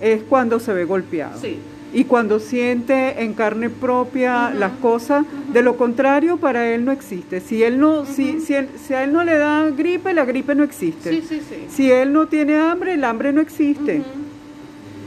es 0.01 0.22
cuando 0.22 0.61
se 0.61 0.72
ve 0.72 0.84
golpeado. 0.84 1.38
Sí 1.38 1.59
y 1.92 2.05
cuando 2.05 2.38
siente 2.38 3.22
en 3.22 3.34
carne 3.34 3.68
propia 3.68 4.51
las 4.51 4.72
cosas, 4.74 5.24
de 5.53 5.62
lo 5.62 5.76
contrario 5.76 6.36
para 6.36 6.68
él 6.72 6.84
no 6.84 6.92
existe. 6.92 7.40
Si 7.40 7.62
él 7.62 7.80
no, 7.80 8.07
si, 8.07 8.40
si, 8.40 8.55
a 8.55 9.05
él 9.05 9.12
no 9.12 9.24
le 9.24 9.36
da 9.36 9.68
gripe, 9.70 10.14
la 10.14 10.24
gripe 10.24 10.55
no 10.55 10.62
existe. 10.62 11.22
Si 11.68 11.90
él 11.90 12.12
no 12.12 12.28
tiene 12.28 12.57
hambre, 12.57 12.94
el 12.94 13.05
hambre 13.05 13.32
no 13.32 13.40
existe. 13.40 14.03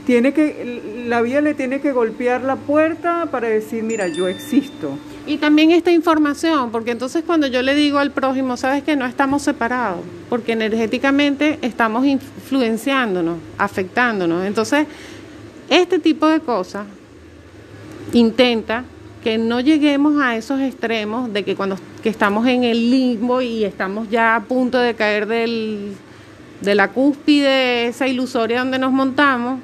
Tiene 0.06 0.34
que, 0.34 1.04
la 1.06 1.22
vida 1.22 1.40
le 1.40 1.54
tiene 1.54 1.80
que 1.80 1.92
golpear 1.92 2.42
la 2.42 2.56
puerta 2.56 3.26
para 3.30 3.48
decir, 3.48 3.82
mira, 3.82 4.08
yo 4.08 4.28
existo. 4.28 4.98
Y 5.26 5.38
también 5.38 5.70
esta 5.70 5.90
información, 5.90 6.70
porque 6.70 6.90
entonces 6.90 7.24
cuando 7.24 7.46
yo 7.46 7.62
le 7.62 7.74
digo 7.74 7.98
al 7.98 8.10
prójimo, 8.10 8.58
sabes 8.58 8.82
que 8.82 8.96
no 8.96 9.06
estamos 9.06 9.42
separados, 9.42 10.00
porque 10.28 10.52
energéticamente 10.52 11.58
estamos 11.62 12.04
influenciándonos, 12.04 13.38
afectándonos. 13.56 14.44
Entonces, 14.44 14.86
este 15.70 15.98
tipo 15.98 16.26
de 16.26 16.40
cosas 16.40 16.86
intenta 18.12 18.84
que 19.22 19.38
no 19.38 19.60
lleguemos 19.60 20.20
a 20.20 20.36
esos 20.36 20.60
extremos 20.60 21.32
de 21.32 21.44
que 21.44 21.56
cuando 21.56 21.78
estamos 22.04 22.46
en 22.46 22.62
el 22.62 22.90
limbo 22.90 23.40
y 23.40 23.64
estamos 23.64 24.10
ya 24.10 24.36
a 24.36 24.44
punto 24.44 24.78
de 24.78 24.94
caer 24.94 25.26
del, 25.26 25.94
de 26.60 26.74
la 26.74 26.88
cúspide 26.88 27.86
esa 27.86 28.06
ilusoria 28.06 28.58
donde 28.58 28.78
nos 28.78 28.92
montamos, 28.92 29.60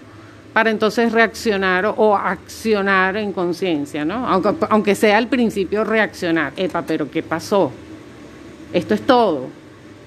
para 0.53 0.71
entonces 0.71 1.13
reaccionar 1.13 1.95
o, 1.97 2.17
accionar 2.17 3.17
en 3.17 3.33
conciencia, 3.33 4.05
¿no? 4.05 4.27
Aunque, 4.27 4.55
aunque 4.69 4.95
sea 4.95 5.17
al 5.17 5.29
principio 5.29 5.85
reaccionar. 5.85 6.53
Epa, 6.57 6.83
pero 6.83 7.11
¿qué 7.11 7.23
pasó? 7.23 7.71
Esto 8.73 8.95
es 8.95 9.03
todo. 9.03 9.47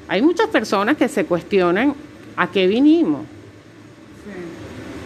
Hay 0.07 0.21
muchas 0.21 0.47
personas 0.47 0.97
que 0.97 1.07
se 1.07 1.25
cuestionan 1.25 1.95
a 2.35 2.51
qué 2.51 2.67
vinimos. 2.67 3.21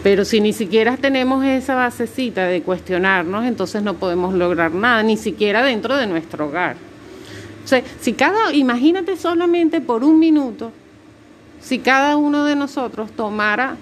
Pero 0.03 0.25
si 0.25 0.39
ni 0.39 0.53
siquiera 0.53 0.95
tenemos 0.95 1.43
esa 1.43 1.75
basecita 1.75 2.45
de 2.45 2.61
cuestionarnos, 2.61 3.45
entonces 3.45 3.83
no 3.83 3.95
podemos 3.95 4.33
lograr 4.33 4.71
nada, 4.71 5.03
ni 5.03 5.17
siquiera 5.17 5.63
dentro 5.63 5.97
de 5.97 6.07
nuestro 6.07 6.47
hogar. 6.47 6.77
O 7.63 7.67
sea, 7.67 7.83
si 7.99 8.13
cada, 8.13 8.53
imagínate 8.53 9.17
solamente 9.17 9.81
por 9.81 10.03
un 10.03 10.17
minuto, 10.17 10.71
si 11.59 11.79
cada 11.79 12.15
uno 12.15 12.45
de 12.45 12.55
nosotros 12.55 13.11
tomara 13.11 13.75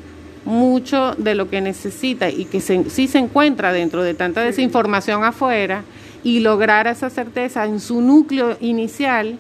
mucho 0.46 1.16
de 1.18 1.36
lo 1.36 1.50
que 1.50 1.60
necesita 1.60 2.30
y 2.30 2.46
que 2.46 2.62
si 2.62 2.84
sí 2.90 3.08
se 3.08 3.18
encuentra 3.18 3.74
dentro 3.74 4.04
de 4.04 4.14
tanta 4.14 4.42
desinformación 4.42 5.24
afuera 5.24 5.84
y 6.24 6.40
lograra 6.40 6.92
esa 6.92 7.10
certeza 7.10 7.66
en 7.66 7.80
su 7.80 8.02
núcleo 8.02 8.56
inicial, 8.62 9.38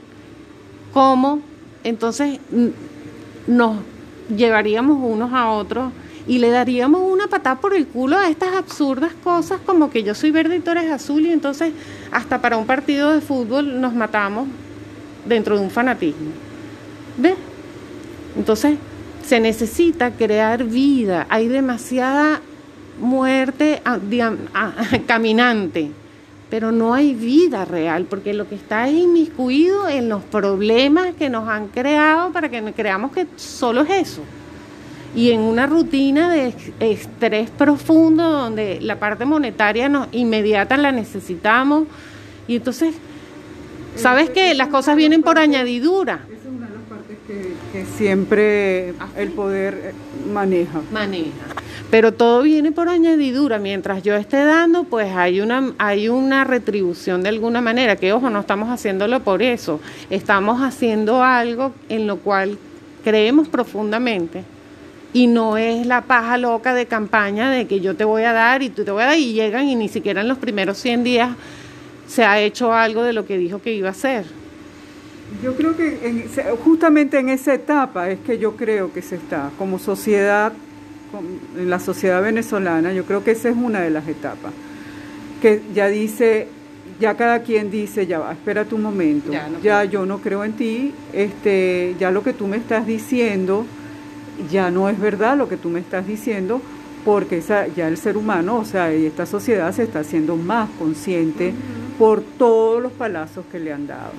¿cómo 0.93 1.39
entonces 1.83 2.39
nos 3.47 3.77
llevaríamos 4.35 4.97
unos 5.01 5.31
a 5.31 5.51
otros 5.51 5.91
y 6.27 6.39
le 6.39 6.49
daríamos 6.49 7.01
una 7.01 7.27
patada 7.27 7.57
por 7.57 7.75
el 7.75 7.85
culo 7.85 8.17
a 8.17 8.29
estas 8.29 8.55
absurdas 8.55 9.11
cosas 9.23 9.59
como 9.63 9.91
que 9.91 10.01
yo 10.01 10.15
soy 10.15 10.31
verde 10.31 10.57
y 10.57 10.59
tú 10.59 10.71
eres 10.71 10.89
azul 10.89 11.23
y 11.23 11.31
entonces 11.31 11.71
hasta 12.11 12.41
para 12.41 12.57
un 12.57 12.65
partido 12.65 13.13
de 13.13 13.21
fútbol 13.21 13.79
nos 13.79 13.93
matamos 13.93 14.47
dentro 15.25 15.55
de 15.57 15.63
un 15.63 15.69
fanatismo. 15.69 16.31
¿Ves? 17.17 17.35
Entonces 18.35 18.77
se 19.25 19.39
necesita 19.39 20.11
crear 20.11 20.63
vida, 20.63 21.25
hay 21.29 21.47
demasiada 21.47 22.41
muerte 22.99 23.81
caminante, 25.07 25.91
pero 26.49 26.71
no 26.71 26.93
hay 26.93 27.13
vida 27.13 27.65
real, 27.65 28.05
porque 28.09 28.33
lo 28.33 28.47
que 28.47 28.55
está 28.55 28.89
inmiscuido 28.89 29.89
en 29.89 30.09
los 30.09 30.23
problemas 30.23 31.15
que 31.15 31.29
nos 31.29 31.47
han 31.49 31.67
creado 31.69 32.31
para 32.31 32.49
que 32.49 32.61
creamos 32.73 33.11
que 33.11 33.25
solo 33.35 33.81
es 33.81 33.89
eso. 33.89 34.21
Y 35.15 35.31
en 35.31 35.39
una 35.39 35.65
rutina 35.65 36.29
de 36.29 36.53
estrés 36.79 37.49
profundo 37.49 38.29
donde 38.29 38.79
la 38.81 38.99
parte 38.99 39.25
monetaria 39.25 39.87
nos, 39.87 40.09
inmediata 40.11 40.75
la 40.75 40.91
necesitamos. 40.91 41.87
Y 42.49 42.57
entonces 42.57 42.95
sabes 43.95 44.29
que 44.29 44.53
las 44.53 44.67
cosas 44.67 44.97
vienen 44.97 45.23
por 45.23 45.39
añadidura 45.39 46.19
esa 46.27 46.49
es 46.49 46.53
una 46.53 46.67
de 46.67 46.75
las 46.75 46.83
partes 46.83 47.17
siempre 47.97 48.93
el 49.17 49.29
poder 49.29 49.73
eh, 49.83 49.93
maneja. 50.31 50.81
Maneja. 50.91 51.31
Pero 51.91 52.13
todo 52.13 52.41
viene 52.41 52.71
por 52.71 52.89
añadidura. 52.89 53.59
Mientras 53.59 54.03
yo 54.03 54.15
esté 54.15 54.43
dando 54.43 54.83
pues 54.83 55.15
hay 55.15 55.41
una 55.41 55.73
hay 55.77 56.09
una 56.09 56.43
retribución 56.43 57.23
de 57.23 57.29
alguna 57.29 57.61
manera 57.61 57.95
que 57.95 58.13
ojo 58.13 58.29
no 58.29 58.39
estamos 58.39 58.69
haciéndolo 58.69 59.21
por 59.21 59.41
eso. 59.41 59.79
Estamos 60.09 60.61
haciendo 60.61 61.23
algo 61.23 61.73
en 61.89 62.07
lo 62.07 62.17
cual 62.17 62.57
creemos 63.03 63.47
profundamente 63.47 64.43
y 65.13 65.27
no 65.27 65.57
es 65.57 65.85
la 65.85 66.01
paja 66.01 66.37
loca 66.37 66.73
de 66.73 66.87
campaña 66.87 67.49
de 67.49 67.67
que 67.67 67.79
yo 67.79 67.95
te 67.95 68.03
voy 68.03 68.23
a 68.23 68.33
dar 68.33 68.61
y 68.63 68.69
tú 68.69 68.83
te 68.83 68.91
voy 68.91 69.03
a 69.03 69.05
dar 69.05 69.17
y 69.17 69.31
llegan 69.31 69.67
y 69.69 69.75
ni 69.75 69.87
siquiera 69.87 70.19
en 70.19 70.27
los 70.27 70.37
primeros 70.39 70.77
100 70.77 71.03
días 71.05 71.29
se 72.07 72.25
ha 72.25 72.41
hecho 72.41 72.73
algo 72.73 73.03
de 73.03 73.13
lo 73.13 73.25
que 73.25 73.37
dijo 73.37 73.61
que 73.61 73.73
iba 73.73 73.87
a 73.87 73.91
hacer. 73.91 74.25
Yo 75.43 75.55
creo 75.55 75.75
que 75.75 76.27
justamente 76.63 77.19
en 77.19 77.29
esa 77.29 77.53
etapa 77.53 78.09
es 78.09 78.19
que 78.19 78.37
yo 78.37 78.55
creo 78.55 78.93
que 78.93 79.01
se 79.01 79.15
está, 79.15 79.51
como 79.57 79.79
sociedad, 79.79 80.53
en 81.57 81.69
la 81.69 81.79
sociedad 81.79 82.21
venezolana, 82.21 82.93
yo 82.93 83.05
creo 83.05 83.23
que 83.23 83.31
esa 83.31 83.49
es 83.49 83.55
una 83.55 83.81
de 83.81 83.89
las 83.89 84.07
etapas, 84.07 84.53
que 85.41 85.61
ya 85.73 85.87
dice, 85.87 86.47
ya 86.99 87.15
cada 87.15 87.39
quien 87.39 87.71
dice, 87.71 88.05
ya 88.07 88.19
va, 88.19 88.33
espérate 88.33 88.75
un 88.75 88.83
momento, 88.83 89.31
ya, 89.31 89.49
ya 89.61 89.83
yo 89.85 90.05
no 90.05 90.19
creo 90.19 90.43
en 90.43 90.53
ti, 90.53 90.93
este, 91.13 91.95
ya 91.99 92.11
lo 92.11 92.23
que 92.23 92.33
tú 92.33 92.47
me 92.47 92.57
estás 92.57 92.85
diciendo, 92.85 93.65
ya 94.51 94.71
no 94.71 94.89
es 94.89 94.99
verdad 94.99 95.37
lo 95.37 95.47
que 95.47 95.57
tú 95.57 95.69
me 95.69 95.79
estás 95.79 96.05
diciendo, 96.05 96.61
porque 97.03 97.37
esa, 97.37 97.67
ya 97.67 97.87
el 97.87 97.97
ser 97.97 98.17
humano, 98.17 98.57
o 98.57 98.65
sea, 98.65 98.93
y 98.93 99.05
esta 99.05 99.25
sociedad 99.25 99.71
se 99.73 99.83
está 99.83 99.99
haciendo 99.99 100.35
más 100.35 100.69
consciente 100.79 101.53
por 101.99 102.21
todos 102.21 102.81
los 102.81 102.91
palazos 102.91 103.45
que 103.51 103.59
le 103.59 103.71
han 103.71 103.87
dado. 103.87 104.11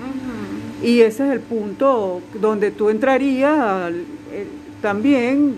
Y 0.82 1.00
ese 1.00 1.26
es 1.26 1.32
el 1.32 1.40
punto 1.40 2.20
donde 2.34 2.70
tú 2.70 2.90
entrarías 2.90 3.90
eh, 4.32 4.46
también 4.82 5.54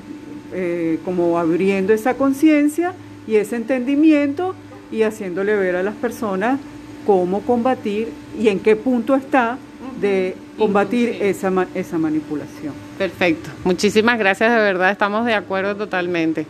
eh, 0.53 0.99
como 1.05 1.39
abriendo 1.39 1.93
esa 1.93 2.14
conciencia 2.14 2.95
y 3.27 3.37
ese 3.37 3.57
entendimiento 3.57 4.55
y 4.91 5.03
haciéndole 5.03 5.55
ver 5.57 5.77
a 5.77 5.83
las 5.83 5.95
personas 5.95 6.59
cómo 7.07 7.41
combatir 7.43 8.09
y 8.39 8.49
en 8.49 8.61
qué 8.61 8.77
punto 8.77 9.14
está 9.14 9.59
de 10.01 10.37
combatir 10.57 11.19
esa, 11.21 11.53
esa 11.75 11.99
manipulación. 11.99 12.73
Perfecto. 12.97 13.51
Muchísimas 13.64 14.19
gracias, 14.19 14.51
de 14.51 14.59
verdad, 14.59 14.91
estamos 14.91 15.27
de 15.27 15.35
acuerdo 15.35 15.77
totalmente. 15.77 16.47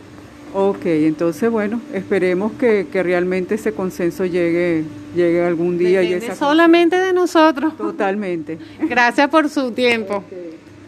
Ok, 0.53 0.85
entonces 0.85 1.49
bueno, 1.51 1.79
esperemos 1.93 2.51
que, 2.53 2.85
realmente 2.91 3.55
ese 3.55 3.73
consenso 3.73 4.25
llegue, 4.25 4.83
llegue 5.15 5.43
algún 5.43 5.77
día. 5.77 6.01
y 6.01 6.13
esa 6.13 6.35
solamente 6.35 6.97
de 6.97 7.13
nosotros. 7.13 7.77
Totalmente. 7.77 8.57
Gracias 8.81 9.29
por 9.29 9.49
su 9.49 9.71
tiempo. 9.71 10.23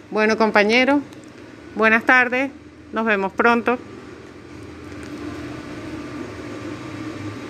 Bueno, 0.09 0.37
compañeros, 0.37 1.01
buenas 1.75 2.03
tardes, 2.05 2.51
nos 2.91 3.05
vemos 3.05 3.31
pronto. 3.33 3.77